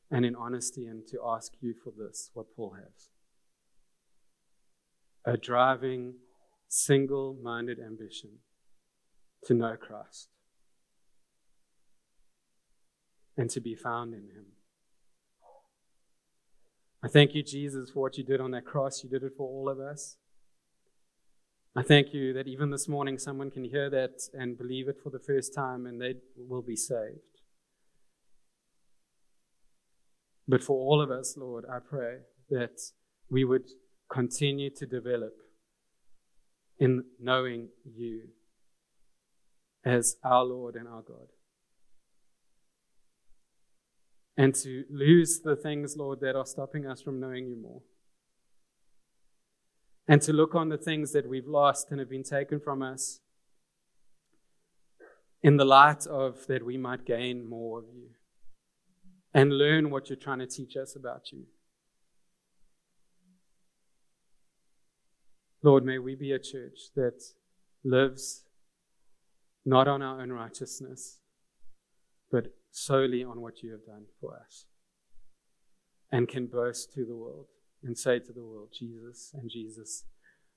and 0.09 0.25
in 0.25 0.35
honesty 0.35 0.85
and 0.85 1.05
to 1.07 1.19
ask 1.23 1.53
you 1.61 1.75
for 1.83 1.91
this, 1.95 2.31
what 2.33 2.55
Paul 2.55 2.75
has. 2.83 3.09
a 5.25 5.37
driving, 5.37 6.15
single 6.73 7.37
minded 7.39 7.77
ambition 7.79 8.39
to 9.43 9.53
know 9.53 9.75
Christ 9.79 10.29
and 13.37 13.47
to 13.51 13.61
be 13.61 13.75
found 13.75 14.15
in 14.15 14.21
Him. 14.21 14.45
I 17.03 17.09
thank 17.09 17.35
you, 17.35 17.43
Jesus, 17.43 17.91
for 17.91 18.01
what 18.01 18.17
you 18.17 18.23
did 18.23 18.41
on 18.41 18.51
that 18.51 18.65
cross. 18.65 19.03
You 19.03 19.09
did 19.09 19.21
it 19.21 19.33
for 19.37 19.47
all 19.47 19.69
of 19.69 19.79
us. 19.79 20.17
I 21.75 21.83
thank 21.83 22.11
you 22.11 22.33
that 22.33 22.47
even 22.47 22.71
this 22.71 22.87
morning 22.87 23.19
someone 23.19 23.51
can 23.51 23.65
hear 23.65 23.91
that 23.91 24.21
and 24.33 24.57
believe 24.57 24.87
it 24.87 24.97
for 25.03 25.11
the 25.11 25.19
first 25.19 25.53
time 25.53 25.85
and 25.85 26.01
they 26.01 26.15
will 26.35 26.63
be 26.63 26.75
saved. 26.75 27.19
But 30.47 30.63
for 30.63 30.77
all 30.77 31.01
of 31.01 31.11
us, 31.11 31.35
Lord, 31.37 31.65
I 31.71 31.77
pray 31.79 32.17
that 32.49 32.79
we 33.29 33.43
would 33.43 33.69
continue 34.11 34.69
to 34.77 34.85
develop 34.85 35.33
in 36.83 37.03
knowing 37.17 37.69
you 37.85 38.23
as 39.85 40.17
our 40.23 40.43
Lord 40.43 40.75
and 40.75 40.87
our 40.87 41.01
God. 41.01 41.27
And 44.35 44.53
to 44.55 44.83
lose 44.89 45.39
the 45.39 45.55
things, 45.55 45.95
Lord, 45.95 46.19
that 46.21 46.35
are 46.35 46.45
stopping 46.45 46.85
us 46.85 47.01
from 47.01 47.21
knowing 47.21 47.47
you 47.47 47.55
more 47.55 47.83
and 50.07 50.21
to 50.23 50.33
look 50.33 50.55
on 50.55 50.67
the 50.67 50.77
things 50.77 51.13
that 51.13 51.29
we've 51.29 51.47
lost 51.47 51.87
and 51.89 51.99
have 51.99 52.09
been 52.09 52.23
taken 52.23 52.59
from 52.59 52.81
us 52.81 53.21
in 55.41 55.55
the 55.55 55.65
light 55.65 56.05
of 56.07 56.45
that 56.47 56.65
we 56.65 56.75
might 56.77 57.05
gain 57.05 57.47
more 57.47 57.79
of 57.79 57.85
you 57.93 58.09
and 59.33 59.57
learn 59.57 59.89
what 59.89 60.09
you're 60.09 60.17
trying 60.17 60.39
to 60.39 60.47
teach 60.47 60.75
us 60.75 60.97
about 60.97 61.31
you. 61.31 61.45
Lord, 65.63 65.85
may 65.85 65.97
we 65.97 66.13
be 66.15 66.33
a 66.33 66.39
church 66.39 66.91
that 66.95 67.23
lives 67.85 68.43
not 69.65 69.87
on 69.87 70.01
our 70.01 70.21
own 70.21 70.31
righteousness, 70.31 71.19
but 72.29 72.53
solely 72.69 73.23
on 73.23 73.39
what 73.39 73.63
you 73.63 73.71
have 73.71 73.85
done 73.85 74.03
for 74.19 74.35
us 74.35 74.65
and 76.11 76.27
can 76.27 76.47
boast 76.47 76.91
to 76.93 77.05
the 77.05 77.15
world 77.15 77.45
and 77.81 77.97
say 77.97 78.19
to 78.19 78.33
the 78.33 78.43
world, 78.43 78.69
Jesus 78.77 79.31
and 79.33 79.49
Jesus 79.49 80.03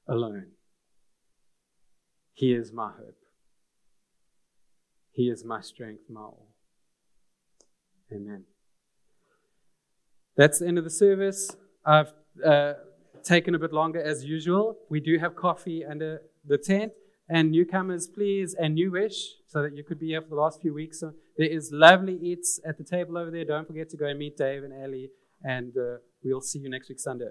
alone. 0.09 0.49
He 2.35 2.53
is 2.53 2.73
my 2.73 2.89
hope. 2.91 3.17
He 5.13 5.31
is 5.31 5.45
my 5.45 5.61
strength, 5.61 6.03
my 6.11 6.21
all. 6.21 6.49
Amen. 8.13 8.45
That's 10.37 10.59
the 10.59 10.67
end 10.67 10.79
of 10.79 10.85
the 10.85 10.91
service. 10.91 11.57
I've 11.85 12.13
uh, 12.45 12.75
taken 13.25 13.55
a 13.55 13.59
bit 13.59 13.73
longer 13.73 14.03
as 14.03 14.25
usual. 14.25 14.79
We 14.89 15.01
do 15.01 15.19
have 15.19 15.37
coffee 15.37 15.85
under 15.85 16.23
the 16.45 16.59
tent. 16.59 16.93
And 17.29 17.51
newcomers, 17.51 18.07
please, 18.07 18.55
and 18.55 18.75
new 18.75 18.93
wish, 18.93 19.35
so 19.49 19.61
that 19.63 19.77
you 19.77 19.83
could 19.83 19.99
be 19.99 20.09
here 20.09 20.23
for 20.23 20.29
the 20.29 20.37
last 20.37 20.63
few 20.63 20.73
weeks. 20.73 21.01
So 21.01 21.13
there 21.37 21.49
is 21.49 21.73
lovely 21.73 22.15
eats 22.15 22.61
at 22.65 22.79
the 22.79 22.85
table 22.85 23.19
over 23.19 23.33
there. 23.33 23.45
Don't 23.45 23.67
forget 23.67 23.91
to 23.91 23.97
go 23.97 24.07
and 24.07 24.17
meet 24.17 24.37
Dave 24.37 24.63
and 24.63 24.73
Ellie 24.73 25.11
and 25.43 25.77
uh, 25.77 25.99
we'll 26.25 26.41
see 26.41 26.59
you 26.59 26.69
next 26.69 26.89
week 26.89 27.01
Sunday. 27.01 27.31